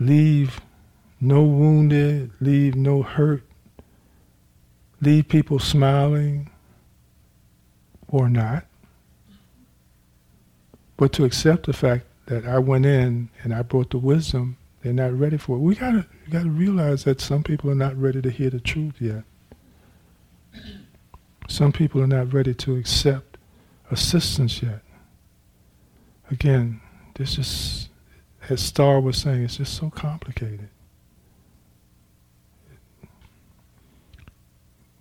Leave 0.00 0.60
no 1.20 1.44
wounded, 1.44 2.32
leave 2.40 2.74
no 2.74 3.04
hurt, 3.04 3.44
leave 5.00 5.28
people 5.28 5.60
smiling 5.60 6.50
or 8.08 8.28
not. 8.28 8.66
But 11.00 11.14
to 11.14 11.24
accept 11.24 11.64
the 11.64 11.72
fact 11.72 12.04
that 12.26 12.44
I 12.44 12.58
went 12.58 12.84
in 12.84 13.30
and 13.42 13.54
I 13.54 13.62
brought 13.62 13.88
the 13.88 13.96
wisdom, 13.96 14.58
they're 14.82 14.92
not 14.92 15.18
ready 15.18 15.38
for 15.38 15.56
it. 15.56 15.60
We 15.60 15.74
gotta 15.74 16.04
we 16.26 16.30
gotta 16.30 16.50
realize 16.50 17.04
that 17.04 17.22
some 17.22 17.42
people 17.42 17.70
are 17.70 17.74
not 17.74 17.96
ready 17.96 18.20
to 18.20 18.28
hear 18.28 18.50
the 18.50 18.60
truth 18.60 19.00
yet. 19.00 19.24
Some 21.48 21.72
people 21.72 22.02
are 22.02 22.06
not 22.06 22.34
ready 22.34 22.52
to 22.52 22.76
accept 22.76 23.38
assistance 23.90 24.62
yet. 24.62 24.82
Again, 26.30 26.82
this 27.14 27.38
is 27.38 27.88
as 28.50 28.60
Star 28.60 29.00
was 29.00 29.16
saying, 29.16 29.44
it's 29.44 29.56
just 29.56 29.78
so 29.78 29.88
complicated. 29.88 30.68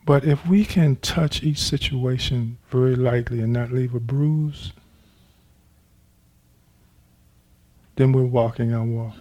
But 0.05 0.23
if 0.23 0.47
we 0.47 0.63
can 0.63 0.95
touch 0.95 1.43
each 1.43 1.59
situation 1.59 2.57
very 2.69 2.95
lightly 2.95 3.41
and 3.41 3.51
not 3.51 3.73
leave 3.73 3.93
a 3.93 3.99
bruise, 3.99 4.71
then 7.99 8.13
we're 8.13 8.23
walking 8.23 8.73
our 8.73 8.85
walk. 8.85 9.13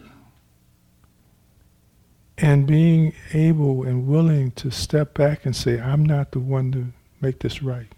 And 2.39 2.65
being 2.65 3.13
able 3.33 3.83
and 3.83 4.07
willing 4.07 4.53
to 4.53 4.71
step 4.71 5.15
back 5.15 5.45
and 5.45 5.57
say, 5.57 5.81
I'm 5.81 6.05
not 6.05 6.31
the 6.31 6.39
one 6.39 6.71
to 6.71 6.87
make 7.21 7.41
this 7.41 7.61
right. 7.61 7.93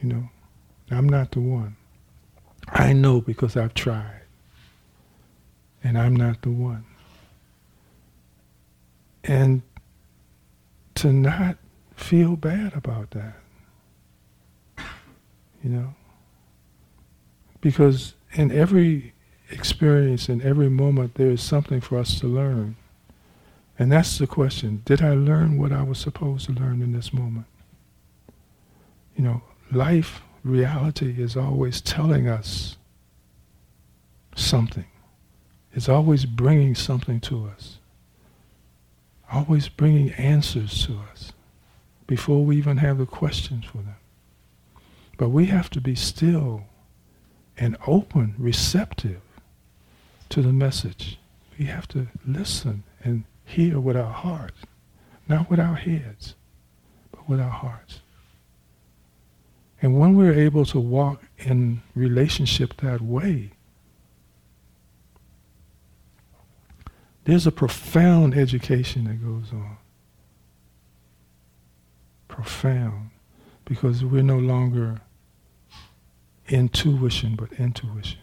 You 0.00 0.10
know, 0.10 0.28
I'm 0.92 1.08
not 1.08 1.32
the 1.32 1.40
one. 1.40 1.74
I 2.68 2.92
know 2.92 3.20
because 3.20 3.56
I've 3.56 3.74
tried. 3.74 4.20
And 5.82 5.98
I'm 5.98 6.14
not 6.14 6.42
the 6.42 6.50
one. 6.50 6.84
And 9.24 9.62
to 10.94 11.12
not 11.12 11.56
feel 11.96 12.36
bad 12.36 12.76
about 12.76 13.10
that. 13.10 13.34
You 15.64 15.70
know? 15.70 15.94
Because 17.60 18.14
in 18.34 18.52
every 18.52 19.14
experience, 19.50 20.28
in 20.28 20.42
every 20.42 20.68
moment, 20.68 21.14
there 21.14 21.30
is 21.30 21.42
something 21.42 21.80
for 21.80 21.98
us 21.98 22.18
to 22.20 22.26
learn. 22.26 22.76
And 23.78 23.92
that's 23.92 24.18
the 24.18 24.26
question. 24.26 24.82
Did 24.84 25.02
I 25.02 25.14
learn 25.14 25.58
what 25.58 25.72
I 25.72 25.82
was 25.82 25.98
supposed 25.98 26.46
to 26.46 26.52
learn 26.52 26.82
in 26.82 26.92
this 26.92 27.12
moment? 27.12 27.46
You 29.16 29.24
know, 29.24 29.42
life, 29.70 30.22
reality 30.42 31.22
is 31.22 31.36
always 31.36 31.80
telling 31.80 32.28
us 32.28 32.76
something. 34.34 34.86
It's 35.72 35.88
always 35.88 36.24
bringing 36.24 36.74
something 36.74 37.20
to 37.20 37.50
us. 37.54 37.78
Always 39.30 39.68
bringing 39.68 40.12
answers 40.12 40.86
to 40.86 40.98
us 41.12 41.32
before 42.06 42.44
we 42.44 42.56
even 42.56 42.78
have 42.78 42.98
the 42.98 43.06
questions 43.06 43.64
for 43.66 43.78
them. 43.78 43.96
But 45.18 45.30
we 45.30 45.46
have 45.46 45.68
to 45.70 45.80
be 45.80 45.94
still 45.94 46.64
and 47.58 47.76
open, 47.86 48.34
receptive 48.38 49.20
to 50.30 50.42
the 50.42 50.52
message. 50.52 51.18
We 51.58 51.66
have 51.66 51.88
to 51.88 52.08
listen 52.26 52.84
and 53.02 53.24
hear 53.44 53.80
with 53.80 53.96
our 53.96 54.12
hearts, 54.12 54.62
not 55.28 55.48
with 55.48 55.60
our 55.60 55.76
heads, 55.76 56.34
but 57.12 57.28
with 57.28 57.40
our 57.40 57.50
hearts. 57.50 58.00
And 59.80 59.98
when 59.98 60.16
we're 60.16 60.32
able 60.32 60.64
to 60.66 60.80
walk 60.80 61.22
in 61.38 61.82
relationship 61.94 62.80
that 62.80 63.00
way, 63.00 63.52
there's 67.24 67.46
a 67.46 67.52
profound 67.52 68.34
education 68.34 69.04
that 69.04 69.22
goes 69.22 69.52
on. 69.52 69.76
Profound. 72.28 73.10
Because 73.64 74.04
we're 74.04 74.22
no 74.22 74.38
longer 74.38 75.00
intuition, 76.48 77.34
but 77.36 77.52
intuition. 77.54 78.20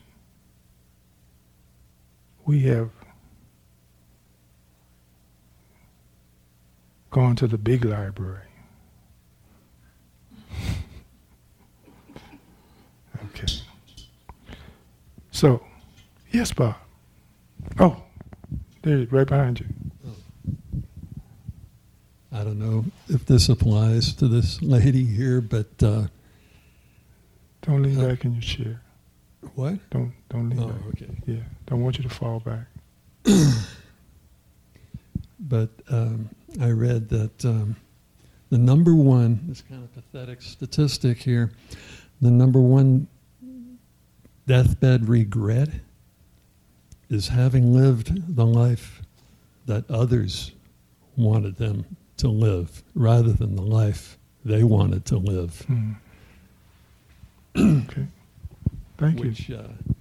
We 2.45 2.61
have 2.63 2.89
gone 7.09 7.35
to 7.37 7.47
the 7.47 7.57
big 7.57 7.85
library. 7.85 8.47
okay. 13.25 13.47
So, 15.31 15.63
yes, 16.31 16.51
Bob. 16.51 16.75
Oh, 17.79 18.03
there, 18.81 19.07
right 19.09 19.27
behind 19.27 19.59
you. 19.61 19.67
I 22.31 22.43
don't 22.43 22.57
know 22.57 22.85
if 23.07 23.25
this 23.27 23.47
applies 23.47 24.13
to 24.15 24.27
this 24.27 24.61
lady 24.61 25.05
here, 25.05 25.39
but 25.39 25.83
uh, 25.83 26.07
don't 27.61 27.83
lean 27.83 27.99
uh, 28.03 28.07
back 28.07 28.25
in 28.25 28.33
your 28.33 28.41
chair. 28.41 28.81
What? 29.53 29.77
Don't 29.91 30.13
don't 30.34 30.49
lean 30.49 30.59
oh, 30.59 30.67
back. 30.67 30.88
okay. 30.88 31.09
Yeah, 31.27 31.43
don't 31.67 31.81
want 31.81 31.97
you 31.97 32.03
to 32.03 32.09
fall 32.09 32.39
back. 32.39 32.65
but 35.39 35.69
um, 35.89 36.29
I 36.59 36.71
read 36.71 37.07
that 37.09 37.45
um, 37.45 37.75
the 38.49 38.57
number 38.57 38.95
one, 38.95 39.39
this 39.47 39.61
kind 39.61 39.84
of 39.84 39.93
pathetic 39.93 40.41
statistic 40.41 41.19
here, 41.19 41.51
the 42.21 42.31
number 42.31 42.59
one 42.59 43.07
deathbed 44.47 45.07
regret 45.07 45.69
is 47.09 47.27
having 47.27 47.73
lived 47.73 48.36
the 48.36 48.45
life 48.45 49.01
that 49.67 49.89
others 49.89 50.51
wanted 51.15 51.57
them 51.57 51.86
to 52.17 52.27
live 52.27 52.84
rather 52.95 53.31
than 53.31 53.55
the 53.55 53.61
life 53.61 54.17
they 54.43 54.63
wanted 54.63 55.05
to 55.05 55.17
live. 55.17 55.61
Hmm. 55.61 55.91
okay. 57.57 58.07
Thank 58.97 59.19
which, 59.19 59.49
you. 59.49 59.57
Uh, 59.57 59.93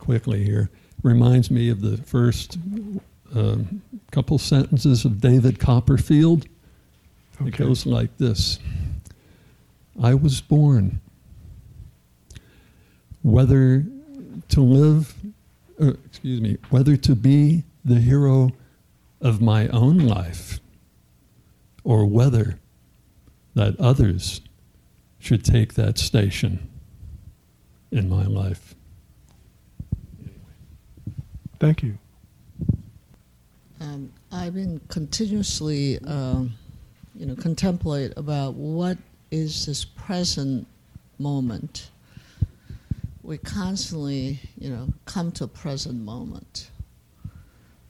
quickly 0.00 0.42
here 0.42 0.70
reminds 1.02 1.50
me 1.50 1.70
of 1.70 1.80
the 1.80 1.96
first 1.98 2.58
um, 3.34 3.82
couple 4.10 4.38
sentences 4.38 5.04
of 5.04 5.20
David 5.20 5.60
Copperfield. 5.60 6.46
Okay. 7.40 7.48
It 7.48 7.56
goes 7.56 7.86
like 7.86 8.16
this 8.18 8.58
I 10.02 10.14
was 10.14 10.40
born. 10.40 11.00
Whether 13.22 13.84
to 14.48 14.60
live, 14.62 15.14
uh, 15.80 15.92
excuse 16.06 16.40
me, 16.40 16.56
whether 16.70 16.96
to 16.96 17.14
be 17.14 17.64
the 17.84 18.00
hero 18.00 18.50
of 19.20 19.40
my 19.40 19.68
own 19.68 19.98
life 19.98 20.58
or 21.84 22.06
whether 22.06 22.58
that 23.54 23.78
others 23.78 24.40
should 25.18 25.44
take 25.44 25.74
that 25.74 25.98
station 25.98 26.70
in 27.90 28.08
my 28.08 28.24
life. 28.24 28.74
Thank 31.60 31.82
you. 31.82 31.98
Um, 33.82 34.10
I've 34.32 34.54
been 34.54 34.80
continuously, 34.88 35.98
um, 36.06 36.54
you 37.14 37.26
know, 37.26 37.36
contemplate 37.36 38.14
about 38.16 38.54
what 38.54 38.96
is 39.30 39.66
this 39.66 39.84
present 39.84 40.66
moment. 41.18 41.90
We 43.22 43.36
constantly, 43.36 44.40
you 44.58 44.70
know, 44.70 44.88
come 45.04 45.32
to 45.32 45.46
present 45.46 46.00
moment. 46.00 46.70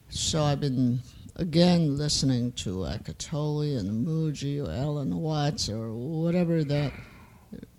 So 0.09 0.43
I've 0.43 0.59
been 0.59 0.99
again 1.37 1.97
listening 1.97 2.51
to 2.51 2.85
Tolle 3.17 3.61
and 3.61 4.05
Mooji 4.05 4.61
or 4.61 4.69
Alan 4.69 5.15
Watts 5.15 5.69
or 5.69 5.93
whatever 5.93 6.65
that 6.65 6.91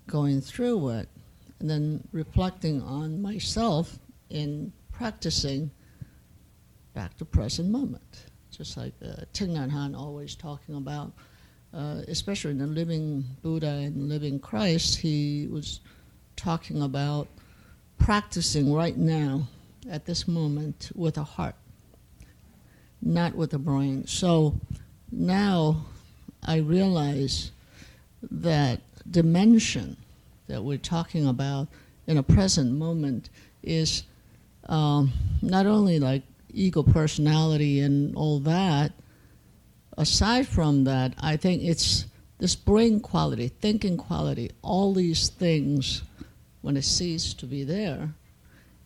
going 0.06 0.40
through 0.40 0.88
it, 0.88 1.08
and 1.60 1.68
then 1.68 2.08
reflecting 2.12 2.80
on 2.80 3.20
myself 3.20 3.98
in 4.30 4.72
practicing 4.90 5.70
back 6.94 7.16
to 7.18 7.24
present 7.24 7.70
moment. 7.70 8.26
Just 8.50 8.76
like 8.76 8.92
uh, 9.02 9.24
Thich 9.32 9.48
Nhat 9.48 9.70
Hanh 9.70 9.96
always 9.96 10.34
talking 10.34 10.76
about, 10.76 11.12
uh, 11.72 12.02
especially 12.08 12.50
in 12.50 12.58
the 12.58 12.66
Living 12.66 13.24
Buddha 13.42 13.68
and 13.68 14.08
Living 14.08 14.38
Christ, 14.38 14.96
he 14.96 15.48
was 15.50 15.80
talking 16.36 16.82
about 16.82 17.28
practicing 17.98 18.72
right 18.72 18.96
now 18.96 19.48
at 19.90 20.04
this 20.04 20.28
moment 20.28 20.90
with 20.94 21.16
a 21.16 21.24
heart, 21.24 21.54
not 23.00 23.34
with 23.34 23.54
a 23.54 23.58
brain. 23.58 24.06
So 24.06 24.54
now 25.10 25.86
I 26.44 26.56
realize 26.58 27.52
that 28.30 28.80
dimension 29.10 29.96
that 30.48 30.62
we're 30.62 30.78
talking 30.78 31.26
about 31.26 31.68
in 32.06 32.18
a 32.18 32.22
present 32.22 32.72
moment 32.72 33.30
is 33.62 34.04
um, 34.68 35.12
not 35.40 35.66
only 35.66 35.98
like 35.98 36.22
ego 36.52 36.82
personality 36.82 37.80
and 37.80 38.14
all 38.16 38.38
that. 38.40 38.92
Aside 39.96 40.48
from 40.48 40.84
that, 40.84 41.14
I 41.18 41.36
think 41.36 41.62
it's 41.62 42.06
this 42.38 42.56
brain 42.56 43.00
quality, 43.00 43.48
thinking 43.48 43.96
quality, 43.96 44.50
all 44.62 44.94
these 44.94 45.28
things 45.28 46.02
when 46.62 46.76
it 46.76 46.82
ceases 46.82 47.34
to 47.34 47.46
be 47.46 47.64
there. 47.64 48.14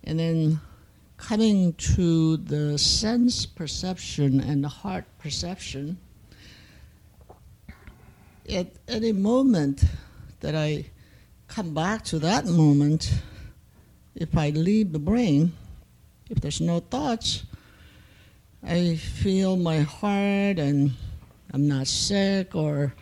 And 0.04 0.18
then 0.18 0.60
coming 1.16 1.72
to 1.74 2.36
the 2.36 2.78
sense 2.78 3.46
perception 3.46 4.40
and 4.40 4.62
the 4.62 4.68
heart 4.68 5.04
perception, 5.18 5.98
at 8.48 8.68
any 8.88 9.12
moment 9.12 9.84
that 10.40 10.54
I 10.54 10.86
come 11.48 11.74
back 11.74 12.04
to 12.04 12.18
that 12.20 12.46
moment, 12.46 13.12
if 14.14 14.36
I 14.36 14.50
leave 14.50 14.92
the 14.92 14.98
brain, 14.98 15.52
if 16.28 16.40
there's 16.40 16.60
no 16.60 16.80
thoughts, 16.80 17.44
I 18.62 18.96
feel 18.96 19.56
my 19.56 19.80
heart 19.80 20.58
and 20.58 20.92
I'm 21.52 21.68
not 21.68 21.86
sick 21.86 22.54
or 22.54 22.94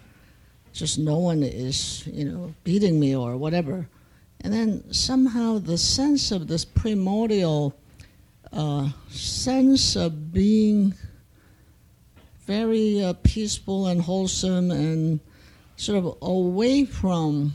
just 0.72 0.98
no 0.98 1.18
one 1.18 1.42
is, 1.42 2.06
you 2.06 2.24
know, 2.24 2.54
beating 2.64 2.98
me 2.98 3.14
or 3.14 3.36
whatever. 3.36 3.88
And 4.40 4.52
then 4.52 4.92
somehow 4.92 5.58
the 5.58 5.78
sense 5.78 6.30
of 6.30 6.48
this 6.48 6.64
primordial 6.64 7.74
uh, 8.52 8.90
sense 9.08 9.96
of 9.96 10.32
being 10.32 10.94
very 12.46 13.02
uh, 13.02 13.14
peaceful 13.22 13.86
and 13.86 14.02
wholesome 14.02 14.70
and 14.70 15.20
sort 15.76 15.98
of 15.98 16.18
away 16.20 16.84
from 16.84 17.52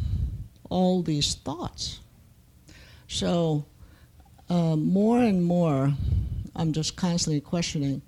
all 0.69 1.01
these 1.01 1.35
thoughts. 1.35 1.99
So, 3.07 3.65
uh, 4.49 4.75
more 4.75 5.19
and 5.19 5.43
more, 5.43 5.93
I'm 6.59 6.73
just 6.73 6.97
constantly 6.97 7.39
questioning 7.39 8.01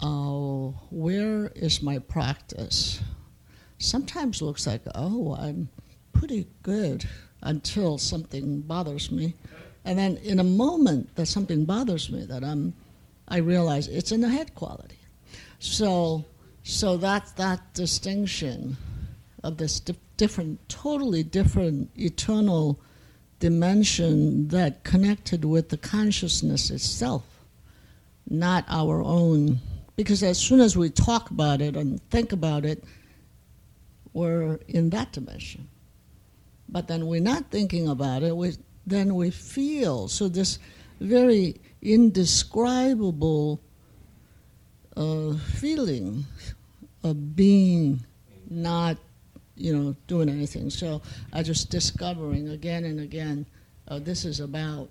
uh, 0.00 0.70
where 0.90 1.48
is 1.56 1.82
my 1.82 1.98
practice? 1.98 3.00
Sometimes 3.78 4.40
looks 4.40 4.64
like, 4.64 4.82
oh, 4.94 5.34
I'm 5.34 5.68
pretty 6.12 6.46
good 6.62 7.04
until 7.42 7.98
something 7.98 8.60
bothers 8.60 9.10
me. 9.10 9.34
And 9.84 9.98
then 9.98 10.18
in 10.18 10.38
a 10.38 10.44
moment 10.44 11.16
that 11.16 11.26
something 11.26 11.64
bothers 11.64 12.10
me, 12.10 12.26
that 12.26 12.44
I'm, 12.44 12.74
I 13.26 13.38
realize 13.38 13.88
it's 13.88 14.12
in 14.12 14.20
the 14.20 14.28
head 14.28 14.54
quality. 14.54 14.98
So, 15.58 16.24
so 16.62 16.96
that 16.98 17.32
that 17.36 17.74
distinction 17.74 18.76
of 19.42 19.56
this 19.56 19.80
di- 19.80 19.96
different, 20.16 20.68
totally 20.68 21.24
different 21.24 21.90
eternal 21.96 22.80
dimension 23.38 24.48
that 24.48 24.84
connected 24.84 25.44
with 25.44 25.68
the 25.68 25.76
consciousness 25.76 26.70
itself, 26.70 27.24
not 28.28 28.64
our 28.68 29.02
own. 29.02 29.60
Because 29.96 30.22
as 30.22 30.38
soon 30.38 30.60
as 30.60 30.76
we 30.76 30.90
talk 30.90 31.30
about 31.30 31.60
it 31.60 31.76
and 31.76 32.00
think 32.10 32.32
about 32.32 32.64
it, 32.64 32.84
we're 34.12 34.58
in 34.68 34.90
that 34.90 35.12
dimension. 35.12 35.68
But 36.68 36.88
then 36.88 37.06
we're 37.06 37.20
not 37.20 37.50
thinking 37.50 37.88
about 37.88 38.22
it, 38.22 38.36
we, 38.36 38.54
then 38.86 39.14
we 39.14 39.30
feel. 39.30 40.08
So, 40.08 40.28
this 40.28 40.58
very 41.00 41.60
indescribable 41.82 43.60
uh, 44.96 45.34
feeling 45.34 46.24
of 47.02 47.36
being 47.36 48.04
not, 48.48 48.96
you 49.56 49.76
know, 49.76 49.96
doing 50.06 50.28
anything. 50.28 50.70
So 50.70 51.02
I 51.32 51.42
just 51.42 51.70
discovering 51.70 52.48
again 52.48 52.84
and 52.84 53.00
again, 53.00 53.46
uh, 53.88 53.98
this 53.98 54.24
is 54.24 54.40
about 54.40 54.88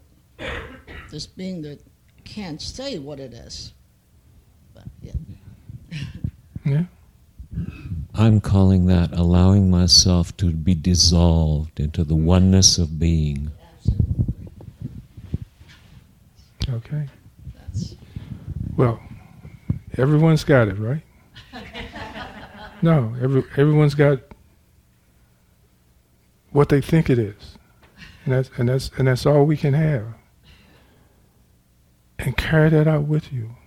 this 1.12 1.28
being 1.28 1.62
that 1.64 1.80
can't 2.24 2.62
say 2.62 2.98
what 2.98 3.20
it 3.20 3.34
is. 3.34 3.74
But 4.74 4.86
yeah. 5.02 5.14
Yeah. 6.66 6.86
I'm 8.16 8.42
calling 8.42 8.88
that 8.88 9.14
allowing 9.14 9.70
myself 9.70 10.36
to 10.38 10.52
be 10.52 10.74
dissolved 10.74 11.80
into 11.80 12.04
the 12.04 12.16
oneness 12.16 12.80
of 12.80 12.98
being. 12.98 13.52
Okay. 16.68 17.08
That's 17.54 17.96
Well, 18.76 19.00
everyone's 19.96 20.44
got 20.44 20.70
it, 20.70 20.80
right? 20.80 21.04
no, 22.82 23.16
every, 23.22 23.44
everyone's 23.58 23.94
got 23.94 24.20
what 26.56 26.70
they 26.70 26.80
think 26.80 27.10
it 27.10 27.20
is, 27.20 27.58
and 28.24 28.34
that's 28.34 28.50
and 28.58 28.70
that's 28.70 28.90
and 28.98 29.10
that's 29.10 29.26
all 29.26 29.44
we 29.44 29.58
can 29.58 29.74
have. 29.74 30.06
And 32.18 32.38
carry 32.38 32.70
that 32.70 32.88
out 32.88 33.04
with 33.04 33.34
you, 33.34 33.58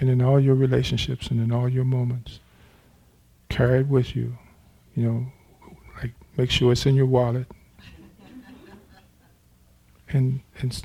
and 0.00 0.10
in 0.10 0.20
all 0.20 0.40
your 0.40 0.56
relationships 0.56 1.28
and 1.28 1.40
in 1.40 1.52
all 1.52 1.68
your 1.68 1.84
moments. 1.84 2.40
Carry 3.48 3.80
it 3.80 3.86
with 3.86 4.16
you, 4.16 4.36
you 4.96 5.06
know, 5.06 5.26
like 6.02 6.12
make 6.36 6.50
sure 6.50 6.72
it's 6.72 6.86
in 6.86 6.96
your 6.96 7.06
wallet, 7.06 7.46
and 10.08 10.40
and 10.58 10.82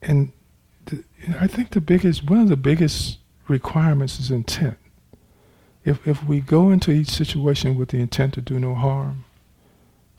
and 0.00 0.32
the, 0.86 1.04
I 1.38 1.46
think 1.46 1.70
the 1.70 1.80
biggest, 1.82 2.24
one 2.24 2.40
of 2.40 2.48
the 2.48 2.56
biggest 2.56 3.18
requirements 3.48 4.18
is 4.18 4.30
intent. 4.30 4.78
If 5.84 6.08
if 6.08 6.24
we 6.24 6.40
go 6.40 6.70
into 6.70 6.90
each 6.90 7.10
situation 7.10 7.76
with 7.76 7.90
the 7.90 7.98
intent 7.98 8.32
to 8.34 8.40
do 8.40 8.58
no 8.58 8.74
harm, 8.74 9.26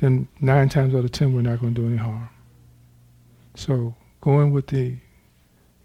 then 0.01 0.27
nine 0.41 0.67
times 0.67 0.93
out 0.93 1.05
of 1.05 1.11
ten 1.11 1.33
we're 1.33 1.41
not 1.41 1.61
going 1.61 1.73
to 1.73 1.81
do 1.81 1.87
any 1.87 1.97
harm. 1.97 2.29
So 3.55 3.95
going 4.19 4.51
with 4.51 4.67
the 4.67 4.97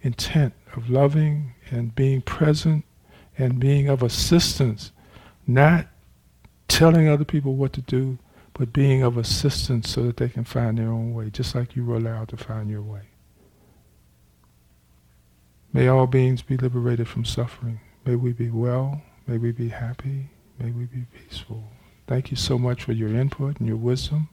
intent 0.02 0.54
of 0.74 0.90
loving 0.90 1.54
and 1.70 1.94
being 1.94 2.22
present 2.22 2.84
and 3.38 3.60
being 3.60 3.88
of 3.88 4.02
assistance, 4.02 4.90
not 5.46 5.86
telling 6.68 7.08
other 7.08 7.24
people 7.24 7.54
what 7.54 7.72
to 7.74 7.82
do, 7.82 8.18
but 8.54 8.72
being 8.72 9.02
of 9.02 9.18
assistance 9.18 9.90
so 9.90 10.02
that 10.04 10.16
they 10.16 10.28
can 10.28 10.44
find 10.44 10.78
their 10.78 10.88
own 10.88 11.12
way, 11.12 11.28
just 11.28 11.54
like 11.54 11.76
you 11.76 11.84
were 11.84 11.96
allowed 11.96 12.28
to 12.28 12.36
find 12.36 12.70
your 12.70 12.82
way. 12.82 13.02
May 15.74 15.88
all 15.88 16.06
beings 16.06 16.40
be 16.40 16.56
liberated 16.56 17.06
from 17.06 17.26
suffering. 17.26 17.80
May 18.06 18.16
we 18.16 18.32
be 18.32 18.48
well. 18.48 19.02
May 19.26 19.36
we 19.36 19.52
be 19.52 19.68
happy. 19.68 20.30
May 20.58 20.70
we 20.70 20.84
be 20.84 21.04
peaceful. 21.12 21.70
Thank 22.06 22.30
you 22.30 22.36
so 22.36 22.58
much 22.58 22.84
for 22.84 22.92
your 22.92 23.08
input 23.08 23.58
and 23.58 23.66
your 23.66 23.76
wisdom. 23.76 24.28